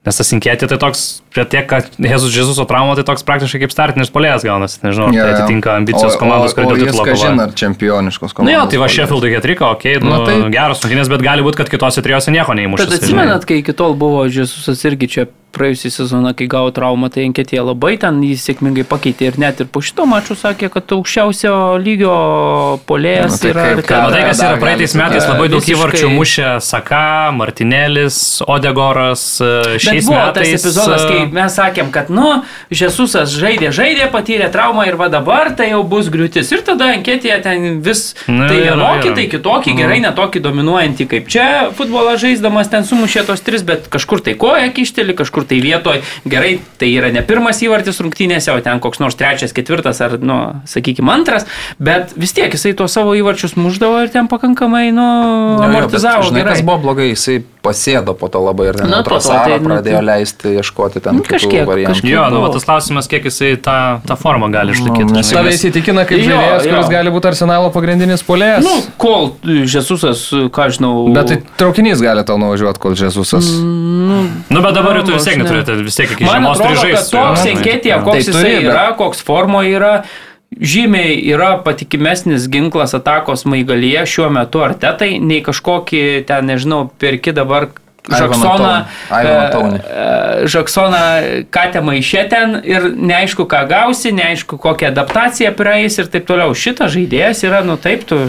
[0.06, 1.06] Nes tas sinkėti tai toks,
[1.36, 5.20] prie tiek, kad Jėzus Žezuso trauma tai toks praktiškai kaip startinis polėjas gaunasi, nežinau, ar
[5.20, 7.46] tai atitinka ambicijos komandos, kuri turi titulo kažin kovoja.
[7.50, 8.56] ar čempioniškos Nu komandos.
[8.56, 8.88] jo, tai va.
[8.96, 12.32] Sheffield'ui ketrika, okei, okay, nu, Na tai- geras rungtynės, bet gali būti, kad kitose trijose
[12.32, 12.86] nieko neįmušė.
[12.88, 15.26] Bet atsimenat, kai iki tol buvo Žesusas irgi čia
[15.56, 19.66] praėjusią sezoną, kai gavo traumą, tai Enketė labai ten jį sėkmingai pakeitė ir net ir
[19.72, 22.12] po šito mačo sakė, kad aukščiausio lygio
[22.86, 23.62] polėjas Na, tai yra.
[23.64, 25.32] kaip ir ką kad- Matai, kas yra praeitais metais sukelti?
[25.32, 29.40] labai daug įvarčių mušė Saka, Martinėlis, Odegoras.
[29.40, 34.08] e, Šiais buvo metais tas epizodas, e, kai mes sakėm, kad, nu, Žesusas žaidė, žaidė,
[34.12, 36.50] patyrė traumą ir va dabar tai jau bus griūtis.
[36.54, 41.46] Ir tada anketėje ten vis Na, tai vienokį, tai kitokį, gerai, netokį dominuojantį kaip čia
[41.76, 46.02] futbolą žaisdamas ten sumušė tos tris, bet kažkur tai koja kišteli, kažkur tai vietoj.
[46.26, 50.38] Gerai, tai yra ne pirmas įvartis rungtynėse, o ten koks nors trečias, ketvirtas ar, nu,
[50.68, 51.46] sakykime, antras,
[51.78, 55.68] bet vis tiek jisai tuos savo įvarčius muždavo ir ten pakankamai, nu, Jo, jo, bet
[55.70, 56.22] amortizavo.
[56.28, 56.54] Žinai, gerai.
[56.56, 59.60] kas buvo blogai, jisai pasėdo po to labai ir ten Na, nu, to Trosarą tai,
[59.62, 62.10] nu, pradėjo tai- leisti ieškoti ten Nu, kitų kažkiek, kažkiek.
[62.12, 65.12] Jo, nu, tas klausimas, kiek jisai tą, tą formą gali išlaikyti.
[65.16, 66.74] nes Tave įsitikina kaip Jo, žaidėjas, jo.
[66.76, 68.62] kuris gali būti arsenalo pagrindinis polėjas.
[68.66, 70.92] Nu, kol Žesusas, ką žinau.
[71.16, 73.48] Bet tai traukinys gali tau nuvažiuoti, kol Žesusas.
[73.60, 77.16] Nu, bet dabar jau tu vis tiek neturėtum, vis tiek iki žiemos turi žaisti.
[77.16, 79.92] toks enketė, Tai koks jisai turi, bet- yra, koks formo yra,
[80.56, 87.68] žymiai yra patikimesnis ginklas atakos maigalyje šiuo metu artetai, nei kažkokį ten, nežinau, pirki dabar
[88.06, 88.72] Žaksoną,
[89.10, 91.02] e, e, Žaksoną
[91.50, 96.54] katę maišė ten ir neaišku, ką gausi, neaišku, kokią adaptaciją praeis ir taip toliau.
[96.54, 98.20] Šitas žaidėjas yra, nu taip, tu,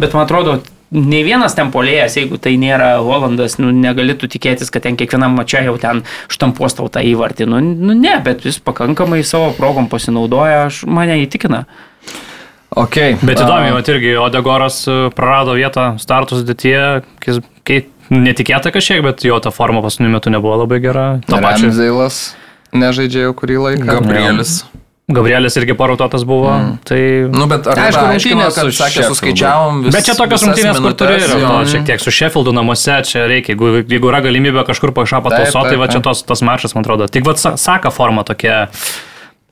[0.00, 0.58] bet man atrodo,
[0.92, 5.62] ne vienas ten polėjas, jeigu tai nėra Holandas, nu, negalėtų tikėtis, kad ten kiekvienam mačia
[5.64, 6.02] jau ten
[6.32, 7.48] štampuos tau tą įvartį.
[7.48, 11.64] Nu, nu ne, bet jis pakankamai savo progom pasinaudoja, aš mane įtikina.
[12.72, 13.18] Okay.
[13.20, 16.84] Bet įdomu, vat irgi Odegoras e, prarado vietą startų sudėtyje,
[17.68, 17.82] kai
[18.12, 21.06] netikėta kažkiek, bet jo ta forma paskutiniu metu nebuvo labai gera.
[21.28, 21.70] To pačiu.
[21.70, 22.22] Ramzailas
[22.76, 23.88] nežaidžia jau kurį laiką.
[23.88, 24.62] Gabrielis.
[25.12, 26.52] Gabrielis irgi parotuotas buvo.
[26.54, 26.76] Mm.
[26.86, 27.00] Tai...
[27.34, 31.18] Nu, bet ar Aišku, rungtynės kad sakė, suskaičiavom vis, Bet čia tokios rungtynės, kur turi
[31.18, 31.50] ir to, jo.
[31.68, 35.74] šiek tiek su Sheffieldu namuose, čia reikia, jeigu, jeigu yra galimybė kažkur pašapą Taip, tausoti,
[35.74, 37.10] tai va čia tos, tas mačas, man atrodo.
[37.12, 38.68] Tik va saka forma tokia.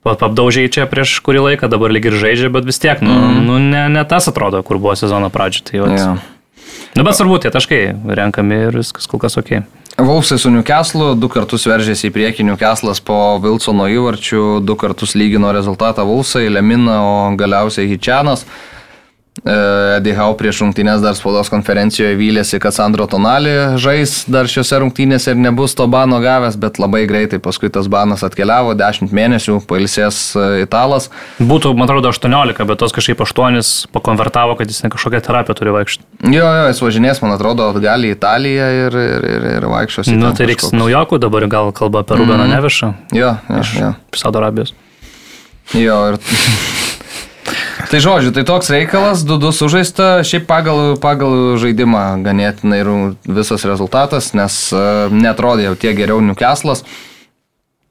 [0.07, 3.47] pa- Apdaužiai čia prieš kurį laiką, dabar lyg ir žaidžia, bet vis tiek, nu, mm.
[3.51, 5.67] nu ne, ne tas atrodo, kur buvo sezono pradžio.
[5.67, 6.13] Tai, vat, Jo.
[6.97, 7.83] Nu, bet svarbu, tie taškai
[8.21, 9.61] renkami ir viskas kol kas ok.
[10.01, 15.51] Volfsai su Newcastle du kartus veržėsi į priekį Newcastle'as po Wilsono įvarčių, du kartus lygino
[15.53, 18.47] rezultatą Volfsai, Lemina, o galiausiai Hičianas.
[19.45, 25.33] Eddie Hau prieš rungtynės dar spaudos konferencijoje vylėsi, kad Sandro Tonali žais dar šiuose rungtynėse
[25.33, 30.19] ir nebus to bano gavęs, bet labai greitai paskui tas banas atkeliavo, 10 mėnesių, pailsės
[30.37, 31.09] e, italas.
[31.41, 35.75] Būtų, man atrodo, 18, bet tos kažkaip 8 pakonvertavo, kad jis ne kažkokią terapiją turi
[35.79, 36.35] vaikščioti.
[36.37, 40.31] Jo, jo, jis važinės, man atrodo, atgal į Italiją ir, ir, ir, ir vaikščios Na,
[40.31, 42.55] ten tai reiks kažkokius- naujokų, dabar gal kalba apie Rubeną mm.
[42.59, 43.95] Nevišą Jo, jo, jo.
[44.13, 44.75] iš Saudo Arabijos.
[45.75, 46.21] Jo, ir...
[47.89, 54.33] tai žodžiu, tai toks reikalas, 2-2 sužaista, šiaip pagal, pagal žaidimą ganėtinai ru- visas rezultatas,
[54.37, 56.85] nes uh, netrodė jau tiek geriau Newcastle'as.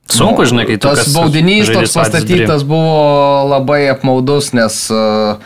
[0.09, 5.37] Sunku, žinai, kai Tas baudinys toks pastatytas buvo labai apmaudus, nes uh,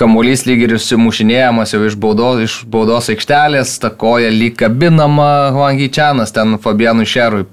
[0.00, 6.32] kamuolys lyg ir įsimušinėjamas jau iš baudos, iš baudos aikštelės, ta koja lyg kabinama Huangyčianas
[6.32, 7.44] ten Fabianui Šerui.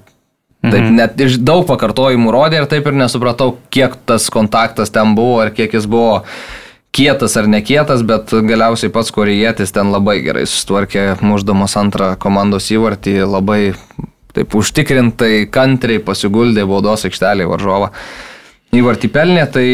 [0.68, 0.94] Taip, mhm.
[0.98, 5.52] net iš daug pakartojimų rodė ir taip ir nesupratau, kiek tas kontaktas ten buvo ir
[5.56, 6.22] kiek jis buvo
[6.94, 13.20] kietas ar nekietas, bet galiausiai pats korejietis ten labai gerai sustvarkė, muždamas antrą komandos įvartį,
[13.28, 13.60] labai
[14.36, 17.92] taip užtikrintai, kantriai pasiguldė baudos aikštelį varžovą.
[18.78, 19.68] Įvartį pelnė, tai,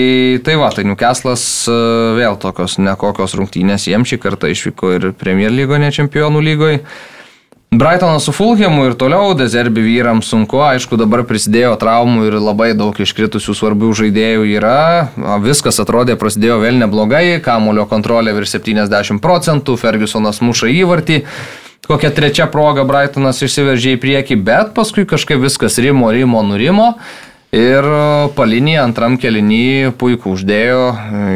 [0.47, 1.79] tai va, tai Newcastle'as e,
[2.15, 6.79] vėl tokios nekokios rungtynės, jiems šį kartą išvyko ir Premier lygoje, ne Čempionų lygoje.
[7.79, 12.95] Brightonas su Fulhamu ir toliau Dezerbi vyrams sunku, aišku, dabar prisidėjo traumų ir labai daug
[13.03, 14.77] iškritusių svarbių žaidėjų yra.
[15.43, 21.19] Viskas atrodė prasidėjo vėl neblogai, kamulio kontrolė virš 70 procentų, Fergusonas muša įvartį.
[21.89, 26.93] Kokia trečia proga Brightonas išsiveržė į priekį, bet paskui kažkaip viskas rimo, rimo, nurimo.
[27.55, 27.87] Ir
[28.35, 30.81] palinį antram kelinį puikų uždėjo,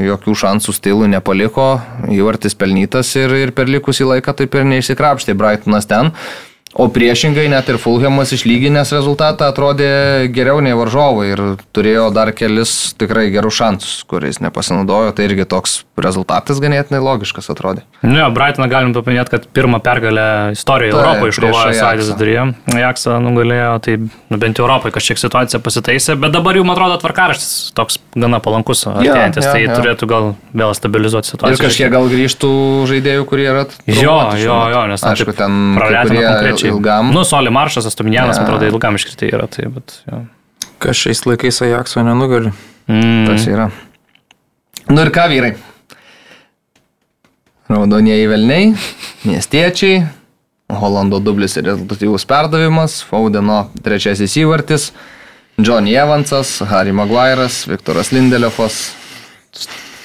[0.02, 1.68] jokių šansų stilų nepaliko,
[2.10, 6.10] įvartis pelnytas ir, ir per likusį laiką taip ir neišsikrapštė Brightonas ten.
[6.76, 11.40] O priešingai net ir Fulhamas išlyginęs rezultatą atrodė geriau nei varžovai ir
[11.72, 15.14] turėjo dar kelis tikrai gerus šansus, kuriais nepasinaudojo.
[15.16, 17.86] Tai irgi toks rezultatas ganėtinai logiškas atrodė.
[18.02, 21.74] Ne, Nu Brightoną galim paminėti, kad pirmą pergalę istorijoje Taip, Europoje iškovojo.
[21.78, 22.44] Saidis Durija.
[22.74, 26.98] Ajaxą nugalėjo, tai nu, bent jau Europoje kažkiek situacija pasitaisė, bet dabar jau, man atrodo,
[27.02, 29.78] tvarkaraštis toks gana palankus artėjantis, jo, tai jo.
[29.78, 31.64] turėtų gal vėl stabilizuoti Ir situaciją.
[31.64, 32.52] kažkiek gal grįžtų
[32.92, 33.64] žaidėjų, kurie yra.
[33.88, 36.26] Jo, jo, jo, nes aišku, ten kai praletino
[36.58, 36.74] konkrečiai.
[36.74, 37.12] ilgam.
[37.14, 40.20] Nu, Soli Maršas, Astuminjanas, man atrodo, ilgam iškritai yra, tai, bet jo.
[40.82, 42.52] Kas šiais laikais Ajaxo nenugali?
[42.90, 43.24] Mm.
[43.30, 43.70] Tas yra.
[44.88, 45.56] Nu ir ką, vyrai?
[47.68, 48.70] Raudonieji velniai,
[49.28, 50.06] miestiečiai,
[50.68, 54.90] Holando dublis ir rezultatyvus perdavimas, Faudeno trečiasis įvartis,
[55.56, 58.76] Johnny Evansas, Harry Maguire'as, Viktoras Lindelefas.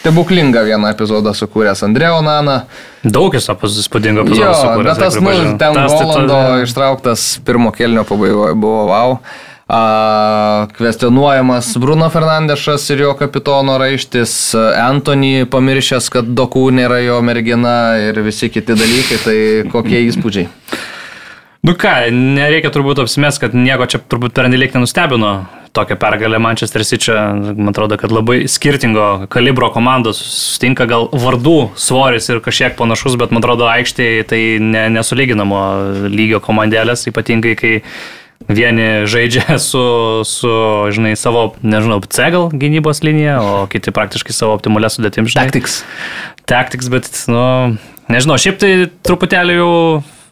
[0.03, 2.65] Stebuklinga vieną epizodą sukūręs Andreo Nana.
[3.07, 4.84] Daug jis įspūdingo Jo, epizodo sukūrė.
[4.89, 9.15] bet tas, nu, ten Holando ištrauktas pirmo kelnio pabaigoje buvo wow.
[9.71, 14.35] A, kvestionuojamas Bruno Fernandešas ir jo kapitono raištis,
[14.75, 19.39] Anthony pamiršęs, kad Dokų nėra jo mergina ir visi kiti dalykai, tai
[19.71, 20.49] kokie įspūdžiai.
[21.63, 25.38] Nu ką, nereikia turbūt apsimės, kad nieko čia turbūt pernelyg nenustebino
[25.73, 27.11] tokią pergalę Manchester City.
[27.57, 33.33] Man atrodo, kad labai skirtingo kalibro komandos sutinka gal vardų svoris ir kažkiek panašus, bet
[33.33, 35.61] man atrodo aikštėje tai ne, nesulyginamo
[36.13, 37.73] lygio komandėlės, ypatingai kai
[38.47, 39.83] vieni žaidžia su,
[40.27, 40.53] su,
[40.93, 45.47] žinai, savo, nežinau, C gal gynybos linija, o kiti praktiškai savo optimalią sudėtim, žinai.
[45.47, 45.81] Tactics.
[46.49, 47.45] Tactics, bet, nu,
[48.13, 48.73] nežinau, šiaip tai
[49.05, 49.71] truputėlį jau,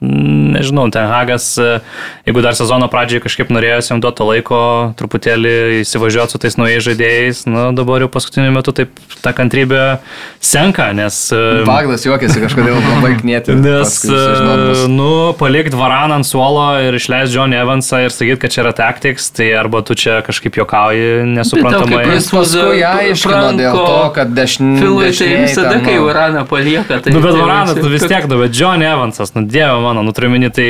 [0.01, 1.79] nežinau, ten Hagas, e,
[2.25, 4.61] jeigu dar sezono pradžioje kažkaip norėjosi jam duoti laiko,
[4.97, 5.53] truputėlį
[5.83, 9.99] įsivažiuoti su tais naujais žaidėjais, nu, dabar jau paskutiniu metu taip ta kantrybė
[10.41, 11.19] senka, nes...
[11.35, 13.57] e, Bagdas juokėsi kažkodėl labai knėti.
[13.61, 18.63] Nes, e, nu, palikti varaną ant suolo ir išleisti Johnny Evansą ir sakyti, kad čia
[18.65, 22.01] yra tactics, tai arba tu čia kažkaip juokauji nesuprantamai.
[22.07, 24.81] kaip Jis paskui aiškino dėl to, kad dešinė.
[24.81, 27.13] Filui tai visada, kai Uraną palieka, tai...
[27.13, 30.15] Nu, bet tai visi- tu vis tiek, nu, bet Johnny Evansas, nu, dieve mano, nu,
[30.15, 30.67] turiu minį, tai,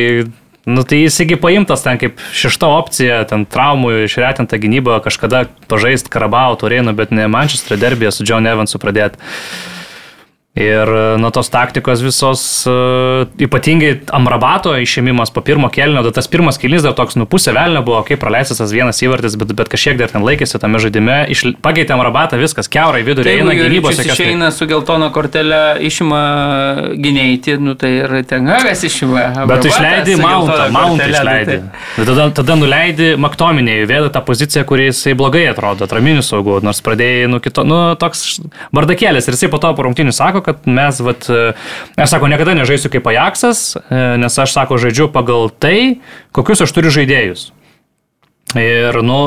[0.65, 6.09] nu, tai jis įgi paimtas ten kaip šešta opcija, ten traumų išretinta gynyba, kažkada pažaist
[6.11, 9.21] Karabao turėjau, bet ne Manchester derbėje su John Evansu pradėti.
[10.51, 12.71] Ir e, nuo tos taktikos visos, e,
[13.45, 18.19] ypatingai Amrabato išėmimas po pirmo kelnio, tas pirmas kelnys dar toks nupusė velnio buvo, kaip
[18.19, 22.35] praleistas tas vienas įvartis, bet, bet kažkiek dar ten laikėsi tame žaidime, Iš, pakeitė Amrabatą,
[22.41, 23.95] viskas, keurai vidurį Tai eina gynybos.
[23.95, 26.19] Juričius išeina su geltona kortelė, išima
[26.99, 29.23] gynėjai, nu tai ir ten Hagas išima.
[29.47, 31.57] Bet išleidai geltona Mountą kortele, išleidai.
[31.61, 36.59] tai- Bet Tada, tada nuleidai Maktominėjui, vėl tą poziciją, kurį jisai blogai atrodo, atraminių saugų,
[36.67, 38.41] nors pradėjai, nu, kito, nu, toks
[38.75, 39.31] bardakėlis.
[39.31, 41.53] Ir jisai po to po rungtinių sako, kad mes, vat, e,
[41.97, 46.01] aš sako, niekada nežaisiu kaip Ajaxas, e, nes aš, sako, žaidžiu pagal tai,
[46.35, 47.49] kokius aš turiu žaidėjus.
[48.59, 49.21] Ir, nu,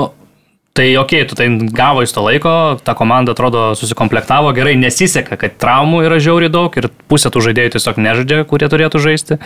[0.75, 5.55] Tai ok, tu tai gavo iš to laiko, ta komanda atrodo susikomplektavo gerai, nesiseka, kad
[5.63, 9.39] traumų yra žiauriai daug ir pusė tų žaidėjų tiesiog nežaidžia, kurie turėtų žaisti.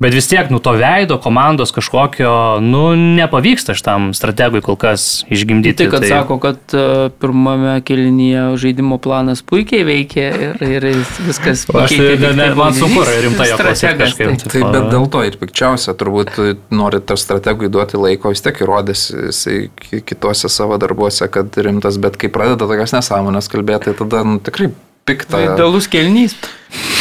[0.00, 2.30] Bet vis tiek, nu to veido komandos kažkokio,
[2.64, 5.76] nu nepavyksta šitam strategui kol kas išgimdyti.
[5.76, 6.84] Tai, kad sako, kad e,
[7.20, 10.86] pirmame kelinyje žaidimo planas puikiai veikia ir, ir
[11.26, 14.40] viskas Aš tai, pakeitė ne, tik ne, tai man sunku rimtai jo strategas, kažkaip.
[14.46, 14.52] tai.
[14.54, 16.40] Taip, bet dėl to ir pikčiausia, turbūt
[16.72, 22.00] norit tą strategui duoti laiko, vis tiek įrodys jisai ki- kitose savo darbuose, kad rimtas,
[22.00, 24.72] bet kai pradeda tokias nesąmonės kalbėti, tai tada nu, tikrai
[25.04, 25.36] pikta.
[25.36, 26.38] Tai Idealus kelnys.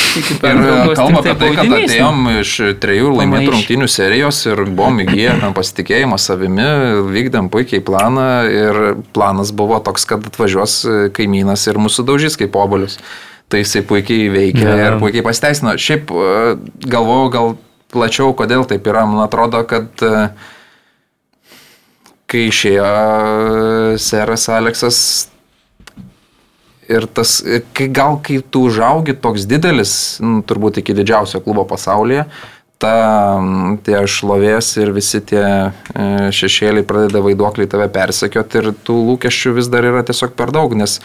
[0.10, 4.64] Iki Ir pertraukos kalba tik apie tai, kad atėjom iš trejų laimėtų rungtynių serijos ir
[4.66, 6.68] buvom įgyję pasitikėjimą savimi,
[7.14, 8.80] vykdėm puikiai planą ir
[9.14, 10.82] planas buvo toks, kad atvažiuos
[11.16, 12.98] kaimynas ir mūsų daužys kaip obolius.
[13.50, 14.78] Tai jisai puikiai veikia Jo.
[14.86, 15.74] ir puikiai pasteisino.
[15.74, 16.34] Šiaip e,
[16.86, 17.56] galvojau gal
[17.90, 19.08] plačiau, kodėl taip yra.
[19.10, 20.28] Man atrodo, kad e,
[22.30, 25.00] kai išėjo e, seras Aleksas
[26.90, 27.40] Ir tas,
[27.78, 29.92] kai gal kai tu užaugi toks didelis,
[30.24, 32.24] nu, turbūt iki didžiausio klubo pasaulyje,
[32.82, 32.94] ta,
[33.86, 35.74] tie šlovės ir visi tie e,
[36.34, 40.98] šešėliai pradeda vaiduokliai tave persekioti ir tų lūkesčių vis dar yra tiesiog per daug, nes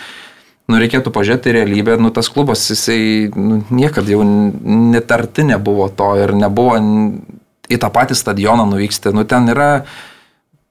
[0.70, 5.90] nu, reikėtų pažiūrėti realybę, nu, tas klubas, jisai nu, niekada jau n- net arti nebuvo
[5.93, 6.78] to ir nebuvo
[7.69, 9.12] į tą patį stadioną nuvyksti.
[9.16, 9.85] Nu, ten yra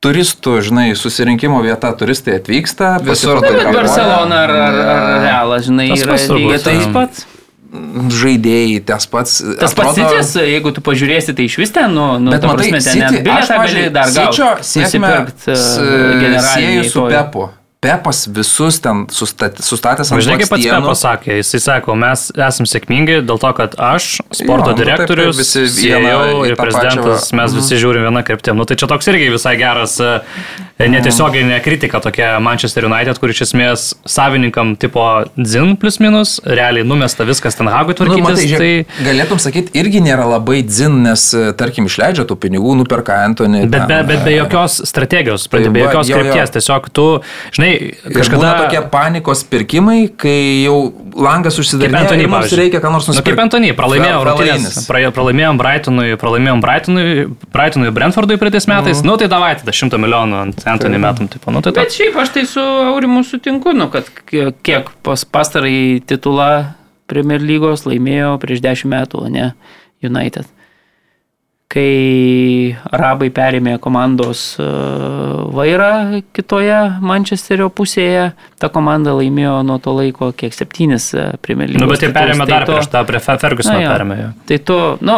[0.03, 2.97] turistų, žinai, susirinkimo vieta, turistai atvyksta.
[3.07, 3.69] Visur Na, bet.
[3.75, 7.25] Barcelona ar, ar, ar Realas, žinai, Tas yra lygiai tas pats.
[8.13, 9.39] žaidėjai, tas pats.
[9.59, 12.69] Tas pats sitis, jeigu tu pažiūrėsi, tai iš vis ten, nu, nu Bet ta matai,
[12.69, 14.67] prasme, ten City, net bilietą gali dar Sičio gauti.
[14.69, 17.47] sėkmę Nusipirkt s- uh, sieju su Pepu.
[17.83, 20.67] Pepas visus ten sustat, sustatęs ant Žinai, kaip pats.
[20.71, 24.81] Pepas sakė, jisai sako, mes esame sėkmingi dėl to, kad aš, sporto Jo, nu, taip,
[24.81, 27.41] direktorius, visi CEO į ir pačią prezidentas, va.
[27.41, 28.59] mes visi žiūrim vieną kryptim.
[28.59, 30.13] Nu, tai čia toks irgi visai geras e,
[30.79, 35.03] netiesioginė kritika tokia Manchester United, kur iš esmės savininkam tipo
[35.37, 38.23] dzin plus minus, realiai numesta viskas ten Hagui Nu, tvarkytis.
[38.23, 38.49] matai, tai...
[38.49, 43.67] žiūrėk, galėtum sakyti, irgi nėra labai dzin, nes, e, tarkim, išleidžia tų pinigų, nuperka Antonį.
[43.67, 46.23] Bet be, ten, bet be e, jokios strategijos, Tai be jokios jo, jo.
[46.23, 47.07] krypties, tiesiog tu,
[47.53, 47.71] žinai,
[48.09, 48.55] kažkada...
[48.63, 50.79] tokie panikos pirkimai, kai jau
[51.15, 53.31] langas užsidarė ir mums reikia ką nors Nu, nusipirkti.
[53.31, 54.23] kaip Antony, pralaimėjom.
[54.87, 57.05] Pra- Pralaimėjom Brightonui, pralaimėjom Brightonui,
[57.53, 59.01] Brightonui Brentfordui praeitais metais.
[59.01, 59.05] Mhm.
[59.05, 61.27] Nu tai davai, tada 100 milijonų ant Antony metam.
[61.27, 65.23] Taip, nu, tai Bet šiaip aš tai su Aurimu sutinku, nu, kad kie- kiek pas
[65.25, 66.73] pastarai titulą
[67.07, 69.53] Premier lygos laimėjo prieš 10 metų, o ne
[70.01, 70.45] United.
[71.73, 74.65] Kai arabai perėmė komandos e,
[75.57, 78.27] vairą kitoje Mančesterio pusėje,
[78.61, 81.81] ta komanda laimėjo nuo to laiko kiek septynis e, Premier lygos.
[81.81, 83.93] Nu, bet jie perėmė Tai dar to- prieš tą, prie Fe- Fergusono Na jo.
[83.95, 84.19] perėmė.
[84.51, 84.77] Tai tu,
[85.09, 85.17] nu,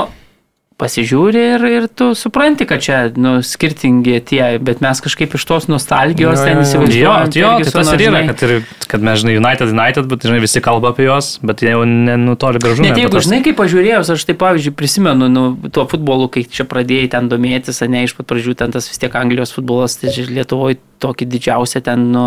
[0.76, 5.68] pasižiūri ir, ir tu supranti, kad čia, nu, skirtingi tie, bet mes kažkaip iš tos
[5.72, 6.96] nostalgijos Jo, ten jo, jo.
[7.00, 10.42] Jo, jo, tai tas ir yra, kad, ir, kad mes, žinai, United, United, bet, žinai,
[10.44, 12.84] visi kalba apie juos, bet jie jau nenutoli gražu.
[12.84, 17.14] Net jeigu, žinai, kaip pažiūrėjus, aš tai, pavyzdžiui, prisimenu, nu, tuo futbolu, kai čia pradėjai
[17.16, 21.26] ten domėtis, ne iš pat pradžių ten tas vis tiek Anglijos futbolas, tai Lietuvoje tokį
[21.28, 22.24] didžiausią ten, nu,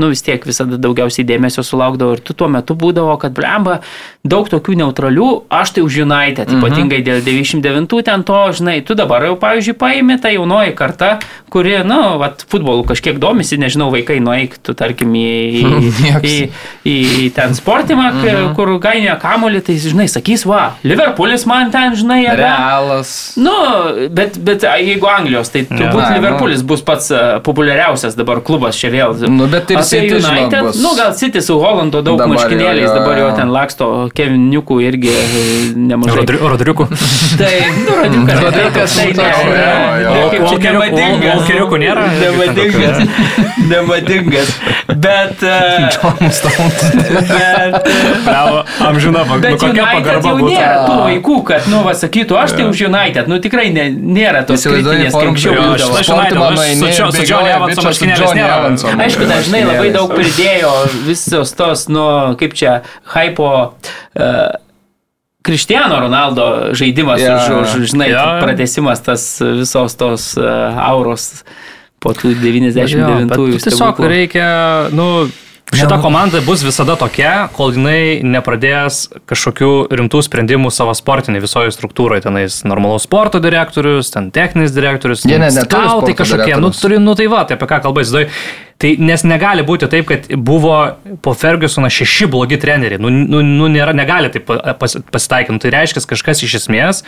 [0.00, 3.80] nu vis tiek visada daugiausiai dėmesio sulaukdavo ir tu tuo metu būdavo, kad blemba,
[4.24, 6.56] daug tokių neutralių, aš tai už United, Mhm.
[6.58, 11.16] ypatingai dėl 99 ten to, žinai, tu dabar jau, pavyzdžiui, paėmė tą jaunoji karta,
[11.52, 15.26] kuri, nu, vat, futbolu kažkiek domisi, nežinau, vaikai nueik, tu tarkim, į,
[15.62, 15.92] į,
[16.32, 16.36] į,
[16.86, 16.96] į,
[17.36, 18.52] ten sportimą, mhm.
[18.58, 22.38] kur gainė kamolį, tai, žinai, sakys, va, Liverpoolis man ten, žinai, jėga.
[22.42, 23.14] Realas.
[23.40, 23.54] Nu,
[24.14, 27.10] bet, bet jeigu Anglijos, tai turbūt Na, Liverpoolis bus pats
[27.46, 29.14] populiariausias dabar klubas čia vėl.
[29.30, 33.30] Nu, bet ir City, United, nu gal City su Holando daug maškinėliais, dabar jo.
[33.36, 35.44] ten laksto Keviniukų irgi e,
[35.76, 36.20] nemažai.
[36.20, 36.88] Rodri- Rodriukų.
[37.40, 37.96] Tai, nu,
[40.46, 41.36] Walkeriukų- nemadingas.
[41.36, 42.06] Walkeriukų nėra?
[42.20, 42.96] Nemadingas.
[43.70, 44.52] Nemadingas.
[44.86, 45.42] Bet...
[45.42, 45.88] e,
[47.26, 47.88] Bet...
[48.26, 50.50] e, amžina, nu, Bet kokia United pagarba jau būtų.
[50.52, 54.44] nėra tų vaikų, kad, nu, va, sakytų, aš tai už United, nu, tikrai ne, nėra
[54.48, 55.96] tos kritinės, kaip anksčiau būdavo.
[55.96, 58.60] United, aš nueini su Johnny Evanso bičas su marškinėliais Johnny nėra.
[58.60, 60.74] Evanso Aišku, dažnai labai daug pridėjo
[61.08, 62.06] visos tos, nu,
[62.40, 62.78] kaip čia,
[63.16, 63.50] hypo.
[64.16, 64.54] Uh,
[65.46, 67.38] Kristiano Ronaldo žaidimas, yeah.
[67.38, 68.24] už, už, žinai, jo.
[68.42, 71.44] pratesimas tas visos tos uh, auros
[72.02, 73.28] po tų Jo, 99-ųjų.
[73.30, 74.10] bet tu Tiesiog stebuklų.
[74.12, 74.48] reikia,
[74.94, 75.06] nu,
[75.74, 82.22] šita komanda bus visada tokia, kol jinai nepradės kažkokių rimtų sprendimų savo sportiniai visoje struktūroje.
[82.26, 86.54] Tenais normalaus sporto direktorius, ten techninis direktorius, ten ne- neturi skautai kažkokie.
[86.62, 88.30] Nu, turi, nu tai va, tai apie ką kalba įsivaizduoju.
[88.76, 90.74] Tai nes negali būti taip, kad buvo
[91.24, 93.00] po Fergusono šeši blogi treneriai.
[93.00, 95.56] Nu, nu, nu nėra, negali taip pas, pasitaikyti.
[95.56, 97.00] Nu, tai reiškia, kažkas iš esmės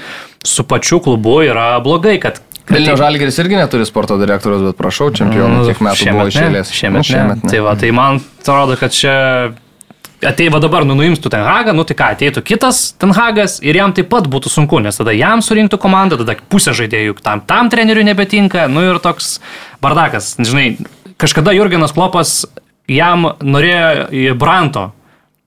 [0.42, 5.64] su pačiu klubu yra blogai, kad Vilnių Žalgeris irgi neturi sporto direktorius, bet prašau, čempionų
[5.70, 6.72] kiek metų buvo Nu, išėlės.
[6.74, 7.50] Šiemet, Nu, šiemet ne.
[7.52, 9.14] Tai, va, tai man atrodo, kad čia
[10.26, 13.92] ateiva dabar, nu nuimstų ten Hagą, nu tai ką, ateitų kitas ten Hagas ir jam
[13.94, 18.04] taip pat būtų sunku, nes tada jam surinktų komandą, tada pusė žaidėjų tam, tam treneriui
[18.08, 19.38] nebetinka, nu ir toks
[19.84, 20.34] bardakas.
[20.42, 20.72] Žinai,
[21.22, 22.40] kažkada Jurgenas Klopas
[22.90, 24.88] jam norėjo Branto.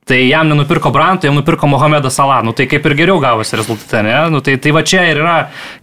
[0.05, 2.41] Tai jam nenupirko Branto, jam nupirko Mohamedą Salah.
[2.43, 4.15] Nu tai kaip ir geriau gavosi rezultate, ne?
[4.33, 5.35] Nu tai, tai va čia ir yra,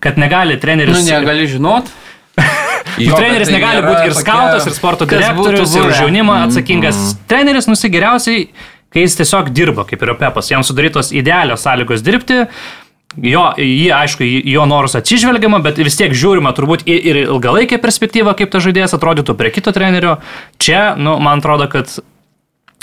[0.02, 0.98] kad negali treneris...
[0.98, 1.92] Nu, negali žinot.
[2.98, 6.96] Jo, treneris tai negali būti ir skautas, ir sporto direktorius, ir už jaunimą atsakingas.
[7.30, 8.48] Treneris nusigeriausiai,
[8.90, 12.40] kai jis tiesiog dirba, kaip ir Pepas, jam sudarytos idealios sąlygos dirbti.
[13.22, 18.50] Jo, jį, aišku, jo norus atsižvelgiama, bet vis tiek žiūrima turbūt ir ilgalaikę perspektyvą, kaip
[18.52, 20.18] tas žaidėjas atrodytų prie kito trenerio.
[20.58, 22.00] Čia, nu, man atrodo, kad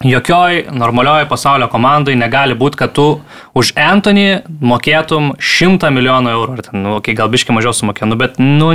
[0.04, 3.22] jokioj normalioje pasaulio komandai negali būti, kad tu
[3.56, 6.56] už Anthony mokėtum 100 milijonų eurų.
[6.58, 8.74] Ar ten, nu, okay, gal biškai mažiau sumokė, nu, bet, nu,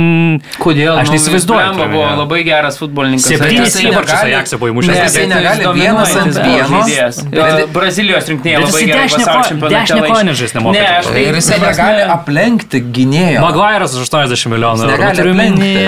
[0.57, 0.95] Kodėl?
[0.97, 3.27] Aš Nu, neįsivaizduoju, turiu buvo labai geras futbolininkas.
[3.29, 4.89] Septynis įvarčius Ajaxe buvo įmušęs.
[4.89, 7.67] Ne, Ne, jisai negali vienas ant vieno.
[7.75, 10.13] Brazilijos rinktinėje labai dešinę pasaulio ko- čempionate dešinę laikė.
[10.15, 13.39] koją nežais nemoka Ne, tai Ir jisai negali aplenkti gynėjo.
[13.45, 14.97] Maguire'as už 80 milijonų eurų.
[14.97, 15.33] negali Turiu.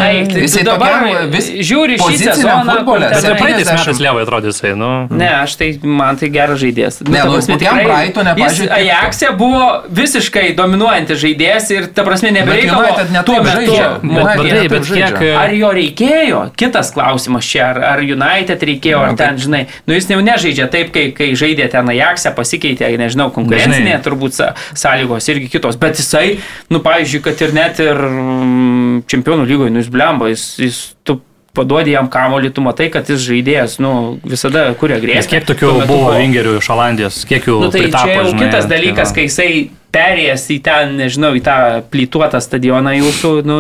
[0.04, 0.94] Ai, tai Jisai dabar
[1.34, 3.82] žiūri šį sezoną, Bet ir praeitais 70.
[3.82, 4.92] metais Lievai atrodė jisai, nu.
[5.24, 7.00] Ne, aš tai, man tai geras žaidėjas.
[7.08, 9.68] Ne, ta nu, prasme, tikrai Brightone, Jis Ajaxe buvo
[10.02, 13.88] visiškai dominuojantis žaidėjas ir, ta prasme, nebereikalo United ne tuo metu žaidžia.
[14.04, 15.20] Bet, bet, taip, bet kiek...
[15.40, 16.44] Ar jo reikėjo?
[16.60, 20.94] Kitas klausimas čia, ar, ar United reikėjo, ar ten, žinai, nu jis jau nežaidžia taip,
[20.96, 24.40] kai, kai žaidė ten Ajaxe, pasikeitė, nežinau, konkurencinė turbūt
[24.80, 26.40] sąlygos irgi kitos, bet jisai,
[26.74, 31.20] nu, pavyzdžiui, kad ir net ir mm, čempionų lygoje, nu, jis blemba, jis, jis tu
[31.54, 33.94] paduodi jam kamolį, tu matai, kad jis žaidėjas, nu,
[34.26, 35.30] visada kuria grėsmę.
[35.36, 38.66] kiek tokių buvo vingerių iš Olandijos, kiek jų Nu, tai pritapo, čia jau žinai, kitas
[38.66, 39.16] tai dalykas, va.
[39.18, 39.50] kai jisai
[39.94, 41.56] perėjęs į ten, nežinau, į tą
[41.94, 43.58] plytuotą stadioną jūsų, nu,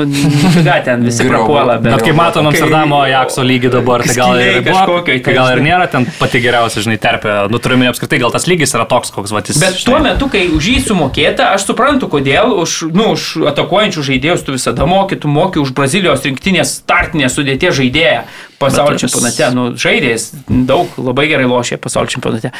[0.65, 1.77] ką ten visi prapuola.
[1.83, 5.87] Bet kai matom Amsterdamo Ajaxo lygį dabar, tai gal ir, buvo, tai gal ir nėra
[5.91, 7.35] ten pati geriausia, žinai, terpė.
[7.53, 9.59] Nu, turime apskritai, gal tas lygis yra toks, koks vatys.
[9.61, 14.47] Bet tuo metu, kai už jį sumokėta, aš suprantu, kodėl už, nu, už atakuojančių žaidėjus
[14.47, 18.23] tu visada moki, tu moki už Brazilijos rinktinės startinės sudėties žaidėją
[18.61, 19.51] pasaulio Bet čempionate.
[19.53, 22.53] Nu, žaidėjas daug labai gerai lošė pasaulio čempionate.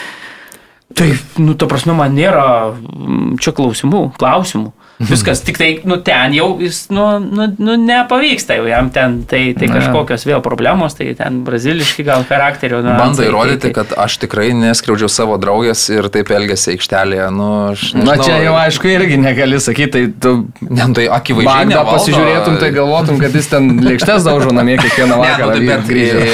[0.94, 1.10] Tai,
[1.42, 2.46] nu, ta prasme, man nėra
[2.76, 4.72] mm, čia klausimų, klausimų.
[5.04, 9.54] Viskas, tik tai, nu, ten jau jis, nu, nu, nu nepavyksta jau jam ten, tai,
[9.58, 12.80] tai kažkokios vėl problemos, tai ten braziliški gal charakterio.
[12.86, 17.26] Nu, Bando įrodyti, kad aš tikrai neskriaudžiau savo draugės ir taip elgėsi aikštelėje.
[17.36, 18.24] Nu, aš Na nežinau.
[18.30, 20.32] čia jau aišku irgi negali sakyti, tai tu
[20.70, 21.98] Ne, tai akivaizdžiai nevaldo.
[21.98, 25.46] pasižiūrėtum, tai galvotum, kad jis ten lėkštes daužo namie kiekvieną Ne, vakarą.
[25.50, 26.32] nu, tai vyr- grįžęs.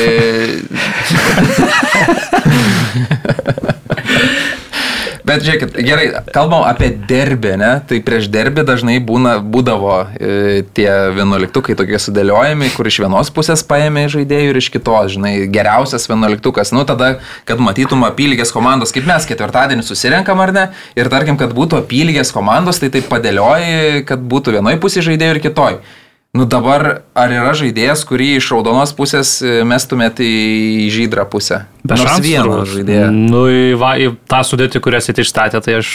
[5.30, 7.70] Bet žiūrėkit, gerai, kalbam apie derbį, ne?
[7.86, 13.62] Tai prieš derbį dažnai būna, būdavo e, tie vienuoliktukai tokie sudėliojami, kur iš vienos pusės
[13.70, 16.74] paėmė žaidėjų ir iš kitos, žinai, geriausias vienuoliktukas.
[16.74, 17.12] Nu, tada,
[17.46, 22.34] kad matytum apylygės komandos, kaip mes ketvirtadienį susirenkam ar ne, ir tarkim, kad būtų apylygės
[22.34, 25.82] komandos, tai taip padėlioji, kad būtų vienoj pusėje žaidėjų ir kitoj.
[26.34, 31.64] Nu dabar, ar yra žaidėjas, kurį iš raudonos pusės e, mestumėt į žydrą pusę?
[31.82, 32.70] Be Nors turbūt.
[32.76, 33.08] žaidėją.
[33.16, 35.90] Nu, į, va, į tą sudėtį, kurią jis išstatė, tai aš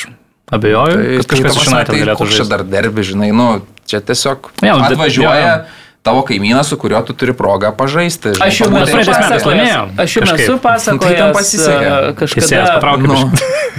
[0.50, 2.50] abejoju, Tai, kad kažkas iš United galėtų koks čia žaisti.
[2.50, 3.46] dar derbi, žinai, nu,
[3.86, 5.62] čia tiesiog Jo, bet- atvažiuoja jo,
[6.04, 8.34] tavo kaimynas, su kuriuo tu turi progą pažaisti.
[8.34, 13.30] žinai, Aš jau esu pasakojęs, aš jau esu Tai pasakojęs Teisėjas kažkada patraukė Nu.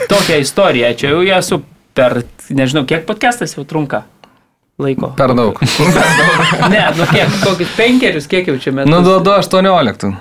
[0.08, 0.96] tokią istoriją.
[1.04, 1.62] Čia jau esu
[1.96, 4.06] per, nežinau, kiek podcastas jau trunka
[4.82, 5.14] laiko.
[5.18, 5.60] Per daug.
[6.72, 8.92] Ne, nu kiek, kokius penkerius, kiek jau čia metų.
[8.92, 10.14] Nu, duodu 18.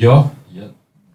[0.00, 0.24] Jo.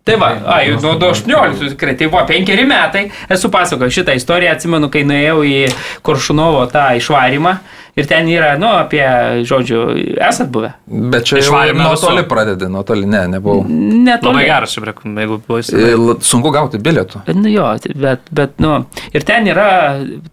[0.02, 4.88] Tai va, ai, nuo 18 tikrai, tai buvo penkeri metai, esu pasakojęs šitą istoriją, atsimenu,
[4.90, 5.60] kai nuėjau į
[6.02, 7.52] Koršunovo tą išvarimą
[8.02, 9.04] ir ten yra, nu, apie,
[9.46, 9.84] žodžiu,
[10.26, 10.72] esat buvę.
[11.14, 13.62] Bet čia jau Išvarėme nuo toli pradedi, nuo toli, ne, nebuvau.
[13.70, 15.38] Net Labai geras, šiaip, jeigu.
[15.62, 17.22] E, l- Sunku gauti bilietų.
[17.38, 18.80] Nu jo, bet, bet, nu,
[19.14, 19.70] ir ten yra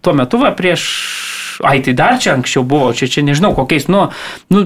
[0.01, 0.87] tuo metu, va, prieš,
[1.63, 4.07] ai, tai dar čia anksčiau buvo, čia, čia nežinau, kokiais, nu,
[4.53, 4.65] nu,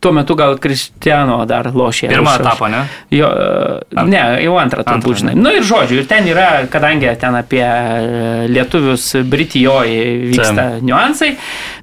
[0.00, 2.08] tuo metu gal Kristiano dar lošė.
[2.12, 2.82] Pirmą etapą, ne?
[3.14, 5.34] Jo, e, ne, jau antrą turbūt, žinai.
[5.34, 5.42] ne?
[5.42, 11.32] Nu ir žodžiu, ir ten yra, kadangi ten apie e, lietuvius Britijoje vyksta niuansai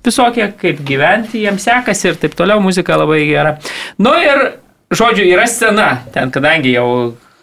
[0.06, 3.58] visokie, kaip gyventi jiems sekasi ir taip toliau, muzika labai gera.
[4.00, 4.46] Nu ir,
[4.96, 6.90] žodžiu, yra scena, ten kadangi jau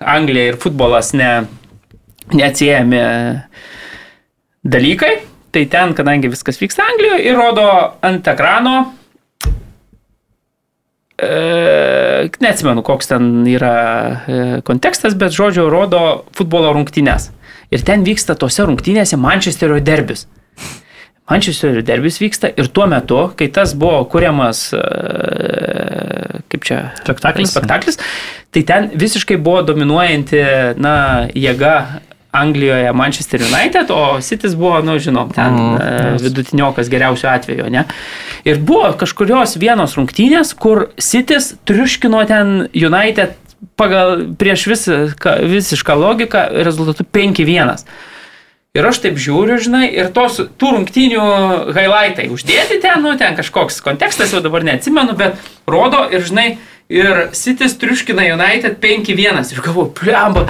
[0.02, 1.44] Anglija ir futbolas ne,
[2.32, 3.02] neatsiejami
[4.62, 5.12] dalykai,
[5.52, 7.68] tai ten, kadangi viskas vyksta Anglijoje ir rodo
[8.02, 8.76] ant ekrano
[11.22, 13.74] E, neatsimenu, koks ten yra
[14.26, 17.28] e, kontekstas, bet žodžiu, rodo futbolo rungtynes.
[17.72, 20.26] Ir ten vyksta tose rungtynėse Mančesterio derbis.
[21.30, 24.82] Mančesterio derbis vyksta ir tuo metu, kai tas buvo kuriamas, e,
[26.50, 27.54] kaip čia, Spektaklis?
[27.54, 28.00] spektaklis
[28.52, 30.42] tai ten visiškai buvo dominuojanti,
[30.82, 30.96] na,
[31.38, 31.76] jėga
[32.32, 37.84] Anglijoje Manchester United, o Citys buvo, nu, žinom, ten mm, vidutiniokas geriausiu atveju, ne?
[38.48, 43.36] Ir buvo kažkurios vienos rungtynės, kur Citys triuškino ten United
[43.76, 44.96] pagal prieš visą,
[45.44, 47.84] visišką logiką rezultatu 5-1.
[48.72, 51.24] Ir aš taip žiūriu, žinai, ir tos tų rungtynių
[51.76, 55.36] highlightai uždėti ten, nu, ten kažkoks kontekstas, jau dabar neatsimenu, bet
[55.68, 56.46] rodo ir, žinai,
[56.88, 59.52] ir Citys triuškina United 5-1.
[59.52, 60.46] Ir galvoju, plemba,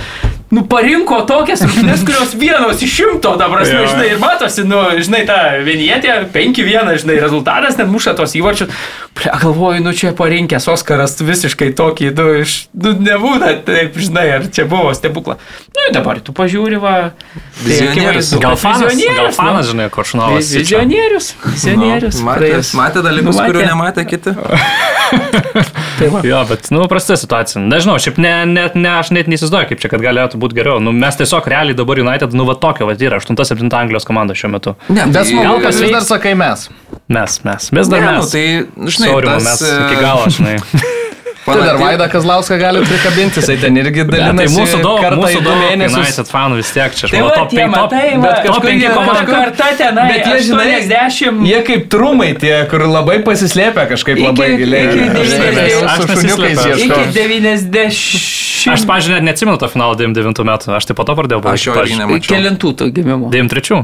[0.52, 3.86] nu parinko tokias rungtynės, kurios vienos iš šimto, dabar, Jo.
[3.88, 8.68] žinai, ir matosi, nu, žinai, ta vienietė, 5-1, žinai, rezultatas, net muša tos įvarčius.
[9.16, 14.46] Ple, galvoju, nu čia parinkęs Oskaras visiškai tokį, nu, iš, nu, nebūna, taip, žinai, ar
[14.52, 15.38] čia buvo stebukla.
[15.72, 16.94] Nu, dabar tu pažiūri, va.
[17.16, 18.28] tai Vizionierius.
[18.32, 19.70] akivaizdu, Gal fanas, gal vizionierius, fanas, nu.
[19.72, 20.52] žinai, Koršunovas.
[20.52, 22.20] Vi- Vizionierius, vizionierius.
[22.20, 23.52] Nu, matė, matė dalykus, Nu, matė.
[23.54, 24.36] kurių nematė kiti.
[25.98, 26.20] Tai va.
[26.24, 27.60] Jo, bet, nu, prasta situacija.
[27.62, 30.80] Nežinau, šiaip ne, net, ne, aš net neįsivaizduoju, kaip čia, kad galėtų būti geriau.
[30.82, 34.52] Nu, mes tiesiog realiai dabar United, nu, va tokia, va, yra 8-7 Anglijos komanda šiuo
[34.56, 34.74] metu.
[34.92, 36.68] Ne, Bet smagu, gal kas vis dar sakai mes.
[37.12, 38.26] Mes, mes, mes dar Ne, mes.
[38.26, 40.56] nu, tai, žinai, Sorry, tas, mes e, iki galo, žinai.
[41.44, 45.56] Tai dar Vaida Kazlauską gali prikabinti, jisai ten irgi Ne, tai mūsų daug, mūsų daug
[45.58, 45.96] mėnesius.
[45.98, 47.08] United fanų vis tiek čia.
[47.10, 49.16] Tai va, top tie penki- top- matai, va, bet top kažkur penki jie komandų.
[49.16, 51.42] kažkur- karta tenai, Bet jie, žinai, 80.
[51.50, 54.84] Jie kaip trumai tie, kur labai pasislėpia kažkaip labai giliai.
[54.86, 55.70] iki Žinai, 90.
[55.72, 56.78] su Aš šuniukais nesislėpiu.
[56.78, 57.00] ieško.
[57.02, 58.72] Iki 90.
[58.72, 61.74] Aš, pažiūrėjau, net neatsimenu to finalo 99 metų, aš taip po to pradėjau Aš jo
[61.74, 62.36] irgi nemačiau.
[62.36, 63.30] Kelintų to gimimo.
[63.34, 63.82] 93.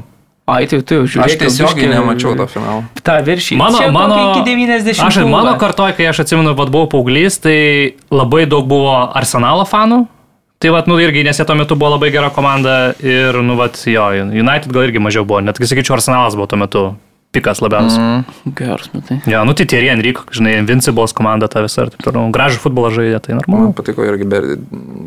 [0.49, 1.35] Ai, tai tu jau žiūrėjai.
[1.37, 2.85] Aš tiesiogiai nemačiau to finalo.
[3.05, 3.57] tą viršį.
[3.61, 5.03] Mano, Čia mano, iki 90.
[5.05, 7.59] aš, mano kartoj, kai aš atsimenu, vad buvau paauglys, tai
[8.09, 10.07] labai daug buvo Arsenalo fanų.
[10.59, 13.77] Tai vat, nu irgi, nes jie tuo metu buvo labai gera komanda ir, nu, vat,
[13.87, 16.87] jo, United gal irgi mažiau buvo, net, sakyčiau, Arsenalas buvo tuo metu
[17.37, 18.01] pikas labiausiai.
[18.25, 18.57] Mm.
[18.57, 19.21] Geras, matai.
[19.29, 22.33] Jo, nu tai Thierry Henrik, žinai, Invincibles komanda ta visa ir taip toliau.
[22.35, 23.69] Gražų futbolą žaidė, tai normalu.
[23.69, 24.51] Man patiko irgi Ber,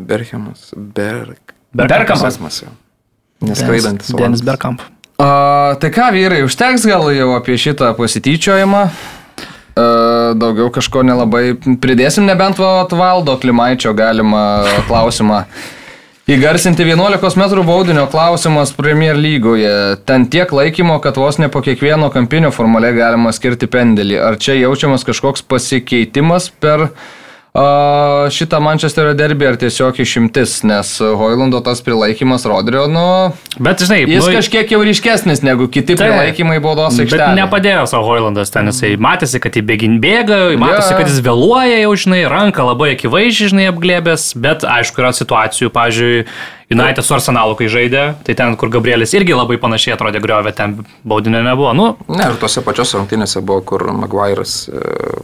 [0.08, 0.70] Berhemas.
[0.72, 1.34] Ber.
[1.74, 2.72] Berkamas jau.
[3.42, 4.14] Neskraidantis.
[4.14, 5.01] Denis olandas.
[5.22, 8.80] A, tai ką, vyrai, užteks gal jau apie šitą pasityčiojimą.
[8.82, 9.84] A,
[10.34, 15.44] daugiau kažko nelabai pridėsim, nebent valdo Klimaičio galima klausimą.
[16.32, 19.96] Įgarsinti 11 m baudinio klausimas Premier lygoje.
[20.06, 24.18] Ten tiek laikymo, kad vos ne po kiekvieno kampinio formaliai galima skirti pendelį.
[24.22, 26.92] Ar čia jaučiamas kažkoks pasikeitimas per a,
[28.32, 33.02] šitą Manchesterio derbį, ar tiesiog išimtis, nes Hoilando tas prilaikymas Rodrio, nu,
[33.60, 36.00] Bet, žinai, Jis nu, kažkiek jau ryškesnis negu kiti Taip.
[36.00, 37.36] prilaikymai baudos Bet aikštelėje.
[37.42, 41.02] nepadėjo savo Hoilandas ten, jisai matėsi, kad į begin bėga, matėsi, Jo.
[41.02, 46.24] kad jis vėluoja jau, žinai, ranką labai akivaizdžiai, žinai, apglėbęs, bet aišku, yra situacijų, pavyzdžiui,
[46.72, 50.78] United su Arsenalu, kai žaidė, tai ten, kur Gabrielis irgi labai panašiai atrodė griovė, ten
[51.04, 51.74] baudinio nebuvo.
[51.76, 55.20] Nu, Ne, ir tose pačiose rungtynėse buvo, kur Maguire'as e,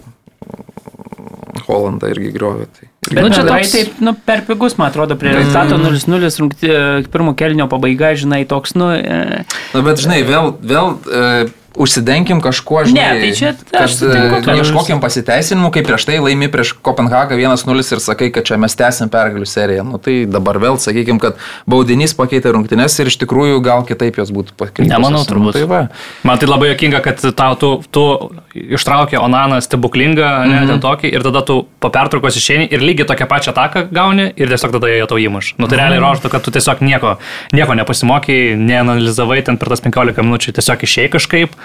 [1.69, 2.67] Holandą irgi griovė.
[2.73, 2.89] Tai.
[3.09, 6.71] Bet Nu, nu, čia toks- taip, nu, per pigus, man atrodo, prie rezultato 0-0 rungty,
[7.13, 8.91] pirmo kelnio pabaiga, žinai, toks, nu...
[8.97, 13.03] E, Na, bet žinai, vėl, vėl e, užsidenkim kažkuo, žinai.
[13.15, 17.37] Ne, tai čia aš sutinku, e, kad- Ieškokim pasiteisinimu, kai prieš tai laimi prieš Kopenhagą
[17.37, 19.85] 1-0 ir sakai, kad čia mes tęsim pergalių seriją.
[19.85, 21.37] Nu, tai dabar vėl sakykim, kad
[21.67, 24.91] baudinys pakeitė rungtynes ir iš tikrųjų gal kitaip jos būtų pakeisti.
[24.91, 25.53] Nemanau, turbūt.
[25.53, 25.89] Tai va.
[26.25, 30.69] Man tai labai jokinga, kad tau tu, tu ištraukė Onaną stebuklingą, ne, mm -hmm.
[30.69, 34.49] ten tokį, ir tada tu po pertraukos išeini ir lygiai tokią pačią ataką gauni ir
[34.49, 35.55] tiesiog tada jie tau įmuš.
[35.59, 37.19] Nu, tai realiai rodo, kad tu tiesiog nieko,
[37.53, 41.58] nieko nepasimokėjai, neanalizavai ten per tas 15 minučių, tiesiog išėjai kažkaip,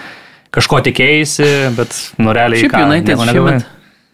[0.54, 2.64] kažko tikėjai, bet, nu, realiai...
[2.64, 3.56] šiaip nieko negavai.
[3.58, 3.70] šiemet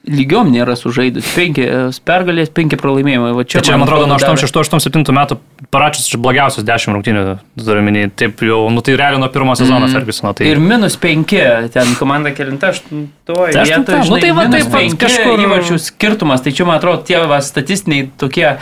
[0.08, 1.28] lygiom nėra sužaidus.
[1.36, 3.32] Penkias pergalės, penki pralaimėjimai.
[3.36, 5.36] Va Čia, čia, man atrodo, nuo davė- 86-87 metų
[5.72, 7.24] paračius blogiausius 10 rungtynių,
[7.60, 9.96] turiu minį, taip jau, nu tai realiai nuo pirmo sezono mm.
[9.98, 10.32] Fergusono.
[10.36, 10.48] Tai...
[10.48, 11.40] Ir minus penki,
[11.74, 14.10] ten komanda kelinta aštuntoje Tai aštunta, vietoje.
[14.10, 16.44] nu tai va, taip vat penki kažkur- įvarčių skirtumas.
[16.46, 18.56] Tai čia, man atrodo, tie va, statistiniai tokie,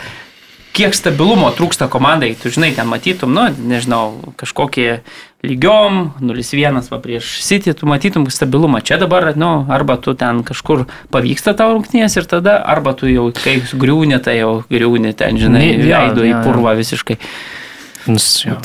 [0.75, 2.35] kiek stabilumo trūksta komandai.
[2.39, 4.99] Tu žinai, ten matytum, nu, nežinau, kažkokie
[5.43, 8.81] lygiom, 0-1 va prieš City, tu matytum stabilumą.
[8.83, 10.83] Čia dabar, nu, arba tu ten kažkur
[11.13, 15.77] pavyksta tau rungtynės ir tada, arba tu jau, kai griūni, tai jau griūni ten, žinai,
[15.79, 17.19] Ne, jo, veido į purvą visiškai.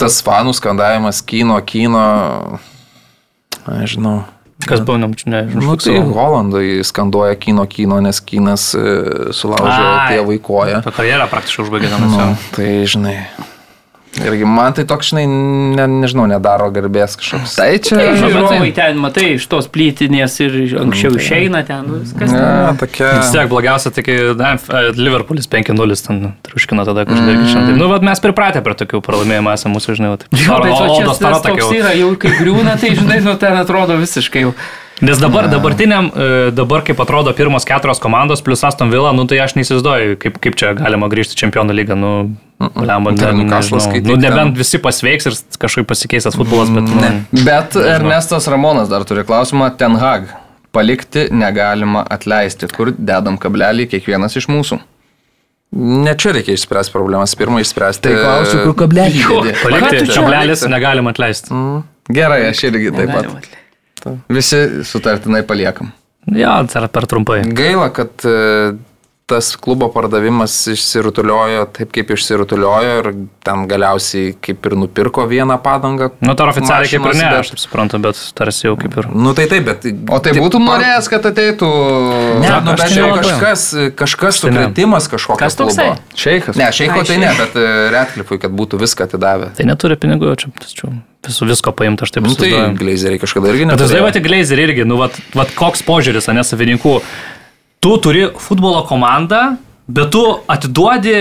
[0.00, 2.04] Tas fanų skandavimas kino, kino.
[3.68, 4.24] Nežinau.
[4.64, 8.84] Kas buvo, ne, Nu, tai Holandai skanduoja kino, kino, nes kinas e,
[9.34, 10.14] sulaužė Ai.
[10.14, 10.78] tėvai koją.
[10.86, 12.28] Ta karjera praktiškai užbaigė Nu, nu.
[12.54, 13.18] tai žinai.
[14.22, 17.56] Irgi man tai toks, žinai, ne, nežinau, nedaro garbės kažkoks.
[17.58, 17.96] Tai čia...
[17.98, 20.54] Tai žiūrovai ten, matai, iš tos plytinės ir
[20.84, 22.30] anksčiau išeina ten, nu, viskas.
[22.30, 22.38] ten.
[22.38, 23.10] Ne, tokia.
[23.18, 24.54] Vis tiek blogiausia, tik na,
[24.94, 27.80] Liverpoolis 5-0 ten triuškino tada kažkaip irgi šiandien.
[27.80, 30.38] Nu, bet mes pripratę prie tokių pralaimėjimų esame mūsų, žinai, taip.
[30.38, 33.98] Jo, bet va čia tas toks yra, jau kai griūna, tai žinai, nu ten atrodo
[33.98, 34.54] visiškai jau.
[35.04, 39.40] Nes dabar, dabartiniam, e, dabar kaip atrodo pirmos keturios komandos plus Aston Villa, nu tai
[39.44, 41.98] aš neįsivaizduoju, kaip, kaip čia galima grįžti į čempionų lygą.
[41.98, 42.12] Nu,
[42.60, 43.82] lemba, ten, nežinau.
[43.84, 44.24] skaityk nu, ten.
[44.24, 46.88] nebent visi pasveiks ir kažkaip pasikeis tas futbolas, bet...
[46.88, 47.10] Ne.
[47.28, 49.74] nu, Bet Ernestas Ramonas dar turi klausimą.
[49.78, 50.30] Ten Hag.
[50.74, 52.70] Palikti negalima atleisti.
[52.72, 54.80] Kur dedam kablelį kiekvienas iš mūsų?
[55.74, 57.34] Ne čia reikia išspręsti problemas.
[57.38, 58.14] Pirmą išspręsti.
[58.78, 59.26] kablelį.
[59.26, 61.60] Ką tu Palikti čia kablelis negalima atleisti.
[62.14, 63.28] Gerai, aš irgi taip pat.
[63.28, 63.63] Atleisti.
[64.32, 65.92] Visi sutartinai paliekam.
[66.24, 67.42] Jo, dar per trumpai.
[67.56, 68.36] Gaila, kad e,
[69.26, 73.06] tas klubo pardavimas išsirutuliojo taip, kaip išsirutuliojo ir
[73.46, 76.10] ten galiausiai kaip ir nupirko vieną padangą.
[76.20, 79.08] Nu, tai oficialiai kaip ir ne, bet- aš taip suprantu, bet tarsi jau kaip ir...
[79.16, 79.86] Nu tai taip, bet...
[80.12, 81.70] O tai būtų norėjęs, kad ateitų...
[82.42, 83.64] Ne, Sako, nu, bet čia kažkas,
[84.02, 85.88] kažkas tai sukretimas kažkokios Kas toksai?
[86.20, 86.60] Šeikas.
[86.60, 89.54] Ne, šeiko Ai, tai ne, bet e, Redcliffui, kad būtų viską atidavę.
[89.56, 90.92] Tai neturi pinigų, čia, čia
[91.24, 94.60] visų visko paimti, aš taip Nu, tai glazeriai kažkada irgi Bet dažnai va tik Glazer
[94.60, 96.98] irgi, nu, vat, vat koks požiūris, ane, savininkų.
[97.84, 99.56] Tu turi futbolo komandą,
[99.92, 101.18] bet tu atiduodi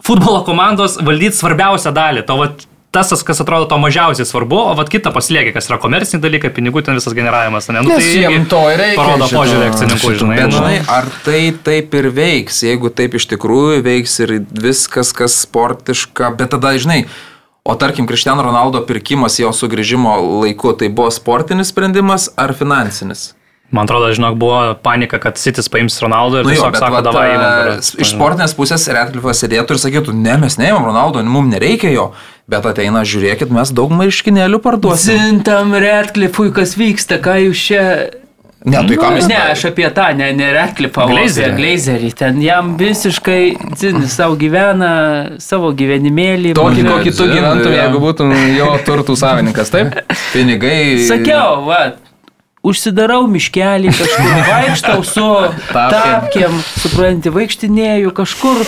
[0.00, 2.22] futbolo komandos valdyti svarbiausią dalį.
[2.24, 2.64] Tau vat,
[2.96, 6.86] tas, kas atrodo to mažiausiai svarbu, o vat kitą pasilieki, kas yra komerciniai dalykai, pinigų
[6.86, 7.68] ten visas generavimas.
[7.68, 7.84] Ne?
[7.84, 10.40] Nu, Nes jiem irgi to ir reikia, Parodo požiūrį akcininkų, žinai.
[10.40, 14.36] Bet žinai, ar tai taip ir veiks, jeigu taip iš tikrųjų veiks ir
[14.66, 17.02] viskas, kas sportiška, bet tada, žinai,
[17.60, 23.34] o tarkim, Cristiano Ronaldo pirkimas jo sugrįžimo laiku, tai buvo sportinis sprendimas ar finansinis?
[23.70, 27.00] Man atrodo, žinok, buvo panika, kad Sitis paims Ronaldo ir Nu jo, tiesiog bet sako,
[27.02, 27.80] davai, a, imam.
[28.04, 32.12] iš sportinės pusės Redcliffas sėdėtų ir sakytų, ne, mes neimam Ronaldo, mums nereikia jo,
[32.50, 35.18] bet ateina, žiūrėkit, mes daug marškinėlių parduosim.
[35.18, 37.82] Zintam Redcliffui, kas vyksta, ką jūs čia...
[38.66, 41.52] Ne, tai ką mes Ne, aš apie tą, ne, ne apie Glazerį.
[41.58, 42.08] Glazerį.
[42.18, 43.42] Ten jam visiškai,
[43.74, 44.94] dzin, savo gyvena,
[45.42, 46.54] savo gyvenimėlį.
[46.58, 49.94] Tokį, kokį tu gyventum, jeigu būtum jo turtų savininkas, taip?
[50.34, 50.98] pinigai.
[51.06, 51.84] Sakiau, va,
[52.66, 55.26] užsidarau miškelį, kažkur vaikštau su
[55.70, 58.62] tapkėm, supranti, vaikštinėjau kažkur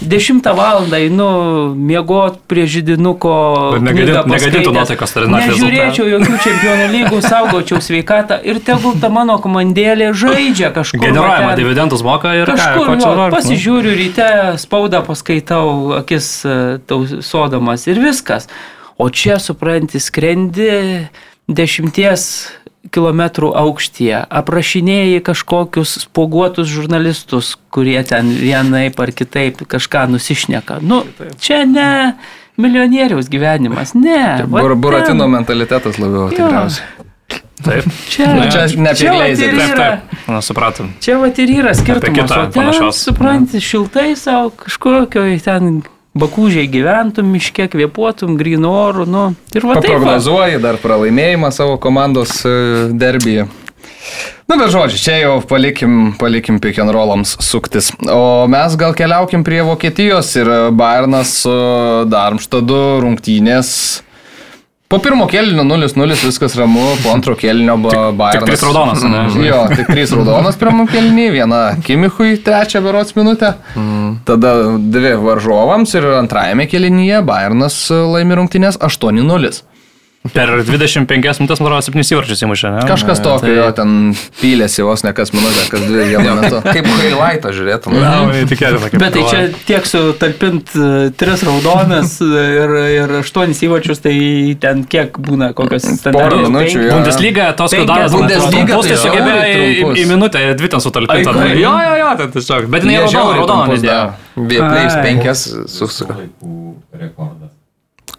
[0.00, 0.86] 10 val.
[1.00, 1.28] einu
[1.74, 3.34] miegot prie židinuko.
[3.80, 4.72] Paskaitęs.
[4.74, 11.02] nuotaikos naktį Nežiūrėčiau jokių čempionų lygų, saugočiau sveikatą ir tegul ta mano komandėlė žaidžia kažkur.
[11.02, 13.30] Generuojama, dividendus moka ir ką, Kažkur čia jo, nu.
[13.34, 14.28] pasižiūriu ryte,
[14.60, 16.58] spaudą paskaitau, akis e,
[16.90, 18.48] tausodamas ir viskas.
[19.00, 21.08] O čia, supranti, skrendi
[21.50, 22.24] dešimties
[22.88, 30.80] kilometrų aukštyje, aprašinėjai kažkokius spoguotus žurnalistus, kurie ten vienaip ar kitaip kažką nusišneka.
[30.80, 31.02] Nu,
[31.42, 31.90] čia ne
[32.60, 34.40] milijonieriaus gyvenimas, ne.
[34.48, 34.80] Bur, ten.
[34.80, 37.08] buratino mentalitetas labiau tikriausiai.
[37.60, 37.84] Taip.
[38.08, 40.28] Čia, Nu, čia ne apie čia vat Glazerį, ir Taip, taip.
[40.32, 40.92] Na, supratom.
[41.04, 42.16] Čia va ir yra skirtumas.
[42.16, 45.82] kitą o ten, supranti, šiltai savo kažkokio ten
[46.20, 49.24] bakūžiai gyventum, miške kvėpuotum, grįnu oru, nu.
[49.56, 49.78] Ir va.
[49.80, 52.54] Paprognozuoji dar pralaimėjimą savo komandos e,
[52.92, 53.48] derbyje.
[54.50, 57.92] Na, bet žodžiu, čia jau palikim, palikim pick and rollams suktis.
[58.10, 61.54] O mes gal keliaukim prie Vokietijos ir Bayernas su
[62.10, 63.70] Darmštadu rungtynės.
[64.90, 68.48] Po pirmo kelnio 0-0 viskas ramu, po antro kelnio buvo Bayernas.
[68.48, 69.20] trys raudonos, ne?
[69.46, 73.52] Jo, tik trys raudonos pirmam kelnį, viena Kimichui, trečią berots minutę.
[74.26, 79.62] Tada dvi varžovams ir antrajame kelnyje Bayernas laimi rungtynės 8-0.
[80.20, 82.80] Per 25 minutės, man atrodo, 7 įvarčius įmušė, ne?
[82.84, 83.92] Kažkas tokio, jo, ten
[84.36, 86.58] pylėsi vos ne kas minutę, kas dvi vienu metu.
[86.66, 87.96] Kaip highlightą žiūrėtum.
[87.96, 92.28] Na, neįtikėtina, kaip Bet tai čia tiek sutalpint e, tris raudonas e,
[92.60, 94.14] ir, ir aštuonis įvačius, tai
[94.60, 96.84] ten kiek būna, kokios Porą minučių.
[96.90, 101.32] Bundesliga, tos, daro Bundesliga, Bundesliga, tai tai sugebėjo į, minutę, dvi ten sutalpinta.
[101.32, 101.62] Ai, kaip?
[101.64, 102.68] Jo, jo, jo, tai tiesiog.
[102.76, 105.00] Bet jinai raudona, raudona Ai.
[105.08, 106.20] penkias susuka.
[106.20, 106.58] Laikų
[107.06, 107.56] rekordas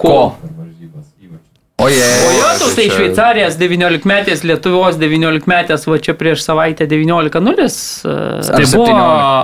[0.01, 0.15] Ko?
[0.41, 1.45] per varžybas įvarčių.
[1.45, 1.61] Oje.
[1.81, 7.65] O jo, tu tai Šveicarijos 19 metės, Lietuvos 19 metės, va čia prieš savaitę 19-0.
[8.05, 8.99] Tai Ar buvo 17?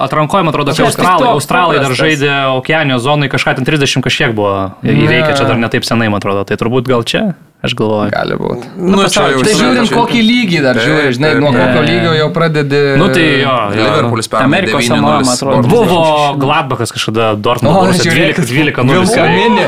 [0.05, 4.38] atrankoje, man atrodo, Čia kad Australai, Australai dar žaidė Okeanijos zonai kažką ten 30 kažkiek
[4.38, 4.53] buvo
[4.85, 6.45] įveikę, čia dar netaip senai, man atrodo.
[6.45, 7.31] Tai turbūt gal čia,
[7.68, 8.11] aš galvoju.
[8.14, 8.72] Gali būti.
[8.77, 12.81] Nu, jau Tai žiūrint, kokį lygį dar žiūri, žinai, nuo kokio lygio jau pradedi.
[12.99, 13.56] Nu tai jo.
[13.76, 15.72] Liverpoolis pernai Amerikos 9-0 Samoa, man atrodo.
[15.72, 16.02] Buvo
[16.41, 18.98] Gladbachas kažkada Dortmundo O, 12 žiūrėk, 12 0.
[18.98, 19.68] Vilką mini.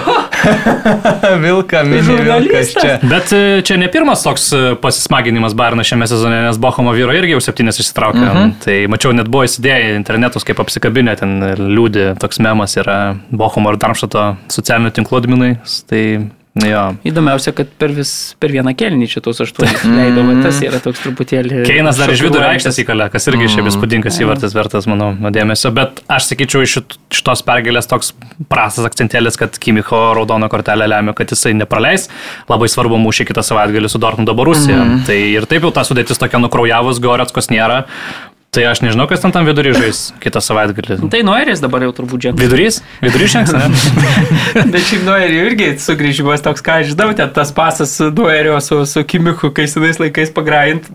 [1.45, 2.95] Vilką mini, vilkas čia.
[3.03, 7.35] Bet e, čia ne pirmas toks e, pasismaginimas Bayerno šiame sezone, nes Bochomo vyro irgi
[7.35, 8.25] jau septynės išsitraukė.
[8.25, 8.55] Mhm.
[8.63, 12.99] Tai mačiau, net buvo įsidėję internetus, kaip apsikabinę ten liūdį, toks memas yra
[13.31, 15.53] Bochomo ir Darmštato socialinių tinklų adminai.
[15.89, 16.03] Tai
[16.67, 16.81] jo.
[17.07, 18.11] Įdomiausia, kad per, vis,
[18.41, 21.61] per vieną kelnį šitos aštuonis leido, va, tas yra toks truputėlį.
[21.67, 25.71] Keinas dar iš vidurio aikštės įkalė, kas irgi šiaip įspūdingas įvartis vertas, manau, dėmesio.
[25.75, 28.13] Bet aš sakyčiau, iš šit- šitos pergalės toks
[28.51, 32.09] prastas akcentėlis, kad Kimicho raudono kortelę lemia, kad jisai nepraleis.
[32.49, 34.81] Labai svarbu mūšį kitą savaitgalį su Dortmundo Borusija.
[34.83, 35.03] Mm.
[35.07, 37.85] Tai ir taip jau ta sudėtis tokia nukraujavus, Goretskos nėra.
[38.49, 40.95] Tai aš nežinau, kas ten tam vidury žais kitą savaitgalį.
[41.13, 42.41] Tai Noiris dabar jau turbūt žengia.
[42.41, 42.79] Vidurys?
[42.97, 43.75] Vidurys šiandien?
[44.73, 48.79] Bet šiaip Noerių irgi sugrįžimas toks, ką aš žinau, ten tas pasas su Noerio, su,
[48.89, 50.87] su Kimichu, kai senais laikais pagrajant,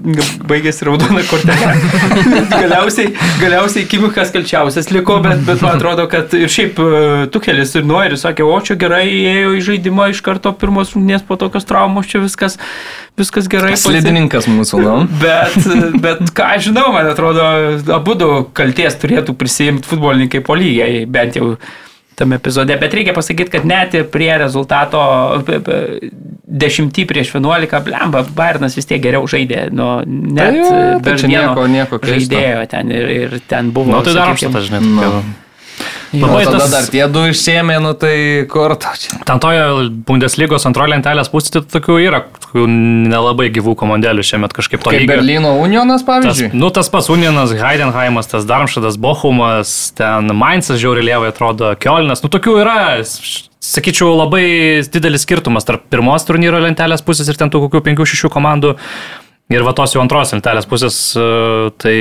[0.51, 1.76] baigėsi raudona kortelė.
[2.64, 6.90] galiausiai, galiausiai Kimichas kalčiausias liko, bet, bet man atrodo, kad ir šiaip e,
[7.31, 11.39] Tukelis ir Noeris sakė, o čia gerai įėjo į žaidimą iš karto pirmos rungtynės po
[11.39, 12.59] tokios traumos, čia viskas,
[13.14, 13.76] viskas gerai.
[13.78, 14.98] Slidininkas mūsų, nu.
[15.22, 15.55] Bet,
[16.02, 17.43] bet ką žinau, man atrodo,
[17.96, 21.54] abu du kalties turėtų prisijimti futbolininkai po lygiai, bent jau
[22.14, 22.76] tame epizode.
[22.78, 25.00] Bet reikia pasakyti, kad net ir prie rezultato
[25.46, 26.10] p- p-
[26.46, 29.64] 10 prieš 11, blemba, Bairnas vis tiek geriau žaidė.
[29.74, 30.68] Nu, net Tai jo,
[31.02, 33.90] tai vieno nieko- nieko žaidėjo ten ir, ir ten buvo.
[33.96, 35.08] Nu, tai sakykim, Darmštatas, žinai.
[35.08, 35.43] O
[36.14, 39.16] Labai tada tas- dar tie du išsėmė, nu tai kur tau čia?
[39.26, 39.64] Ten toje
[40.06, 42.66] Bundeslygos antrojo lentelės pusėje tokių yra tokių
[43.10, 45.09] nelabai gyvų komandėlių šiemet kažkaip to lygio.
[45.10, 46.52] Berlyno Unionas, Tas, pavyzdžiui.
[46.55, 52.22] nu, tas pats Unionas, Heidenheimas, tas Darmštadas, Bochumas, ten Mainzas žiauriai lievai atrodo, Kielnas.
[52.22, 52.78] Nu, tokių yra,
[53.64, 58.76] sakyčiau, labai didelis skirtumas tarp pirmos turnyro lentelės pusės ir ten tų kokių 5-6 komandų.
[59.52, 61.24] Ir va tos jau antros lentelės pusės, e,
[61.76, 61.96] tai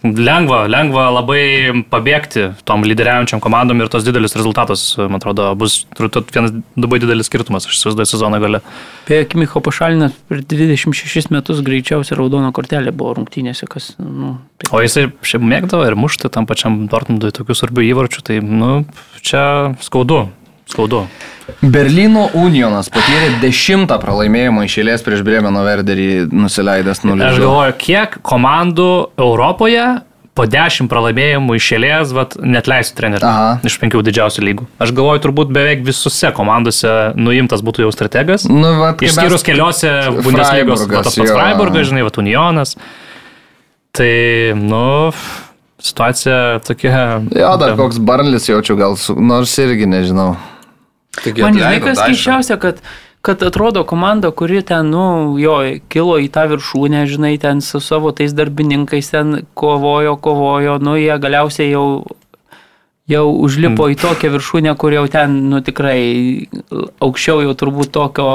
[0.00, 5.82] lengva, lengva labai pabėgti tom lyderiaujančiam komandom ir tos didelius rezultatus, e, man atrodo, bus
[5.92, 8.62] turbūt vienas labai didelis skirtumas, aš įsivaizduoju sezono gale.
[9.04, 14.80] Apie Kimicho pašalinas per 26 metus greičiausiai raudona kortelė buvo rungtynėse, kas, nu, tai O
[14.80, 18.72] jisai šiaip mėgdavo ir mušti tam pačiam Dortmundui tokių svarbių įvarčių, tai, nu,
[19.20, 20.24] čia skaudu.
[20.70, 21.04] Skaudu.
[21.62, 27.22] Berlyno Unionas patyrė dešimtą pralaimėjimą išėlės prieš Bremeno Verderį nusileidęs 0.
[27.28, 28.88] Aš galvoju, kiek komandų
[29.22, 29.86] Europoje
[30.36, 33.46] po 10 pralaimėjimų išėlės, vat, net leistų trenerių Aha.
[33.64, 34.66] iš penkių didžiausių lygų.
[34.84, 38.44] Aš galvoju, turbūt beveik visose komandose nuimtas būtų jau strategas.
[38.50, 41.32] Nu, vat, Išskyrus mes- keliose Bundeslygos, tas pats.
[41.32, 42.74] Freiburgas, žinai, va, Unionas.
[43.96, 44.12] Tai,
[44.60, 44.84] nu,
[45.80, 47.22] situacija tokia.
[47.32, 50.34] Jo, dar koks Barnlis jaučiu, gal, nors irgi nežinau.
[51.22, 52.82] Taigi Man žinai, kas keiščiausia, kad,
[53.24, 55.56] kad atrodo komanda, kuri ten, nu, jo,
[55.92, 61.16] kilo į tą viršūnę, žinai, ten su savo tais darbininkais ten kovojo, kovojo, nu, jie
[61.22, 61.88] galiausiai jau
[63.06, 66.00] jau užlipo į tokią viršūnę, kur jau ten, nu tikrai,
[67.06, 68.30] aukščiau jau turbūt tokio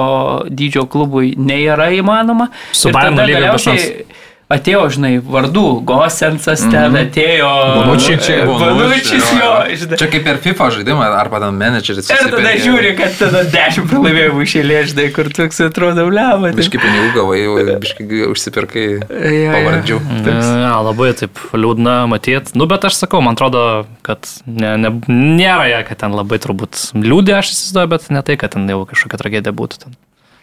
[0.47, 2.47] dydžio klubui nėra įmanoma.
[2.71, 4.05] Su lyga be galiausiai
[4.51, 7.49] Atėjo, žinai, vardų, Gosensas ten atėjo.
[7.77, 8.17] Bonucci.
[8.47, 9.77] Bonučius Bonucci, jo, jo.
[9.79, 9.99] žinai.
[10.01, 12.09] Čia kaip per FIFA žaidimą, arba ten menedžeris.
[12.11, 16.51] Ir tada žiūri, kad tada dešimt pralaimėjimų išėlė, žinai, kur toks atrodo, blema.
[16.57, 20.01] Biški pinigų gavai, jau biški užsipirkai pavardžių.
[20.27, 22.55] Ja, labai taip liūdna matyti.
[22.59, 23.65] Nu, bet aš sakau, man atrodo,
[24.05, 28.39] kad ne, ne, nėra jie, kad ten labai turbūt liūdė, aš įsivaizduoju, bet ne tai,
[28.41, 29.85] kad ten jau kažkokia tragedija būtų.
[29.85, 29.99] Ten.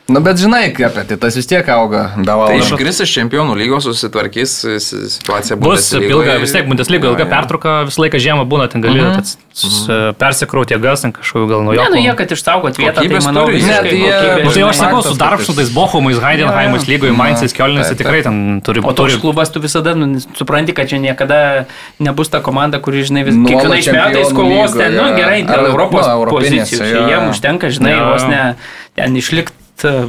[0.08, 2.06] Nu, bet žinai, kaip tai tas vis tiek auga.
[2.24, 8.00] Tai iškris iš čempionų lygos, susitvarkys situacija Bus ilga, vis tiek Bundesliga, ilga pertrauka, visą
[8.06, 10.14] laiką žiemą būna, ten gali uh -huh.
[10.16, 11.82] persikrauti jėgas, ten kažkokiu gal nuo jo.
[11.84, 14.50] Ne, nu jie, kad išsaugot vietą, tai manau, turi, visiškai ne, tai jie- kokybė, Nu,
[14.50, 14.70] tai žinai.
[14.70, 19.12] aš sakau, su Darmštatais, Bochumais, Heidenheimais lygoje, Mainzais, tai taip, tikrai ten turi O turi-
[19.12, 21.66] toks klubas tu visada nu, supranti, kad čia niekada
[21.98, 26.32] nebus ta komanda, kuri, žinai, vis, kiekvienais metais kovos ten, nu gerai, dėl Europos nu,
[26.32, 27.08] pozicijų.
[27.12, 28.54] jiem užtenka, žinai, vos ne
[28.96, 29.57] ten išlikti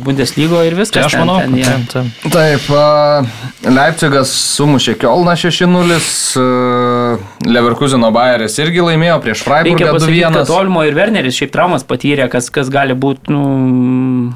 [0.03, 1.05] Bundeslygoje ir Tai viskas.
[1.05, 2.69] aš ten, manau, ten, kad jie- taip, taip.
[2.73, 3.23] A,
[3.69, 5.99] Leipzigas sumušė Kielną 6-0,
[6.39, 10.57] a, Leverkusino Bayeris irgi laimėjo prieš Freiburgą pasakyti, kad 2-1.
[10.57, 14.33] Olmo ir Werneris šiaip traumas patyrė, kas, kas gali būti, nu,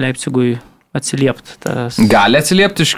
[0.00, 0.58] Leipzigui
[0.96, 1.58] atsiliepti.
[1.62, 1.98] Tas...
[2.10, 2.96] Gali atsiliepti iš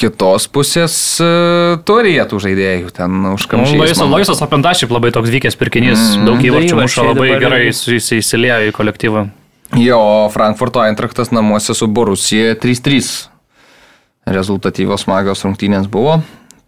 [0.00, 3.76] kitos pusės a, turi jie tų žaidėjų ten Nu, užkamšyti.
[3.82, 6.24] Laisvas, laisvas Apentašiai labai toks vykęs pirkinys, Mm.
[6.30, 9.26] daug įvarčių Da, muša, įvarčiai labai gerai įsiliejo į kolektyvą.
[9.74, 13.28] Jo, Frankfurto Eintraktas namuose su Borusija 3-3.
[14.26, 16.20] Rezultatyvos smagios rungtynės buvo.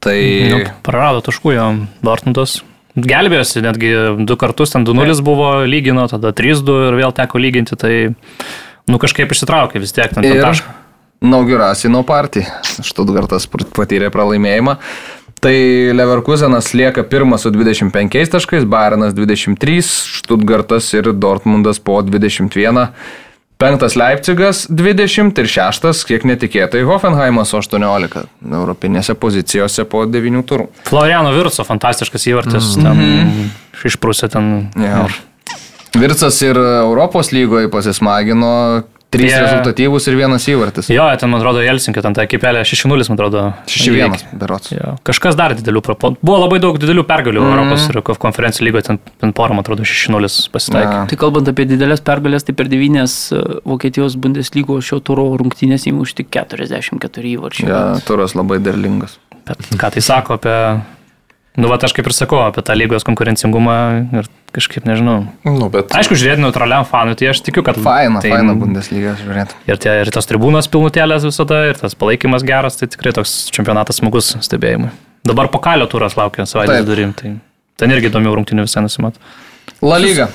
[0.03, 0.17] Tai
[0.51, 1.69] Nu, prarado taškų jo
[2.07, 2.61] Dortmundas.
[2.99, 3.93] Gelbėjosi, netgi
[4.27, 7.93] du kartus, ten 2-0 buvo lygino, tada 3-2 ir vėl teko lyginti, tai
[8.91, 10.75] nu kažkaip išsitraukė vis tiek ten Ir tašką.
[11.19, 12.61] Naugirasino partija.
[12.87, 14.77] Štutgartas patyrė pralaimėjimą.
[15.41, 15.55] Tai
[15.95, 19.83] Leverkusenas lieka pirmas su 25 taškais, Bayernas 23,
[20.19, 22.87] Štutgartas ir Dortmundas po 21.
[23.59, 28.21] Penktas Leipzigas 20 ir šeštas, kiek netikėtai, Hoffenheimas su 18
[28.55, 30.69] europinėse pozicijose po 9 turų.
[30.87, 33.51] Floriano Virso fantastiškas įvartis, ten
[33.87, 34.53] išprūsė ten.
[34.79, 35.07] Jo.
[35.09, 35.19] ir-
[35.99, 40.91] Vircas ir Europos lygoje pasismagino, trys Jie- rezultatyvus ir vienas įvartis.
[40.93, 43.45] Jo, ten, man atrodo, Jelsinkio, ten ta ekipelė 6-0, man atrodo.
[43.71, 44.73] 6-1 berots.
[44.75, 44.97] Jo.
[45.07, 46.19] Kažkas dar didelių propon.
[46.21, 47.55] Buvo labai daug didelių pergalių mm.
[47.55, 50.93] Europos ir konferencijų lygoje, ten, ten porą, man atrodo, 6-0 pasitaikė.
[50.93, 51.07] Na.
[51.09, 56.29] Tai kalbant apie didelės pergalės, tai per devynės e, Vokietijos Bundeslygos šio turo rungtynės įmušti
[56.29, 57.73] 44 įvarčiai.
[57.73, 59.17] Ja, turas labai derlingas.
[59.49, 60.57] Bet ką tai sako apie...
[61.59, 63.79] Nu, va, aš kaip ir sakau, apie tą lygos konkurencingumą
[64.21, 65.25] ir kažkaip nežinau.
[65.47, 67.79] Nu, bet Aišku, žiūrėti neutraliam fanui, tai aš tikiu, kad...
[67.83, 69.59] Faina, tai, faina Bundesliga žiūrėti.
[69.67, 73.99] Ir, tie, ir tos tribūnos pilnutėlės visada, ir tas palaikymas geras, tai tikrai toks čempionatas
[73.99, 74.93] smagus stebėjimui.
[75.27, 77.35] Dabar po kalio turas laukia savaitės durim, tai
[77.81, 79.19] ten irgi įdomių rungtynių visai nusimat.
[79.83, 80.29] La Liga.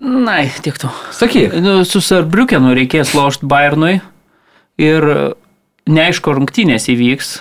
[0.00, 0.88] Na, tiek to.
[1.12, 1.52] Sakyk.
[1.60, 3.98] Nu, su Sarbriukenu reikės lošti Bayernui
[4.80, 5.06] ir
[5.90, 7.34] neaišku, rungtynės įvyks.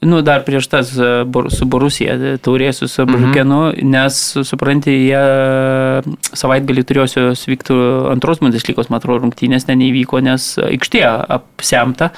[0.00, 1.08] Nu, dar prieš tas e,
[1.52, 3.90] su Borusija taurės su Sarbriukenu, mhm.
[3.92, 5.20] nes, supranti, jie
[6.32, 7.76] savaitgalį turėjusios vyktų
[8.14, 11.04] antros Bundeslygos, man atrodo, rungtynės ten neįvyko, nes aikštė
[11.36, 12.14] apsemta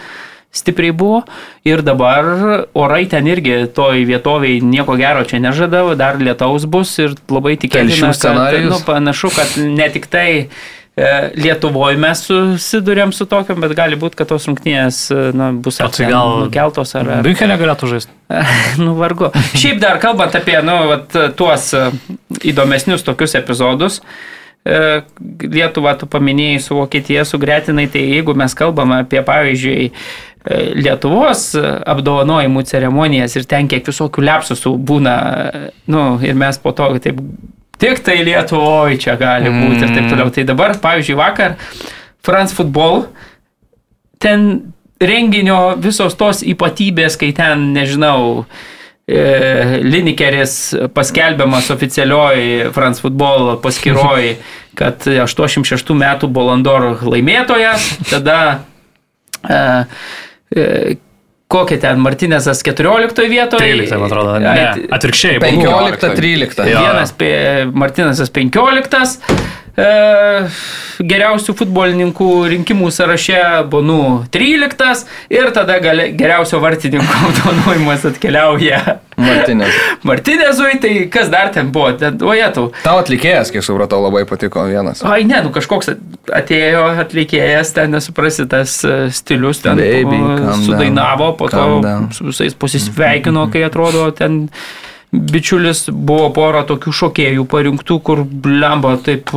[0.55, 1.23] stipriai buvo
[1.67, 2.25] ir dabar
[2.79, 8.15] orai ten irgi toj vietoviai nieko gero čia nežada, dar lietaus bus ir labai tikėtina,
[8.15, 10.47] kad nu, panašu, kad ne tik tai e,
[11.39, 16.47] Lietuvoje mes susidurėm su tokiam, bet gali būti, kad tos rungtynės e, na, bus gal-
[16.47, 17.11] nukeltos ar...
[17.19, 18.15] ar Bünchenė galėtų žaisti.
[18.83, 19.31] nu, vargu.
[19.53, 21.85] Šiaip dar kalbant apie nu, vat, tuos e,
[22.51, 24.01] įdomesnius tokius epizodus,
[24.67, 24.81] e,
[25.45, 31.53] Lietuvą tu paminėjai su Vokietija, su Gretinai, tai jeigu mes kalbame apie, pavyzdžiui, e, Lietuvos
[31.59, 35.63] apdovanojimų ceremonijas ir ten kiek visokių lepsusų būna, e,
[35.95, 37.23] nu, ir mes po to taip,
[37.79, 40.33] tik tai Lietuvoje čia gali būti ir taip toliau.
[40.35, 41.57] Tai dabar, pavyzdžiui, vakar
[42.25, 43.07] France Football
[44.19, 48.45] ten renginio visos tos ypatybės, kai ten, nežinau,
[49.07, 54.37] e, Linikeris paskelbiamas oficialioji France Football paskyroji,
[54.79, 58.39] kad 86 metų Bolandor laimėtojas, tada
[59.47, 59.61] e,
[60.55, 60.67] e,
[61.49, 63.61] kokia ten Martinezas 14 vietoje.
[63.73, 64.35] 13, man atrodo.
[64.43, 65.39] Ne, Ai, atvirkščiai.
[65.41, 66.67] 15-13.
[66.69, 66.83] Jo.
[66.85, 69.35] Vienas pe- Martinezas 15.
[69.79, 69.89] E,
[71.07, 78.81] geriausių futbolininkų rinkimų sąraše Bonu 13 ir tada gali, geriausio vartininko apdovanojimas atkeliauja
[79.19, 79.79] Martinės.
[80.09, 82.67] Martinezui, tai kas dar ten buvo, ten, oje tau.
[82.99, 85.03] Atlikėjas, kiek supratau, labai patiko vienas.
[85.07, 85.93] Ai, ne, nu kažkoks
[86.35, 91.65] atėjo atlikėjas, ten nesuprasi tas e, stilius, ten Baby, o, calm sudainavo, down, po to
[91.87, 92.11] down.
[92.15, 94.47] su visais pasisveikino, kai atrodo ten
[95.13, 99.33] bičiulis buvo pora tokių šokėjų parinktų, kur blemba taip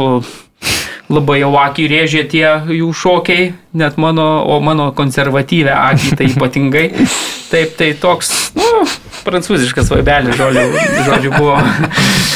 [1.11, 2.45] labai jau akį rėžė tie
[2.77, 6.87] jų šokiai, net mano, o mano konservatyvę akį tai ypatingai.
[7.51, 8.85] Taip, tai toks, nu,
[9.25, 11.57] prancūziškas vaibelis, žodžiu, žodžiu buvo.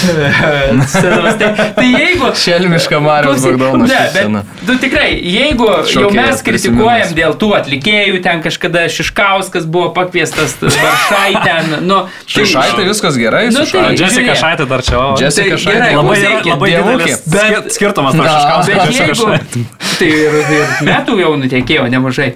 [0.06, 1.86] Tai, tai
[2.26, 2.40] jeigu...
[2.46, 4.42] Šelmiška Marijos Bagdono Ne, scena.
[4.48, 9.92] bet, nu tikrai, jeigu jau Šokėjas mes kritikuojam dėl tų atlikėjų, ten kažkada Šiškauskas buvo
[9.96, 12.02] pakviestas, Varšai ten, nu...
[12.34, 13.96] tai- Šai tai viskas gerai, Nu, su tai-.
[14.00, 14.36] Jessica.
[14.42, 14.98] Šaitė dar čia.
[15.00, 15.16] o.
[15.22, 15.74] Jessica tai Šai.
[15.78, 19.66] gerai, Labai, klausykit, labai didelis Bet- skir- skirtumas tarp Šiškausko ir Šaitė.
[20.00, 22.34] tai ir, ir metų jau nutekėjo nemažai.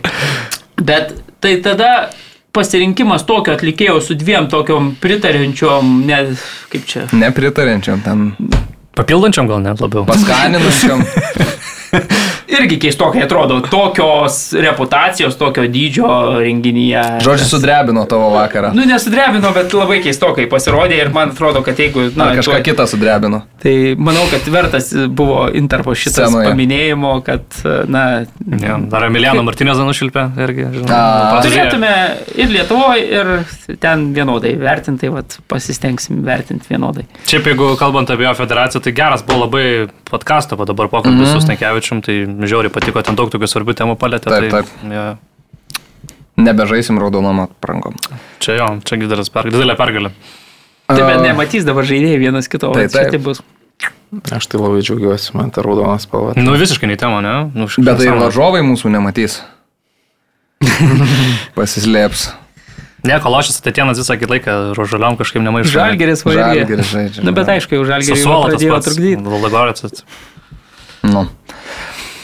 [0.80, 1.14] Bet
[1.44, 2.10] tai tada
[2.56, 6.18] pasirinkimas tokio atlikėjo su dviem tokiom pritarinčiom, ne,
[6.72, 7.03] kaip čia.
[7.14, 8.32] Nepritarenčiam ten.
[8.99, 10.03] Papildančiam gal net labiau.
[10.03, 10.99] Paskaninusiam.
[12.49, 16.07] Irgi keistokai atrodo, tokios reputacijos, tokio dydžio
[16.41, 17.03] renginyje.
[17.21, 18.71] Žodžiu, sudrebino tavo vakarą.
[18.73, 22.07] Nu, nesudrebino, bet labai keistokai pasirodė ir man atrodo, kad jeigu...
[22.17, 23.43] Na, kažką tuo- kitą sudrebino.
[23.61, 26.49] Tai manau, kad vertas buvo Interpo šitas Scenoje.
[26.49, 27.43] paminėjimo, kad,
[27.88, 28.05] na,
[28.59, 30.65] Ja, dar Emiliano Martinezą nušilpė irgi.
[30.73, 30.89] žinau.
[30.89, 31.69] A, Pasižiūrėjo.
[31.69, 31.91] turėtume
[32.35, 37.05] ir Lietuvoje, ir ten vienodai vertinti, vat, pasistengsim vertinti vienodai.
[37.30, 39.65] Šiaip jeigu kalbant apie jo federaciją, tai geras buvo labai
[40.09, 41.34] podkasto, o dabar pokalbis mm -hmm.
[41.39, 44.30] su Stankevičium, tai žiauriai patiko, ten daug tokių svarbių temų palėtė.
[44.32, 44.94] Taip, tai, taip.
[44.94, 45.07] Ja,
[46.40, 47.98] Nebežaisim raudonom aprangom.
[48.40, 50.11] čia jo, čia didelis pergalė, didelė pergalė.
[50.88, 53.11] Tai bet nematys dabar žaidėjai vienas kito, o Tai čia taip.
[53.11, 53.41] tai bus.
[54.34, 56.34] Aš tai labai džiaugiuosi, man ta raudona spalva.
[56.40, 57.34] Nu visiškai nei tema, ne?
[57.53, 59.41] Nu, Bet tai varžovai mūsų nematys.
[61.57, 62.30] Pasislėps.
[63.07, 65.72] Ne, kološis atėtienas visą kitą laiką rožaliom kažkaip nemaišo.
[65.72, 66.48] Žalgeris va irgi.
[66.57, 67.24] Žalgiris žaidžia.
[67.24, 69.40] Na, bet aišku, jau Sasuolas pradėjo trukdyti.
[69.45, 70.03] Lagoricas.
[71.07, 71.24] Nu.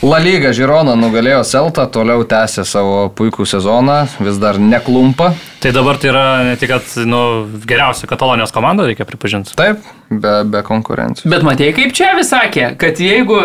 [0.06, 5.32] La Lyga Žirona nugalėjo Celtą, toliau tęsė savo puikų sezoną, vis dar neklumpa.
[5.64, 6.76] Tai dabar tai yra ne tik,
[7.10, 7.22] nu,
[7.66, 9.56] geriausia Katalonijos komanda, reikia pripažinti.
[9.58, 11.26] Taip, be, be konkurencijos.
[11.32, 13.42] Bet matėjai, kaip čia vis sakė, kad jeigu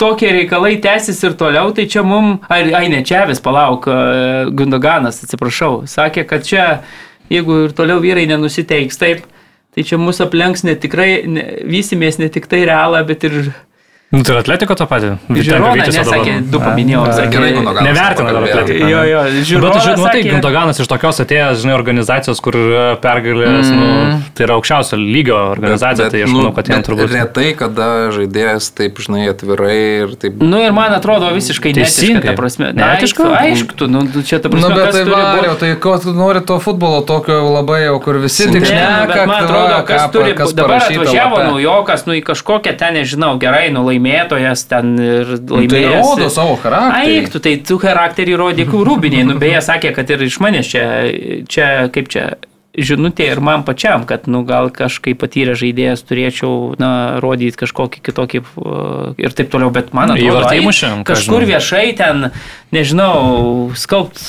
[0.00, 4.48] tokie reikalai tęsis ir toliau, tai čia mum, ai, ai ne čia vis palauk, e,
[4.56, 6.68] Gundoganas, atsiprašau, sakė, kad čia,
[7.28, 9.26] jeigu ir toliau vyrai nenusiteiks taip,
[9.76, 13.52] tai čia mūsų aplenks ne tikrai, ne, vysimės ne tik tai realą, bet ir
[14.10, 15.08] Nu, tai ir atletiko tą patį.
[15.30, 16.46] jau nesakė, dabar.
[16.50, 17.30] du paminėjau, sakė.
[17.30, 18.42] Gerai, Gundoganas Nevertina dar.
[18.42, 18.88] Atletiko.
[18.90, 19.76] Jo, jo, Bet žiūrovą.
[19.76, 23.76] aš žinau, tai sakė- Gundoganas iš tokios atėjęs, žinai, organizacijos, kur yra pergalės, mm.
[23.78, 27.14] nu, tai yra aukščiausio lygio organizacija, tai aš manau, kad jam bet turbūt.
[27.14, 30.42] Retai, kada žaidėjas taip, žinai, atvirai ir taip...
[30.42, 32.26] Nu ir man atrodo visiškai netiška, Teisingai.
[32.26, 32.72] ta prasme.
[32.74, 33.30] Ne, Neetiška?
[33.30, 35.94] aišku, aišku, tu, nu, tu čia ta Na, prasme, bet kas tai būt- tai ko
[36.02, 39.86] tu nori to futbolo tokio labai jau, kur visi tik Ne, šneka, bet man atrodo,
[39.86, 44.94] kas turi, kas dabar atvažiavo naujokas, nu į kažkokią ten, nežinau, gerai, nu laimėtojas ten
[44.98, 46.04] ir Tai laimėjęs.
[46.04, 47.16] rodo savo charakterį.
[47.20, 50.86] Aik, tu tai tu charakterį rodė rūbiniai, nu beje, sakė, kad ir iš manęs čia,
[51.48, 52.36] čia kaip čia,
[52.78, 58.42] žinutė ir man pačiam, kad, nu, gal kažkaip patyrę žaidėjas turėčiau, na, rodyti kažkokį kitokį
[58.42, 61.50] uh, ir taip toliau, bet man atrodo, Įvartį ai, įmušė, ką kažkur žinau.
[61.50, 62.30] viešai ten,
[62.70, 64.22] nežinau, skalbt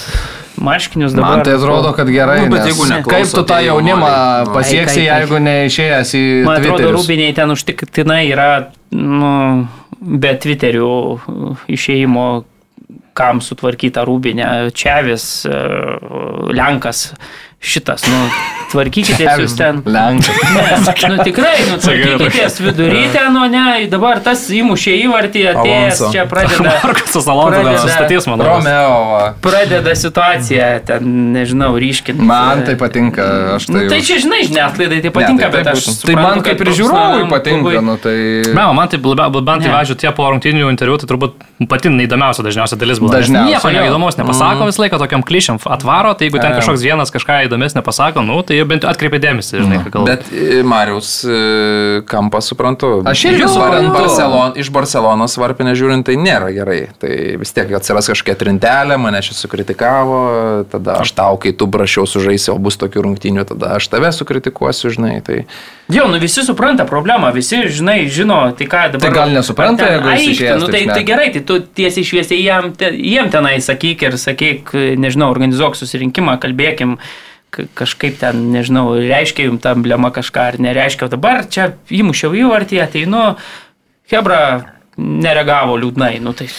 [0.61, 1.37] marškinius dabar.
[1.37, 4.11] Man tai atrodo, kad gerai, Nu, bet jeigu neklauso, kaip tu tą tai jau jaunimą.
[4.45, 4.53] Nu.
[4.57, 8.49] pasieksi, jeigu neišėjęs į Man atrodo, rūbiniai ten užtikrintinai yra
[8.95, 9.31] nu,
[10.01, 10.91] be Twitterių
[11.71, 12.25] išėjimo,
[13.17, 14.47] kam sutvarkyta rūbinė.
[14.75, 17.09] Čiavis, uh, Lenkas,
[17.61, 18.19] šitas, nu,
[18.71, 19.81] tvarkykitės jūs ten.
[19.85, 20.37] Lenkas.
[20.55, 26.25] Ne, nu tikrai, nu, tvarkykitės vidury ten, o ne, dabar tas įmušė įvartį, atėjęs čia
[26.31, 26.73] pradeda.
[26.81, 28.47] Markusas Alonso sustatys, manau.
[28.49, 29.33] Romeo.
[29.43, 32.25] Pradeda situaciją, ten, nežinau, ryškinti.
[32.25, 33.27] Man tai patinka,
[33.57, 33.75] aš tai...
[33.75, 34.09] Nu, tai už.
[34.09, 35.85] čia, žinai, žiniasklaidai tai Ne, patinka, tai bet aš...
[35.85, 36.07] būtų.
[36.07, 38.17] Tai man suprantu, kaip ir žiūrovui profesionaliam patinka, nu tai...
[38.49, 39.69] Ne, man tai labiau, bent Ne.
[39.69, 41.37] jau važiuoju tie po rungtinių interviu, tai turbūt
[41.69, 43.13] pati neįdomiausia dažniausia dalis buvo.
[43.13, 47.13] Nes Dažniausia, Nieko neįdomaus nepasako, visą laiką tokiam klišiam atvaro, tai jeigu ten kažkoks vienas
[47.13, 50.15] kažką įdomesnio pasako, nu tai bent atkreipė dėmesį, žinai, ką kalba.
[50.15, 52.93] Bet e, Mariaus e, kampą suprantu.
[53.07, 53.91] Aš irgi suprantu.
[53.97, 56.79] Barcelon, iš Barcelonos varpinę žiūrint, tai nėra gerai.
[57.01, 57.11] Tai
[57.41, 60.21] vis tiek atsiras kažkokia trintelė, mane čia sukritikavo,
[60.71, 64.93] tada aš tau, kai tu prašiau sužaisi, o bus tokių rungtynių, tada aš tave sukritikuosiu,
[64.95, 65.17] žinai.
[65.25, 65.41] Tai...
[65.91, 69.03] Jo, nu visi supranta problemą, visi, žinai, žino, tai ką dabar.
[69.07, 72.39] Tai gal nesupranta, ten jeigu jis išėjęs Nu, tai, tai gerai, tai tu tiesiai šviesiai
[72.43, 74.71] jiem, te, jiem tenai sakyk ir sakyk,
[75.01, 81.07] nežinau, organizuok susirinkimą, kalbėkim ka- kažkaip ten, nežinau, reiškia jums ta emblema kažką ar nereiškia.
[81.07, 83.23] O dabar čia įmušiau į vartį, ateinu,
[84.11, 84.41] Hebra
[84.99, 86.49] nereagavo liūdnai, nu tai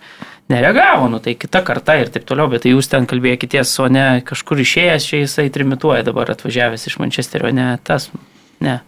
[0.52, 4.06] nereagavo, nu tai kita karta ir taip toliau, bet tai jūs ten kalbėkitės, o ne
[4.26, 8.10] kažkur išėjęs, čia jisai trimituoja dabar atvažiavęs iš Mančesterio, ne tas,
[8.62, 8.80] ne.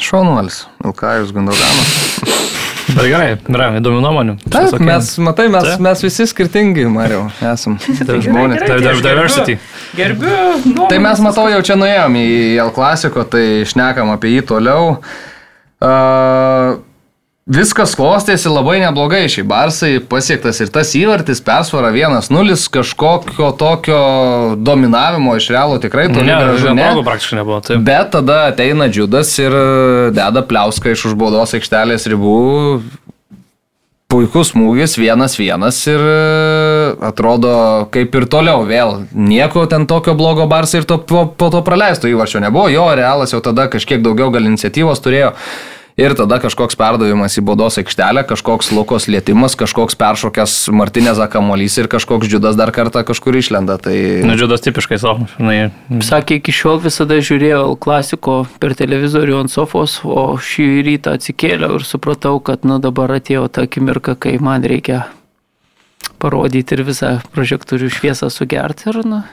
[0.00, 2.62] Šaunuolis, Ilkajus Gundoganas.
[2.86, 4.34] Bet gerai, yra įdomių nuomonių.
[4.44, 4.86] Taip, Visokie.
[4.86, 5.82] mes, matai, mes, Taip.
[5.82, 7.78] mes visi skirtingi, Mariau, esam.
[8.06, 8.62] Tai žmonės.
[8.62, 9.56] Tai aš diversity.
[9.98, 12.26] Gerbiu, gerbiu Tai mes, matau, jau čia nuėjom į
[12.62, 14.98] El Clasico, tai šnekam apie jį toliau.
[15.76, 16.78] Uh,
[17.46, 19.24] viskas klostėsi labai neblogai.
[19.30, 24.00] Šiai Barsai pasiektas ir tas įvartis, persvara 1-0, kažkokio tokio
[24.58, 26.90] dominavimo iš realų tikrai toli Ne, gražu ne.
[27.06, 27.60] praktiškai nebuvo.
[27.62, 27.82] Taip.
[27.86, 29.54] Bet tada ateina Džiudas ir
[30.16, 32.38] deda pliauską iš už baudos aikštelės ribų.
[34.06, 39.00] Puikus smūgis, vienas vienas ir e, atrodo kaip ir toliau vėl.
[39.10, 42.68] Nieko ten tokio blogo Barsai ir to, po, po to praleisto įvarčio nebuvo.
[42.70, 45.32] Jo, Realas jau tada kažkiek daugiau gal iniciatyvos turėjo.
[45.96, 51.88] Ir tada kažkoks perdavimas į baudos aikštelę, kažkoks Lukos lietimas, kažkoks peršokęs Martinės Akamolys ir
[51.88, 53.78] kažkoks Džiudas dar kartą kažkur išlenda.
[53.80, 53.94] Tai...
[54.28, 55.70] Nu, džiudas tipiškai savo, žinai.
[56.04, 61.80] Sakė, iki šiol visada žiūrėjau El klasiko per televizorių ant sofos, o šį rytą atsikėliau
[61.80, 65.06] ir supratau, kad nu dabar atėjo ta akimirka, kai man reikia
[66.20, 69.24] parodyti ir visą prožektorių šviesą sugerti ir, nu,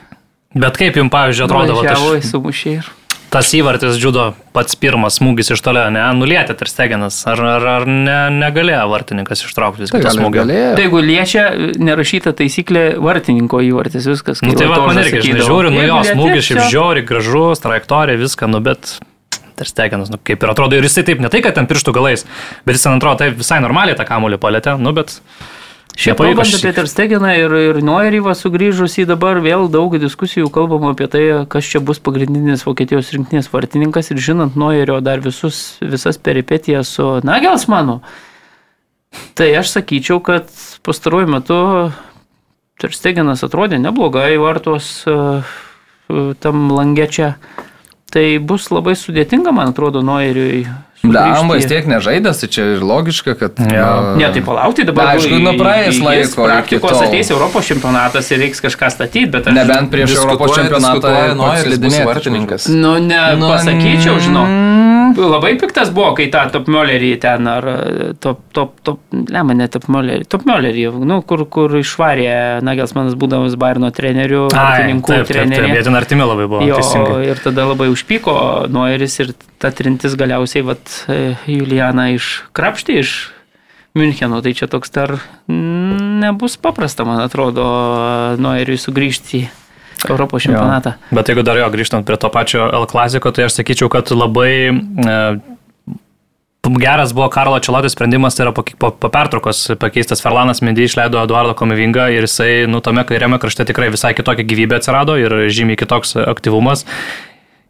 [0.54, 2.92] Bet kaip jums, pavyzdžiui, atrodo, iš- į sumušį ir...
[3.34, 7.20] tas įvartis džiudo pats pirmas smūgis iš tolio, ne, nulietė ir stegenas.
[7.30, 10.44] Ar, ar, ar ne, negalėjo vartininkas ištraukti visą Tai ir smūgį?
[10.46, 11.46] Tai jeigu liečia
[11.82, 14.44] nerašyta taisyklė vartininko įvartis, viskas.
[14.44, 18.20] Nu, kai tai va, man irgi, žinai, žiūriu, nu jo, smūgis šiaip žiauri, gražus, trajektorija,
[18.22, 18.96] viską, nu bet
[19.54, 22.24] Ter Stegenas, nu kaip ir atrodo, ir jisai taip, ne tai, kad ten pirštų galais,
[22.66, 25.20] bet jis ten atrodo taip visai normaliai tą kamuolį palėtė, nu bet...
[25.94, 30.90] Šiaip kalbant šį- apie Terstegeną ir, ir Noerį sugrįžus į dabar vėl daug diskusijų kalbama
[30.90, 36.18] apie tai, kas čia bus pagrindinis Vokietijos rinktinės vartininkas ir žinant Noerio dar visus, visas
[36.18, 38.00] peripetijas su Nagelsmanu,
[39.38, 40.50] tai aš sakyčiau, kad
[40.82, 41.60] pastaruoju metu
[42.82, 47.36] Terstegenas atrodė neblogai vartos e, e, tam langečia.
[48.10, 50.66] Tai bus labai sudėtinga, man atrodo, Noeriui.
[51.04, 53.58] Lemba, jis tiek nežaidęs, tai čia ir logiška, kad...
[53.60, 53.84] Jo.
[54.16, 55.10] na, Ne, tai palaukti dabar.
[55.12, 59.48] Na, aišku, nu, praeis jis laiko Praktikos ateis Europos čempionatas ir reiks kažką statyti, bet
[59.50, 59.56] aš...
[59.58, 61.12] Nebent prieš Europos čempionatą
[61.62, 62.06] slidinėti.
[62.08, 62.68] vartininkas.
[62.72, 64.44] Nu, ne, Nu, pasakyčiau, žinau.
[64.48, 64.72] mm.
[65.14, 69.60] Labai piktas buvo, kai tą top miolerį ten, ar e, top, top, top, ne, man
[69.62, 75.20] ne top miolerį, top miolerį, nu, kur, kur išvarė Nagelsmanas būdamas Bairno treneriu, vartininkų taip,
[75.22, 75.70] taip, taip, treneriu.
[75.76, 76.66] jie ten artimi labai buvo.
[76.66, 77.20] Jo, teisingai.
[77.30, 78.34] ir tada labai užpyko
[78.74, 79.34] Noiris ir
[79.64, 83.14] ta trintis galiausiai, vat, e, Julianą iškrapštė iš
[83.96, 85.14] Müncheno, tai čia toks dar
[85.48, 87.64] nebus paprasta, man atrodo,
[88.42, 89.44] Noiriui sugrįžti į
[90.10, 90.96] Europos čempionatą.
[90.98, 91.16] Jo.
[91.16, 94.54] Bet jeigu dar jo grįžtant prie to pačio L klasiko, tai aš sakyčiau, kad labai
[94.68, 95.18] e,
[96.82, 101.22] geras buvo Karlo Čelotis sprendimas, tai yra po, po, po pertraukos pakeistas Ferlanas Mendy išleido
[101.22, 105.78] Eduardo Komivingą ir jisai, nu, tame kairiame krašte tikrai visai kitokia gyvybė atsirado ir žymiai
[105.80, 106.84] kitoks aktyvumas.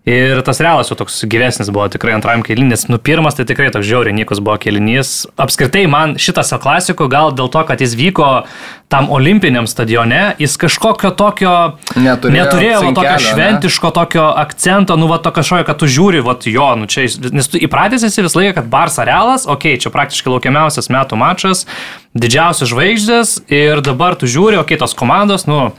[0.04, 2.82] Ir tas realas jau toks gyvesnis buvo tikrai antrajam kėlinys.
[2.92, 5.22] Nu, pirmas tai tikrai toks žiauriai nykus buvo kėlinys.
[5.40, 8.28] Apskritai man šitas El klasiko gal dėl to, kad jis vyko
[8.92, 11.54] tam olimpiniam stadione, jis kažkokio tokio
[11.96, 13.32] Neturėjo neturėjo va, tokio cinkelio, ne?
[13.32, 17.48] šventiško tokio akcento, nu, va, to kažkokio, kad tu žiūri, va, jo, nu, čia, nes
[17.50, 21.64] tu įpratęs esi visą laiką, kad Barça realas, okei, okay, čia praktiškai laukiamiausias metų mačas,
[22.12, 25.72] didžiausias žvaigždės ir dabar tu žiūri, okei, okay, tos komandos, nu,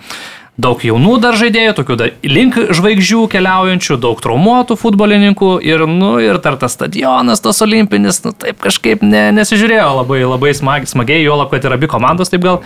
[0.62, 6.40] daug jaunų dar žaidėjų, tokių dar link žvaigždžių keliaujančių, daug traumuotų futbolininkų ir, nu, ir
[6.44, 11.52] dar tas stadionas, tas olimpinis, nu, taip kažkaip ne, nesižiūrėjo labai, labai smagiai, smagiai juolab,
[11.52, 12.62] kad ir abi komandos taip gal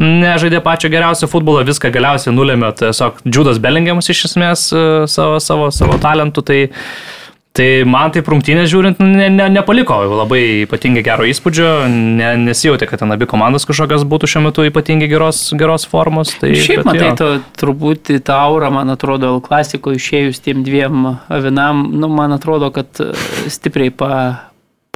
[0.00, 5.70] nežaidė pačio geriausio futbolo, viską galiausiai nulėmė tiesiog Džudas Bellingiamas iš esmės e, savo, savo,
[5.72, 6.58] savo talentų, tai
[7.56, 13.00] Tai man taip rungtynės žiūrint, ne, ne, nepaliko labai ypatingai gero įspūdžio, ne, nesijauti, kad
[13.00, 16.34] ten abi komandos kažkokios būtų šiuo metu ypatingai geros, geros formos.
[16.40, 21.86] Tai, Šiaip bet matai, to, turbūt tą aurą, man atrodo, klasiko išėjus tiem dviem avinam,
[21.96, 23.00] nu, man atrodo, kad
[23.48, 24.12] stipriai pa,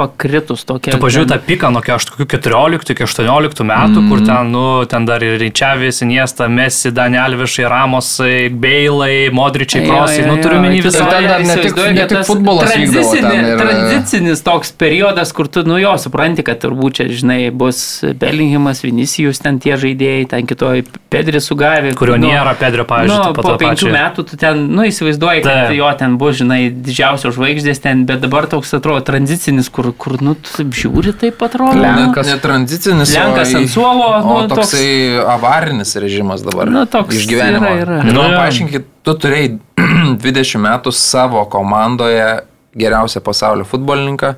[0.01, 0.95] pakritus tokia.
[0.95, 4.09] Tu pažiūrėjai tą piką nuo kažkokių 14 iki 18 metų, mm.
[4.11, 10.39] kur ten, nu, ten dar ir Ryčiavis, Iniesta, Messi, Danielvišai, Ramosai, Beilai, Modričiai, Krosai, nu,
[10.43, 11.05] turiu menį visą.
[11.11, 15.79] ten dar ne tik- ne tik futbolas ten ir- Tranzicinis toks periodas, kur tu, nu
[15.81, 21.41] jo, supranti, kad turbūt čia, žinai, bus Bellinghamas, Vinicijus, ten tie žaidėjai, ten kitoj Pedri
[21.43, 21.93] sugavė.
[21.99, 26.17] Kurio nėra, Pedrio, pavyzdžiui, Nu, po penkių metų tu ten, nu, įsivaizduoji, kad jo ten
[26.21, 30.71] bus, žinai, didžiausios žvaigždės ten, bet dabar toks atrodo tranzicinis, kur, kur nu, tu taip
[30.77, 31.75] žiūri, taip atrodo.
[31.81, 32.27] Lenkas.
[32.29, 33.13] Ne tranzicicinis.
[33.17, 36.71] Lenkas o ant suolo, O nu, toks- toksai avarinis režimas dabar.
[36.71, 37.65] Nu, toks Išgyvenimo.
[37.67, 38.03] yra, yra.
[38.07, 39.59] Nu, Nu, paaiškinkit, tu turėjai
[40.25, 42.29] 20 metų savo komandoje
[42.77, 44.35] geriausią pasaulio futbolininką,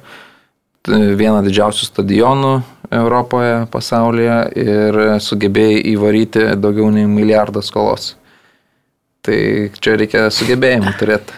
[0.88, 2.52] vieną didžiausių stadionų
[2.92, 8.16] Europoje, pasaulyje ir sugebėjai įvaryti daugiau nei milijardą skolos.
[9.22, 9.36] Tai
[9.80, 11.36] čia reikia sugebėjimų turėti.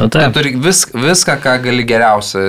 [0.00, 0.32] Nu, Tu taip.
[0.36, 2.40] turi vis, viską, ką gali geriausia,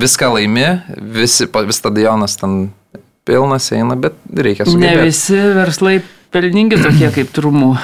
[0.00, 0.68] viską laimi,
[1.14, 2.70] visi, vis stadionas ten
[3.28, 5.08] pilnas eina, bet reikia Ne sugebėti.
[5.10, 5.98] visi verslai
[6.32, 7.74] pelningi tokie kaip trumų.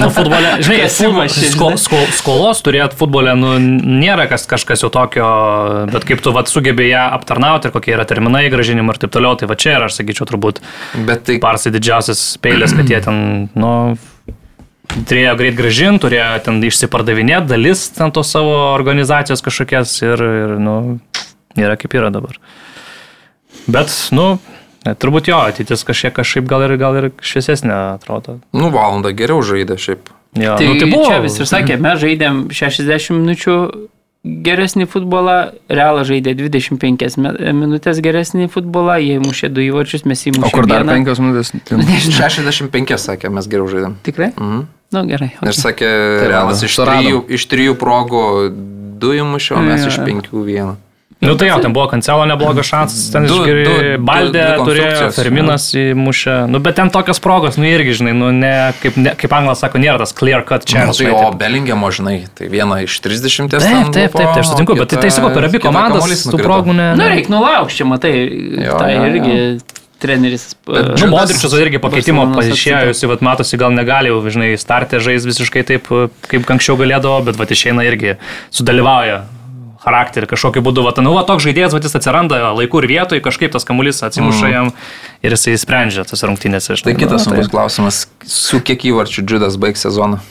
[0.00, 5.26] Nu, futbole, žinai, čia, sko, sko, skolos turėti futbole, nu, nėra kas, kažkas jau tokio,
[5.92, 9.36] bet kaip tu vat, sugebėjai ją aptarnauti ir kokie yra terminai gražinimo ir taip toliau,
[9.38, 10.62] tai va čia yra, aš sakyčiau, turbūt
[11.06, 13.20] Bet tai parsai didžiausias peilės, kad jie ten,
[13.54, 13.72] nu,
[15.08, 20.76] turėjo greit gražinti, turėjo ten išsipardavinėti dalis ten tos savo organizacijos kažkokias ir, ir nu,
[21.58, 22.36] yra kaip yra dabar.
[23.70, 24.38] Bet, nu,
[24.84, 28.38] turbūt jo, ateitis kažkiek kažkaip gal ir, gal ir šviesesnė atrodo.
[28.56, 30.10] nu, valandą geriau žaidė šiaip.
[30.32, 31.04] Jo, Tai, nu, tai buvo.
[31.10, 33.56] čia visi ir sakė, mes žaidėm 60 minučių
[34.24, 35.36] geresnį futbolą,
[35.72, 40.46] Realas žaidė 25 me- minutės geresnį futbolą, jie mušė du įvarčius, mes įmušėme.
[40.46, 41.50] O kur dar penkios minutės?
[41.68, 43.96] Ten- 65 sakė, mes geriau žaidėm.
[44.06, 44.30] Tikrai?
[44.38, 44.62] Mhm.
[44.92, 45.30] Na nu, gerai.
[45.40, 45.88] Ir sakė,
[46.20, 48.24] Tai realas iš trijų, iš trijų progų
[49.02, 50.04] du įmušė, o mes Jo, iš jo.
[50.06, 50.74] penkių vieną.
[51.22, 54.70] Nu tai jo, ten buvo Kancelo neblogas šansas, ten Du- išgeri du- Baldė du- du
[54.72, 56.48] turėjo, Ferminas įmušė.
[56.50, 59.78] Nu bet ten tokios progos, nu irgi, žinai, nu ne, kaip, ne, kaip anglas sako,
[59.78, 60.86] nėra tas clear cut čia.
[60.86, 63.54] Na, tai o Belingemo, žinai, tai viena iš 30.
[63.54, 66.40] Taip, taip, taip, buvo, tai aš sutinku, bet tai, tai sakau, per abi komandas tų
[66.42, 66.88] progų ne.
[66.96, 67.08] Na, ne.
[67.14, 68.12] reikia nulaukti, čia matai,
[68.66, 69.12] tai jo, jo.
[69.12, 69.36] irgi
[70.02, 70.48] treneris.
[70.66, 75.22] Bet e, Nu, Modričius irgi pakeitimo pasišėjusi, vat matosi, gal negali jau, žinai, startė žais
[75.28, 75.86] visiškai taip,
[76.26, 78.16] kaip anksčiau galėdavo, bet vat išeina irgi,
[78.50, 79.22] sudalyvauja
[79.82, 83.52] charakterį kažkokiu būdu, vat, nu, va, toks žaidėjas, vat, jis atsiranda laikų ir vietoj, kažkaip
[83.54, 84.70] tas kamuolys atsimuša jam
[85.24, 86.70] ir jisai sprendžia tas rungtynės.
[86.86, 90.22] Tai kitas sunkus klausimas, su kiek įvarčių Džudas baigs sezoną?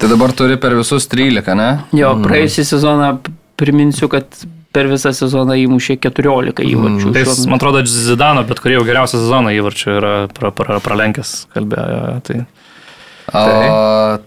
[0.00, 1.70] Tai dabar turi per visus 13, ne?
[1.94, 3.12] Jo, praėjusią sezoną
[3.60, 4.26] priminsiu, kad
[4.74, 7.12] per visą sezoną įmušė 14 įvarčių.
[7.14, 10.80] Tai, Šiuo jis, man atrodo, Zidano, bet kurį jau geriausią sezoną įvarčių yra pra, pra,
[10.82, 12.00] pralenkęs, kalbėjo.
[12.26, 12.40] Tai,
[13.24, 14.18] O, tai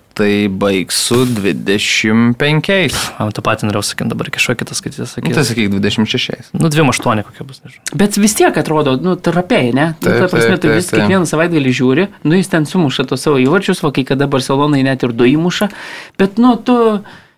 [0.50, 2.98] baigs su 25.
[3.20, 5.04] man tą patį norėjau sakyti, dabar kažkokia kitas skaityti.
[5.04, 5.36] Nu, sakyti.
[5.38, 6.50] tai sakyk 26.
[6.58, 7.84] Nu, 2-8 kokia bus, nežinau.
[8.02, 9.92] Bet vis tiek atrodo, nu, trapiai, ne?
[9.94, 11.04] Nu, Taip, ta prasme, tu vis taip.
[11.04, 15.06] kiekvieną savaitgalį žiūri, nu, jis ten sumuša tos savo įvarčius, o kai kada Barcelonai net
[15.06, 15.70] ir du įmuša,
[16.20, 16.78] bet, nu, tu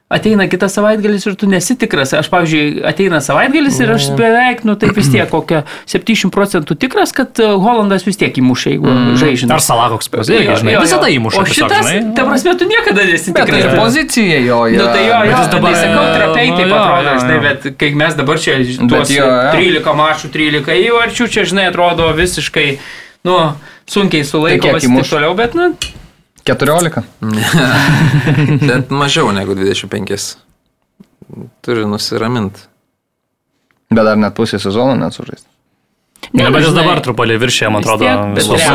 [0.09, 2.15] ateina kitas savaitgalis ir tu nesitikras.
[2.17, 7.13] Aš, pavyzdžiui, ateina savaitgalis ir aš beveik, nu, taip vis tiek, kokia 70 procentų tikras,
[7.13, 9.49] kad e, Holandas vis tiek įmuša, jeigu žaidžia.
[9.53, 11.43] Ar Salakoks pozicija, žinai, visada įmuša.
[11.43, 12.15] O tiesiog, šitas, žinai.
[12.17, 13.53] ta prasme, tu niekada nesitikrai.
[13.53, 14.87] tai ir pozicija jo Nu, yra.
[14.97, 17.45] tai jo, jo, jis dabar- dabar sakau, trapiai taip Nu, jo, atrodo, jo, žinai, jo.
[17.45, 18.57] bet kai mes dabar čia
[18.89, 19.51] tuos jo, jo.
[19.53, 22.67] 13 mačų, 13 įvarčių, čia, žinai, atrodo visiškai,
[23.29, 23.37] nu,
[23.85, 25.69] sunkiai Tai sulaikomas kiek ir taip toliau, bet, nu,
[26.47, 27.03] 14.
[28.67, 30.37] Bet mažiau negu 25.
[31.61, 32.59] Turi nusiraminti.
[33.89, 35.45] Bet dar net pusę sezono nesužais.
[36.35, 38.65] Ne, bet jis dabar truputį viršė, man atrodo, tiek visus-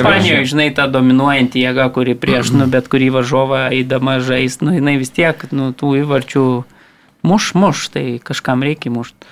[0.00, 4.96] Ispanijoje, žinai, ta dominuojanti jėga, kuri prieš, nu, bet kurį varžovą eidama žais, nu, jinai
[4.98, 6.44] vis tiek, nu, tų įvarčių
[7.28, 9.28] muš, muš, tai kažkam reikia mušti.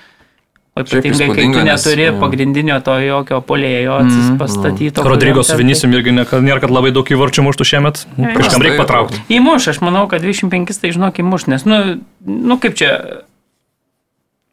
[0.74, 2.14] O ypatingai, kai tu įspūdinga, nes, neturi jo.
[2.18, 4.00] pagrindinio to jokio polėjo
[4.40, 5.04] pastatyto.
[5.06, 8.02] Rodrygo kuriam su ten- Vinisim irgi nėra, kad labai daug įvarčių muštų šiemet.
[8.18, 9.22] Kažkam reikia patraukti.
[9.30, 13.22] Įmuš, aš manau, kad 25 tai žinok įmuš, nes, nu, nu kaip čia,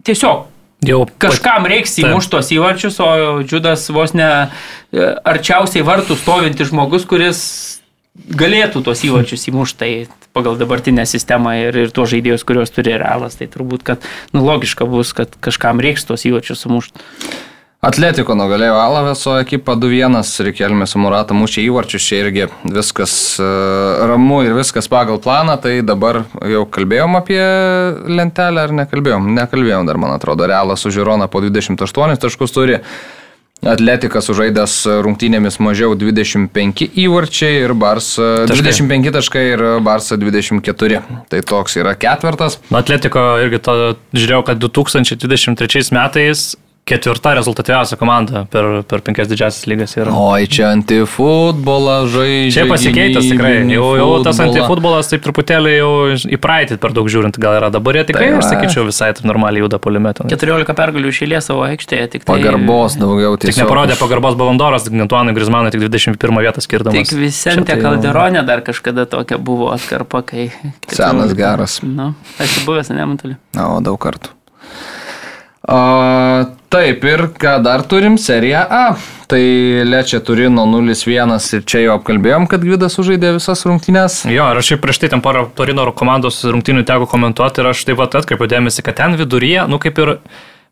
[0.06, 0.46] tiesiog
[0.82, 7.06] Jau kažkam reiks įmušti tos įvarčius, o Džiudas vos ne e, arčiausiai vartų stovintis žmogus,
[7.06, 7.81] kuris
[8.16, 9.92] galėtų tos įvarčius įmušti, tai
[10.36, 14.88] pagal dabartinę sistemą ir, ir tuos žaidėjus, kuriuos turi realas, tai turbūt, kad, nu, logiška
[14.90, 17.08] bus, kad kažkam reiks tos įvarčius sumušti.
[17.82, 23.48] Atletiko nugalėjo Alaveso ekipą 2-1, Rikelmė su Murata mušė įvarčius, čia irgi viskas e,
[24.06, 27.42] ramu ir viskas pagal planą, tai dabar jau kalbėjom apie
[28.06, 29.32] lentelę ar nekalbėjom?
[29.40, 32.78] Nekalbėjom dar, man atrodo, Realas su Žirona po 28 taškus turi.
[33.62, 34.76] Atletikas sužaidęs
[35.06, 38.72] rungtynėmis mažiau 25 įvarčiai ir Barsa Taškai.
[38.88, 41.02] 25 taškai ir Barsa 24.
[41.30, 42.58] Tai toks yra ketvirtas.
[42.74, 43.78] Atletiko irgi to
[44.18, 46.52] žiūrėjau, kad 2023 metais
[46.86, 50.12] ketvirta rezultatyviausia komanda per, per penkias didžiasias lygas yra.
[50.18, 52.54] Oi, čia antifutbolą žaidžia.
[52.56, 53.52] Čia pasikeitęs tikrai.
[53.72, 57.70] Jau, jau tas antifutbolas taip truputėlį jau į praeitį per daug žiūrint gal yra.
[57.74, 60.26] Dabar jie tikrai, Tai aš sakyčiau, visai taip normaliai juda polimetą.
[60.32, 62.10] 14 pergalių išėlė savo aikštėje.
[62.18, 63.64] Tik tai, Pagarbos daugiau Tik tiesiog.
[63.64, 66.98] neparodė pagarbos Bavandoras, Antuanui Grismanui tik 21 vietą skirdamas.
[66.98, 70.50] Tik Visente Čia tai Kalderonė dar kažkada tokia buvo atkarpa, kai...
[70.92, 71.80] Senas geras.
[71.86, 73.38] Nu, esi buvęs, ne, Mantali.
[73.56, 74.34] Na, o daug kartų.
[75.62, 78.18] A, taip, ir ką dar turim?
[78.18, 78.86] Serija A.
[79.30, 79.42] Tai
[79.86, 84.24] Lečia Turino 0-1 ir čia jau apkalbėjom, kad Gvidas sužaidė visas rungtynės.
[84.26, 87.86] Jo, ir aš šiaip prieš tai ten porą Torino komandos rungtynių teko komentuoti ir aš
[87.86, 90.16] taip pat atkreipiu dėmesį, kad ten viduryje, nu kaip ir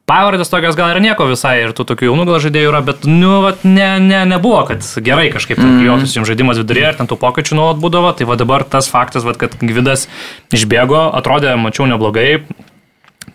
[0.10, 3.30] pavardės tokios gal ir nieko visai ir tų tokių jaunų gal žaidėjų yra, bet, nu,
[3.46, 7.20] vat, ne, ne, nebuvo, kad gerai kažkaip ten klijuotųsi jums žaidimas viduryje ir ten tų
[7.22, 10.08] pokyčių nuolat būdavo, tai va dabar tas faktas, vat, kad Gvidas
[10.56, 12.42] išbėgo, atrodė, mačiau neblogai.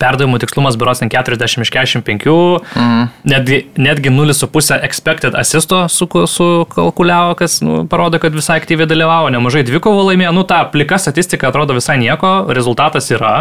[0.01, 2.27] Perdavimų tikslumas biuros ten 40 iš 45,
[2.75, 3.07] mm.
[3.31, 9.65] netgi, netgi 0,5 expected assisto su- sukalkuliavo, kas nu, parodo, kad visai aktyviai dalyvavo, nemažai
[9.69, 13.35] dvikovų laimėjo, nu ta plika statistika atrodo visai nieko, rezultatas yra.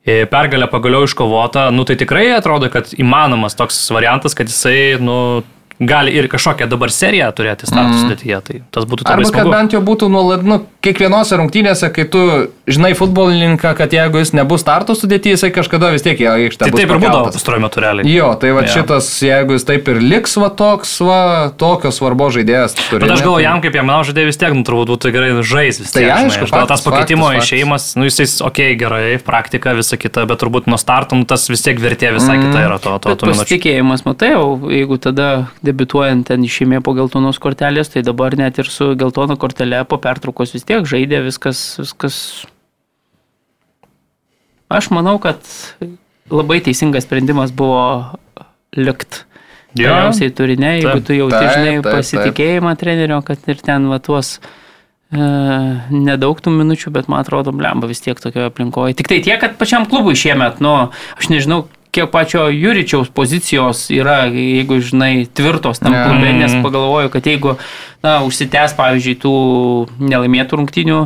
[0.00, 5.16] E, Pergalė pagaliau iškovota, nu tai tikrai atrodo, kad įmanomas toks variantas, kad jisai, nu,
[5.80, 8.00] gali ir kažkokią dabar seriją turėti startų mm.
[8.04, 9.52] sudėtyje, tai tas būtų labai Arba kad smagu.
[9.54, 12.20] bent jau būtų nuolat, nu, kiekvienose rungtynėse, kai tu
[12.70, 16.68] žinai futbolininką, kad jeigu jis nebus startų sudėti, jisai kažkada vis tiek į aikštę.
[16.68, 18.12] Tai taip ir būdavo metu realiai.
[18.12, 18.74] Jo, tai va Jo.
[18.76, 21.20] šitas, jeigu jis taip ir liks va toks, va,
[21.56, 23.02] tokio svarbo žaidėjas turi.
[23.04, 25.92] Bet aš galvoju, jam kaip jam žaidėjai vis tiek, nu, turbūt būtų gerai žais vis
[25.96, 26.12] Tai tiek.
[26.14, 26.60] aišku, žinai.
[26.60, 27.48] Gal tas pakeitimo faktas.
[27.48, 31.48] išėjimas, nu jisai, okei, okay, gerai, praktika, visa kita, bet turbūt nuo starto nu, tas
[31.50, 32.46] vis tiek vertė visai mm.
[32.48, 33.44] kita yra to, to, Bet to minučių.
[33.44, 35.30] pasitikėjimas, matai, o jeigu tada
[35.70, 40.54] debituojant ten išėmė po geltonos kortelės, tai dabar net ir su geltona kortelė po pertraukos
[40.56, 42.20] vis tiek žaidė viskas, viskas.
[44.70, 45.42] Aš manau, kad
[46.30, 47.82] labai teisingas sprendimas buvo
[48.76, 49.24] likt.
[49.78, 49.86] Jo.
[49.86, 55.20] Galiausiai turinė, jeigu tu jau žinai pasitikėjimą trenerio, kad ir ten va tuos e,
[55.94, 58.96] nedaug tų minučių, bet man atrodo, blemba vis tiek tokioje aplinkoje.
[58.98, 64.24] Tik tai tiek, kad pačiam klubui šiemet, nu, aš nežinau, kiek pačio Juričiaus pozicijos yra,
[64.30, 67.56] jeigu, žinai, tvirtos tam klube, nes pagalvoju, kad jeigu,
[68.04, 69.34] na, užsitęs, pavyzdžiui, tų
[70.00, 71.00] nelaimėtų rungtinių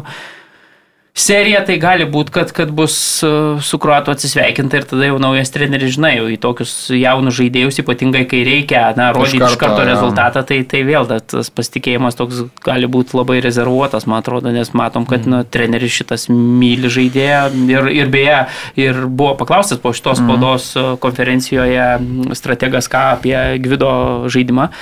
[1.15, 3.29] serija, tai gali būti, kad, kad bus e,
[3.63, 8.25] su kruatu atsisveikinta ir tada jau naujas treneris, žinai, jau į tokius jaunus žaidėjus, ypatingai
[8.31, 9.89] kai reikia, na, rodyti iš karto, karto jo.
[9.93, 15.07] rezultatą, tai, tai vėl tas pasitikėjimas toks gali būti labai rezervuotas, man atrodo, nes matom,
[15.07, 18.43] kad nu, treneris šitas myli žaidėją ir, ir beje,
[18.83, 21.89] ir buvo paklaustas po šitos spaudos e, konferencijoje
[22.35, 23.95] strategas ką apie Gvido
[24.27, 24.73] žaidimą.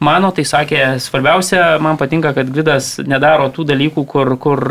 [0.00, 4.62] Mano tai sakė, svarbiausia, man patinka, kad Gvidas nedaro tų dalykų, kur, kur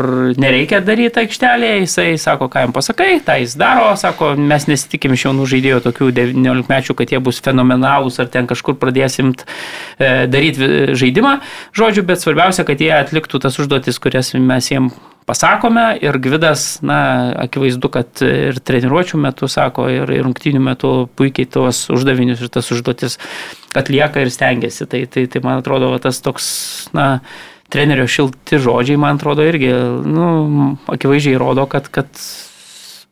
[0.42, 1.76] nereikia daryti aikštelėje.
[1.84, 3.92] Jisai sako, ką jam pasakai, tą jis daro.
[4.00, 8.50] Sako, mes nesitikim iš jaunų žaidėjų tokių 19 mečių, kad jie bus fenomenalūs ar ten
[8.50, 11.36] kažkur pradėsim e, daryti žaidimą.
[11.78, 14.98] Žodžiu, bet svarbiausia, kad jie atliktų tas užduotis, kurias mes jiems
[15.28, 21.48] pasakome ir Gvidas, na, akivaizdu, kad ir treniruočio metu, sako, ir, ir rungtynių metu puikiai
[21.50, 23.18] tuos uždavinius ir tas užduotis
[23.76, 24.88] atlieka ir stengiasi.
[24.90, 26.50] Tai, tai, tai man atrodo, tas toks,
[26.96, 27.20] na,
[27.70, 29.70] trenerio šilti žodžiai, man atrodo, irgi,
[30.06, 32.10] nu, akivaizdžiai rodo, kad, kad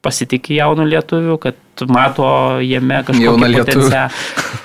[0.04, 2.30] pasitikė jaunų lietuvių, kad mato
[2.64, 4.08] jame kažkokį potencialą.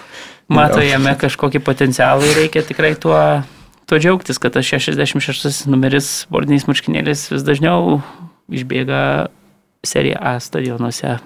[0.53, 3.15] Mato jame kažkokį potencialą ir reikia tikrai tuo,
[3.93, 7.99] tuo džiaugtis, kad tas 66 numeris bordiniais marškinėliais vis dažniau
[8.49, 9.27] išbėga
[9.85, 11.19] serija A stadionuose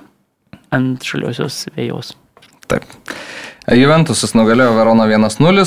[0.76, 2.10] ant žaliosios vėjos.
[2.68, 2.84] Taip.
[3.72, 5.64] Juventusas nugalėjo Veroną 1-0,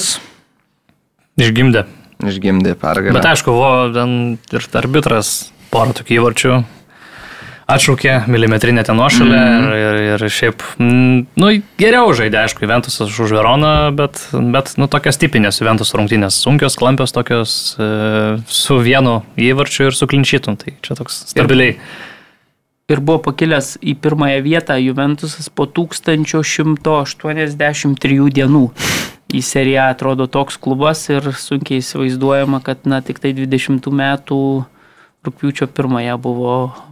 [1.40, 1.86] Išgimdė.
[2.20, 3.16] išgimdė pergalę.
[3.16, 5.32] Bet aišku, buvo ten ir arbitras
[5.72, 6.52] porą tokių įvarčių.
[7.70, 9.64] Atšaukė milimetrinę ten nuošalę mm.
[9.70, 9.94] ir, ir,
[10.24, 11.46] ir šiaip, mm, nu,
[11.78, 14.18] geriau žaidė, aišku, Juventusas už Veroną, bet,
[14.54, 17.80] bet nu, tokios tipinės Juventus rungtynės, sunkios, klampios tokios, e,
[18.50, 21.78] su vienu įvarčiu ir su klinčytum, tai čia toks stabiliai.
[22.90, 28.66] Ir buvo pakilęs į pirmąją vietą Juventusas po 1183 dienų.
[29.30, 34.66] Į seriją atrodo toks klubas ir sunkiai įsivaizduojama, kad na, tik tai 20 metų
[35.22, 36.89] rūpiučio pirmąją buvo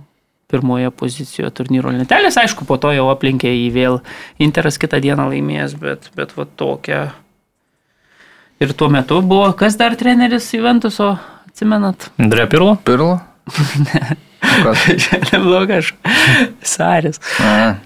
[0.48, 2.38] pirmoje pozicijoje turnyro lentelės.
[2.40, 3.98] Aišku, po to jau aplinkė jį vėl
[4.40, 7.02] Interas kitą dieną laimėjęs, bet, bet va tokia.
[8.58, 11.12] Ir tuo metu buvo, kas dar treneris Juventuso,
[11.46, 12.08] atsimenat?
[12.18, 12.74] Andrė Pirlo?
[12.84, 13.18] Pirlo?
[14.38, 14.88] Kas?
[15.28, 15.92] Neblogas.
[16.64, 17.20] Saris.
[17.42, 17.76] A.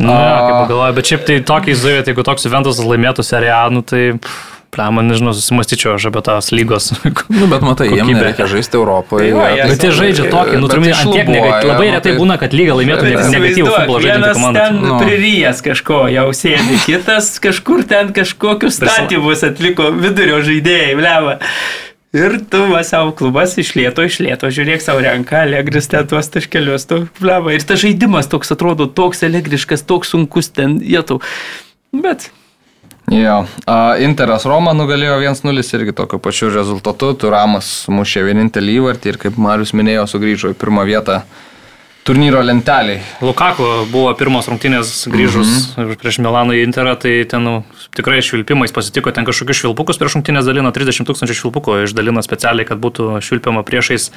[0.00, 4.04] Na, kaip pagalvoju, bet šiaip tai tokiai zuivėt, jeigu toks Juventus laimėtų seriją, nu tai...
[4.20, 6.92] Pff, Pliam, nežinau, susimastyčiau aš apie tas lygos.
[7.40, 8.18] Nu, bet matai, jiems Kokybė.
[8.20, 9.30] nereikia žaisti Europoje.
[9.32, 11.70] Tai va, jie jie tai- Bet jie žaidžia tokį, nu, turime ant tiek negatyvų.
[11.72, 14.98] Labai nu, retai tai- būna, kad lyga laimėtų negatyvų futbolo žaidžiantį Vienas ten Nu.
[15.02, 21.38] priryjas kažko, jau sėdi, kitas kažkur ten kažkokius statymus atliko vidurio žaidėjai, bleva.
[22.12, 27.08] Ir tu va savo klubas išlėto, išlėto, žiūrėk savo renką, Allegris ten tuos taškelius, tu
[27.20, 27.52] bleva.
[27.54, 31.20] Ir tas žaidimas toks atrodo, toks Allegriškas, toks sunkus ten, jėtų.
[31.94, 32.30] Bet
[33.10, 33.42] Jo.
[33.98, 37.10] Interas Roma nugalėjo 1-0 irgi tokiu pačiu rezultatu.
[37.18, 41.22] Turamas mušė vienintelį įvartį ir kaip Marius minėjo, sugrįžo į pirmą vietą
[42.06, 43.02] turnyro lenteliai.
[43.22, 45.96] Lukaku buvo pirmos rungtynės grįžus Mhm.
[46.00, 47.64] prieš Milano į Interą, tai ten nu,
[47.94, 52.78] tikrai švilpimais pasitiko, ten kažkokius švilpukus prieš rungtynės dalino, 30 tūkstančių švilpukų išdalino specialiai, kad
[52.78, 54.10] būtų švilpiama priešais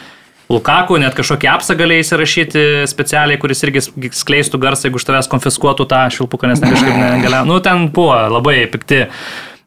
[0.52, 6.04] Lukaku, net kažkokį apsagalį įsirašyti specialiai, kuris irgi skleistų garsą, jeigu iš tavęs konfiskuotų tą
[6.14, 7.48] švilpuką, nes ten kažkaip negalėjo.
[7.48, 9.06] Nu, ten buvo labai pikti.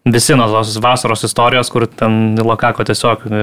[0.07, 3.41] Visi nuo tos vasaros istorijos, kur ten Lokako tiesiog e,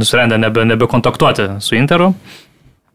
[0.00, 2.14] nusprendė nebe, nebekontaktuoti su Interu.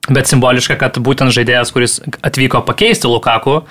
[0.09, 3.63] Bet simboliška, kad būtent žaidėjas, kuris atvyko pakeisti Lukaku,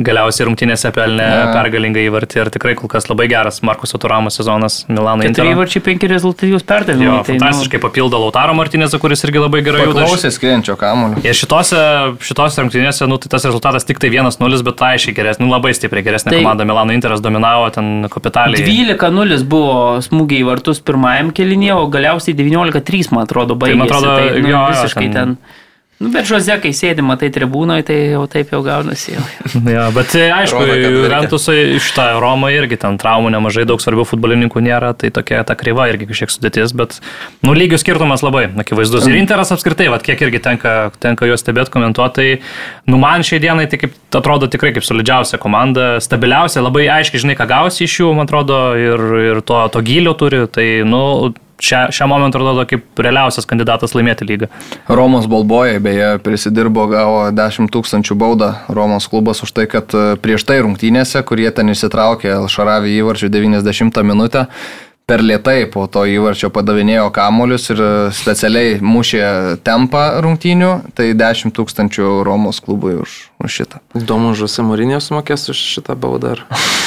[0.00, 1.40] galiausiai rungtynėse pelnė Ja.
[1.52, 5.44] pergalingą įvartį ir tikrai kol kas labai geras Markuso Turamo sezonas Milano Inter.
[5.54, 7.20] varčiai penki rezultatyvūs perdavimai.
[7.26, 10.00] Tai, nu, fantastiškai papildo Lautaro Martinėzą, kuris irgi labai gerai juda.
[10.00, 11.20] Paklausė skrienčio kamulio.
[11.22, 15.52] Ir šitose, šitose rungtynėse, nu, tai tas rezultatas tik tai 1-0, bet aiškiai geresnė, nu,
[15.52, 16.64] labai stipriai geresnė Tai- komanda.
[16.64, 18.64] Milano Interas dominavo ten kapitaliai.
[18.64, 23.76] 12-0 buvo smūgiai į vartus pirmajam kelinėje, o galiausiai 19-3, man atrodo, baigėsi.
[23.76, 25.36] man atrodo, tai, nu, jo, visiškai ten- ten.
[26.02, 29.12] Nu, bet Žoze, kai sėdi, matai tribūnoje, tai jau taip jau gaunasi.
[29.14, 29.22] Jau.
[29.70, 30.62] Ja, bet e, aišku.
[30.66, 35.54] Juventusai iš tą Romą irgi ten traumų nemažai, daug svarbių futbolininkų nėra, tai tokia ta
[35.58, 36.98] kryva irgi kažkiek sudėtis, bet,
[37.46, 39.06] nu, lygių skirtumas labai akivaizdus.
[39.06, 43.38] Ir Interas apskritai, va, kiek irgi tenka, tenka juos stebėti, komentuoti, tai, nu, man šiai
[43.44, 48.00] dienai tai kaip, atrodo tikrai kaip solidžiausia komanda, stabiliausia, labai aiškiai žinai, ką gausi iš
[48.02, 51.30] jų, man atrodo, ir, ir to, to gylio turi, tai, nu,
[51.62, 54.50] šią, šią momentą atrodo kaip realiausias kandidatas laimėti lygą.
[54.88, 60.46] Romos Balboje beje prisidirbo, gavo 10 tūkstančių baudą Romos klubas už tai, kad e, prieš
[60.48, 64.46] tai rungtynėse, kurie ten įsitraukė Šaravį įvarčių 90 minutę,
[65.06, 69.24] per lietai po to įvarčio padavinėjo kamuolius ir e, specialiai mušė
[69.66, 73.80] tempą rungtynių, tai 10 tūkstančių Romos klubui už, už šitą.
[73.98, 76.34] Įdomu, Žusi Mūrinė sumokės už šitą baudą.
[76.36, 76.42] Ar,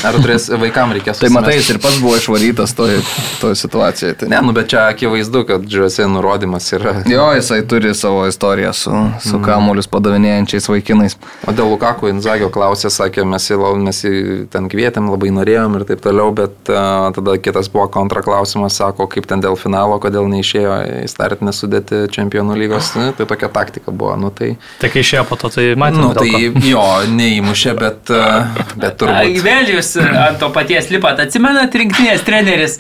[0.10, 3.02] ar turės vaikam reikės Tai matai, jis ir pats buvo išvarytas toje
[3.42, 4.16] toj situacijoje.
[4.22, 4.30] Tai...
[4.32, 6.96] Ne, nu bet čia akivaizdu, kad Žusi nurodymas yra.
[7.10, 8.92] Jo, jisai turi savo istoriją su,
[9.24, 9.44] su Mhm.
[9.46, 11.18] kamuolius padavinėjančiais vaikinais.
[11.48, 14.14] O dėl Lukako Inzagio klausė, sakė, mes jį, mes jį
[14.54, 19.28] ten kvietėm, labai norėjom ir taip toliau, bet uh, tada kitas buvo kontraklausimas, sako, kaip
[19.30, 22.94] ten dėl finalo, kodėl neišėjo į startinę sudėti čempionų lygos.
[23.00, 24.16] Ne, tai tokia taktika buvo.
[24.20, 26.02] Nu, tai, Tai kai išėjo po to, tai matėme.
[26.02, 29.44] nu, tai jo, neįmušė, bet, uh, bet turbūt.
[29.46, 31.22] Vėl jūs ant to paties lipat.
[31.26, 32.80] Atsimenat, rinktinės treneris.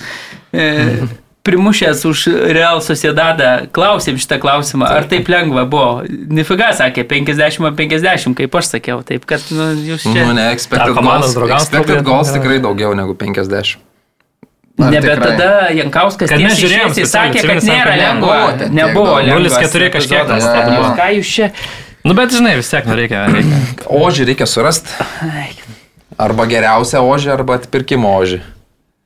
[0.55, 1.07] E,
[1.45, 2.21] Primušęs už
[2.57, 6.01] Real Sociedadą, klausėm šitą klausimą, ar taip lengva buvo.
[6.09, 10.23] Nifiga sakė, 50-50, kaip aš sakiau, taip kad nu, jūs čia...
[10.25, 13.77] Nu, ne, expected goals, expected goals tikrai daugiau negu 50.
[14.75, 15.37] Ar Ne, bet tikrai?
[15.37, 18.39] tada Jankauskas Kad mes tiesiai žiūrėjom specialiai, sakė, kad nėra lengva.
[18.57, 19.61] nebuvo Nebuvo lengva.
[19.61, 20.33] 0,4 kažkiek.
[20.97, 21.51] Ką jūs čia...
[22.05, 23.61] Nu, bet žinai, vis tiek, nu, reikia, reikia.
[23.89, 24.93] Ožį reikia surasti.
[26.21, 28.43] Arba geriausią ožį, arba atpirkimo ožį.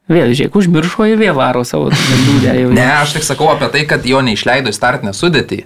[0.10, 2.72] Vėl, žiūrėk, užmiršo į vėl varo savo dūdę jau.
[2.76, 5.62] Ne, aš tik sakau apie tai, kad jo neišleido į startinę sudėtį.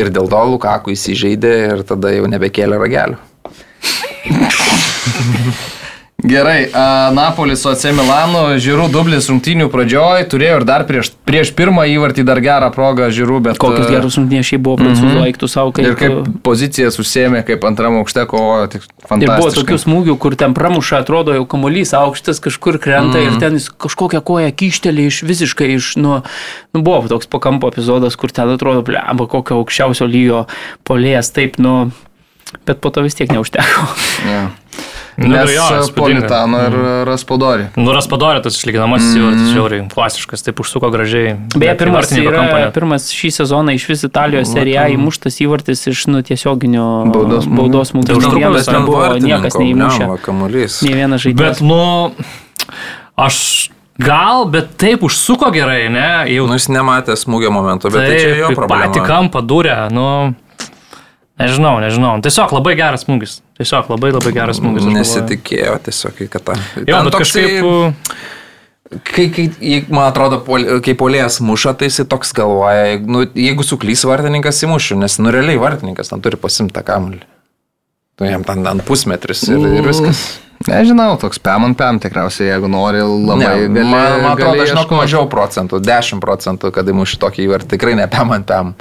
[0.00, 3.20] Ir dėl to Lukaku įsižeidė ir tada jau nebekėlė ragelio.
[6.22, 6.68] Gerai,
[7.12, 12.22] Napolis su AC Milanu, Žirų dublis rungtynių pradžioj, turėjo ir dar prieš, prieš pirmą įvartį
[12.28, 13.58] dar gerą progą Žirų, bet...
[13.62, 15.88] Kokius gerus rungtynės šiaip buvo prancūzų aiktų savo, kaip...
[15.90, 19.56] Ir kaip pozicijas užsėmė, kaip antram aukšte kovojo, tik Ir buvo fantastiškai.
[19.58, 23.26] tokių smūgių, kur ten pramuša, atrodo, jau kamuolys aukštas kažkur krenta mm.
[23.26, 26.20] ir ten jis kažkokią koją kyštelį iš visiškai iš, nu,
[26.70, 30.46] nu, buvo toks po kampo epizodas, kur ten atrodo, blemba, kokio aukščiausio lygio
[30.86, 31.90] polės, taip, nu,
[32.62, 33.90] bet po to vis tiek neužteko.
[35.16, 35.26] Ja.
[35.26, 36.22] Nu, Nes jo, a, įspūdinga.
[36.24, 36.76] Politano ir
[37.08, 37.66] Raspadori.
[37.76, 39.20] Nu, Raspadorė tas išlyginamasis mm.
[39.20, 41.34] įvartis žiauriai klasiškas, taip užsuko gražiai.
[41.52, 46.86] Beje, pirmas, yra, pirmas šį sezoną iš vis Italijos seriją įmuštas įvartis iš nu, tiesioginio
[47.12, 48.18] Baudos baudos smūgio.
[48.22, 50.08] Tai visam nebuvo, niekas neįmušė.
[50.88, 51.60] Nei vienas žaidėjas.
[51.60, 52.72] Bet, nu,
[53.20, 53.36] aš
[54.02, 56.08] gal, bet taip užsuko gerai, ne?
[56.32, 59.06] Jau Nu, jis nematė smūgio momento, bet tai čia jo Taip, patį problema.
[59.08, 60.06] kampą durė, nu,
[61.40, 62.12] nežinau, nežinau.
[62.24, 63.38] Tiesiog labai geras smūgis.
[63.58, 64.84] Tiesiog labai labai geras smūgis.
[64.88, 64.94] aš.
[64.98, 66.58] Nesitikėjo tiesiog, kad tą.
[66.86, 68.16] Jo, bet toksai- kažkaip...
[69.08, 69.46] Kai, kai,
[69.88, 70.42] man atrodo,
[70.84, 75.56] kai polėjas muša, tai jis toks galvoja, nu, jeigu suklys vartininkas įmušiu, nes nu realiai
[75.62, 77.22] vartininkas ten turi pasimti tą kamuolį.
[78.20, 80.20] Tu jam ten ant pusmetris ir, ir viskas.
[80.68, 83.70] Nežinau, toks pem ant pem tikriausiai, jeigu nori labai Ne, gali.
[83.80, 87.70] man, man atrodo, gali žinok, mažiau procentų, 10 procentų, kad įmuši tokį įvartį.
[87.72, 88.74] Tikrai ne pem ant pem.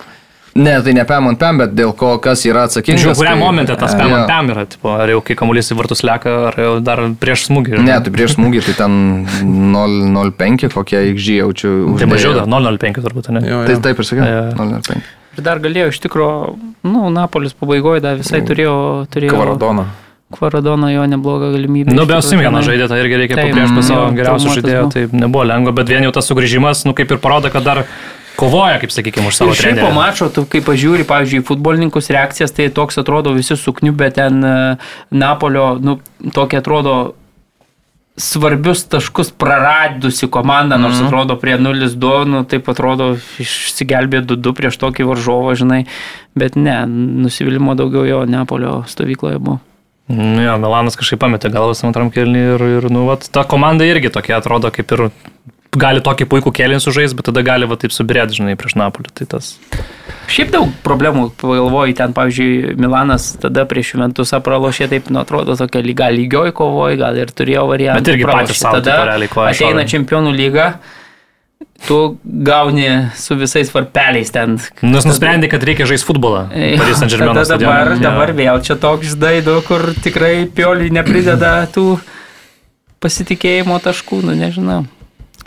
[0.53, 2.99] Ne, tai ne pem ant pem, bet dėl ko, kas yra atsakingas.
[3.05, 3.99] Žiūrėjau, kuriam tai- momente tas Jo.
[4.01, 6.97] pam ant pam yra, tipo, ar jau kai kamuolys į vartus leka, ar jau dar
[7.21, 7.79] prieš smūgį.
[7.79, 9.25] Ne, tai prieš smūgį tai ten
[9.71, 11.71] 0,05 kokie XG jaučiu.
[11.99, 13.41] Tai mažiau dar, 0,05 turbūt, ne?
[13.47, 14.27] Jo, Tai taip ir sakiau.
[14.27, 14.43] Jo.
[14.59, 15.01] 0,05.
[15.37, 19.85] Ir dar galėjo iš tikrųjų, nu, Napolis pabaigoje dar visai turėjo, turėjo Kvaradoną.
[20.31, 21.91] Kvaradoną jo neblogą galimybę.
[21.95, 22.15] Nu, be
[22.59, 22.63] tenai.
[22.67, 24.15] žaidė, tai irgi reikia pabrėžti savo jo,
[24.55, 24.91] žaidėją, buvo.
[24.91, 27.85] tai nebuvo lengva, bet vien jau tas sugrįžimas, nu, kaip ir parodo, kad dar
[28.41, 32.53] kovoja, kaip sakykime, už savo Ir šiaip po mačo, tu kai pažiūri, pavyzdžiui, futbolininkus reakcijas,
[32.57, 34.53] tai toks atrodo visi sukniubę ten e,
[35.13, 35.99] Napolio, nu,
[36.33, 36.99] tokia atrodo
[38.21, 41.07] svarbius taškus praradusi komanda, nors Mhm.
[41.07, 45.85] atrodo prie 0-2, nu, taip atrodo išsigelbė 2-2 prieš tokį varžovą, žinai,
[46.35, 46.81] bet ne,
[47.25, 49.59] nusivylimų daugiau jo Neapolio stovykloje buvo.
[50.11, 54.11] Nu, jo, Milanas kažkaip pametė galvas antram kelnį ir, ir, nu, vat, ta komanda irgi
[54.11, 55.05] tokia atrodo, kaip ir
[55.77, 59.11] gali tokį puikų kelnį sužaisti, bet tada gali va taip subirėti, žinai, prieš Napolį.
[59.15, 59.53] Tai tas.
[60.31, 65.83] Šiaip daug problemų, pagalvoju, ten, pavyzdžiui, Milanas tada prieš Juventusą pralošė, taip, nu, atrodo, tokia
[65.83, 68.03] lyga lygioj kovoje, gal ir turėjo variantą.
[68.03, 70.67] Bet irgi patys sau Tada realiai koją ateina čempionų lyga,
[71.87, 72.87] tu gauni
[73.17, 74.59] su visais varpeliais ten.
[74.85, 76.45] Nes nusprendė, kad reikia žaisti futbolą.
[76.81, 77.35] Paris Saint Germain.
[77.41, 81.95] Tada dabar, dabar vėl čia toks ždaido, kur tikrai pioliui neprideda tų
[83.01, 84.83] pasitikėjimo taškų, nu nežinau.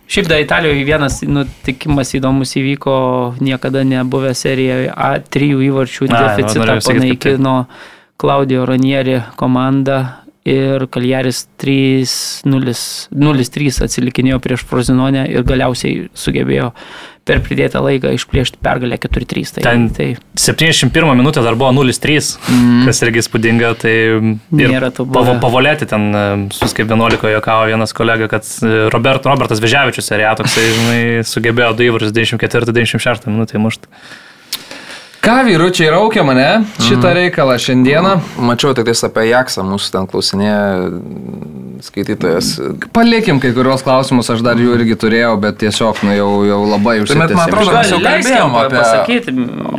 [0.06, 7.64] Šiaip da Italijoje vienas nutikimas įdomus įvyko, niekada nebuvę serijoje A3 įvarčių Ai, deficitą panaikino
[8.20, 16.68] Klaudijo Ranieri komanda ir Kaljaris 3-0-3 atsilikinėjo prieš Frozinonę ir galiausiai sugebėjo
[17.24, 19.54] per pridėtą laiką išplėšti pergalę 4-3.
[19.56, 20.08] Tai, Ten tai
[20.40, 22.82] 71 minutė dar buvo 0-3, mm.
[22.88, 23.70] kas irgi įspūdinga.
[23.80, 23.94] Tai
[24.60, 26.24] ir pavo, pavolėti ten, e,
[26.56, 31.72] sus kaip 11 jokavo vienas kolega, kad e, Robert, Robertas Vežiavičius seriją toksai, žinai, sugebėjo
[31.78, 33.90] du įvarus 94-96 minutę mušti.
[35.24, 38.10] Ką vyručiai raukia mane šitą reikalą šiandieną?
[38.44, 40.58] Mačiau tik tais apie Jaksą, mūsų ten klausinėje
[41.86, 42.50] skaitytojas.
[42.96, 46.98] Palikim kai kurios klausimus, aš dar jų irgi turėjau, bet tiesiog nu, jau, jau labai
[47.08, 47.48] Tai net man užsitęsėm.
[47.48, 49.36] atrodo, mes jau kalbėjom apie pasakyti.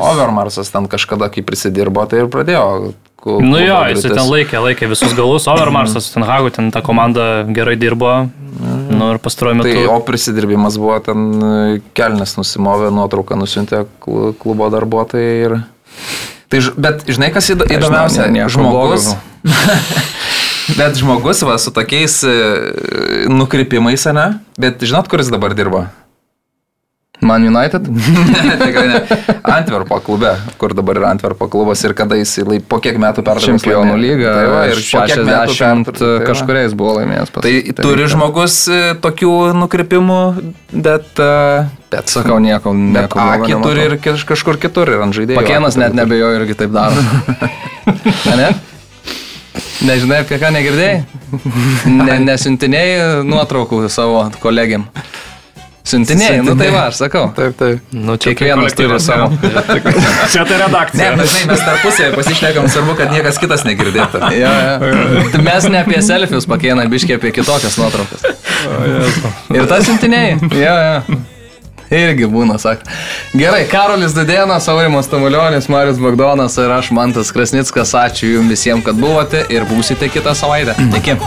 [0.10, 2.94] Overmarsas ten kažkada, kai prisidirbo, tai ir pradėjo.
[3.22, 7.46] ku- Nu jo, jis ten laikė, laikė visus galus, Overmarsas, ten Hagu, ten ta komanda
[7.50, 8.30] gerai dirbo.
[8.90, 9.72] Nu ir pastaruoju metu.
[9.74, 15.58] Tai, o prisidirbimas buvo ten e, kelnes nusimovė, nuotrauką nusintė klu- klubo darbuotojai ir...
[16.52, 19.08] Tai, bet žinai, kas įdo- įdomiausia, ne- nieko žmogus.
[20.80, 22.36] bet žmogus va su tokiais e,
[23.32, 24.28] nukrypimais, ne?
[24.62, 25.88] Bet žinot, kuris dabar dirba?
[27.26, 27.88] Man United?
[28.46, 29.00] Ne, Tikrai ne.
[29.56, 30.32] Antverpo klube,
[30.62, 32.36] kur dabar yra Antverpo klubas ir kada jis
[32.70, 34.34] po kiek metų perdavė Čempionų lyga.
[34.36, 37.32] Tai va, ir po kiek metų 60 pertvar- tai kažkuriais buvo laimėjęs.
[37.34, 39.34] pas- Tai turi žmogus e, tokių
[39.64, 40.20] nukrypimų,
[40.74, 41.10] bet...
[41.20, 41.66] e,
[41.96, 42.74] Bet Sakau, nieko.
[42.94, 45.38] Bet akį turi ir kaž- kažkur kitur ir ant žaidėjų.
[45.40, 46.02] Pakėnas akį net turi.
[46.04, 47.06] nebejoju irgi taip daro.
[48.26, 48.48] Ne, ne?
[49.86, 51.04] Nežinai, apie ką negirdėjai?
[51.92, 54.88] Ne, nesintinėjai nuotraukų savo kolegiam.
[55.86, 57.28] Sintinėjai, nu tai va, aš sakau.
[57.38, 57.92] Taip, taip.
[57.94, 59.28] Nu, čia Kiekvienas turi savo.
[60.34, 61.12] Čia tai Ne, redakcija.
[61.20, 64.24] bet žinai, mes tarpusėje pasišnekam, svarbu, kad niekas kitas negirdėtų.
[64.42, 64.74] Ja, ja.
[65.32, 68.26] Tai Mes ne apie selfius pakėna, biškiai apie kitokias nuotraukas.
[69.54, 70.52] Ir tas sintinėjai.
[70.58, 71.22] Ja, ja.
[71.94, 72.82] Irgi būna, sak.
[73.38, 77.94] Gerai, Karolis Dudėnas, Aurimas Tamulionis, Marius Bagdonas ir aš, Mantas Krasnickas.
[77.94, 80.74] Ačiū jums visiems, kad buvote ir būsite kitą savaitę.
[80.98, 81.20] Iki.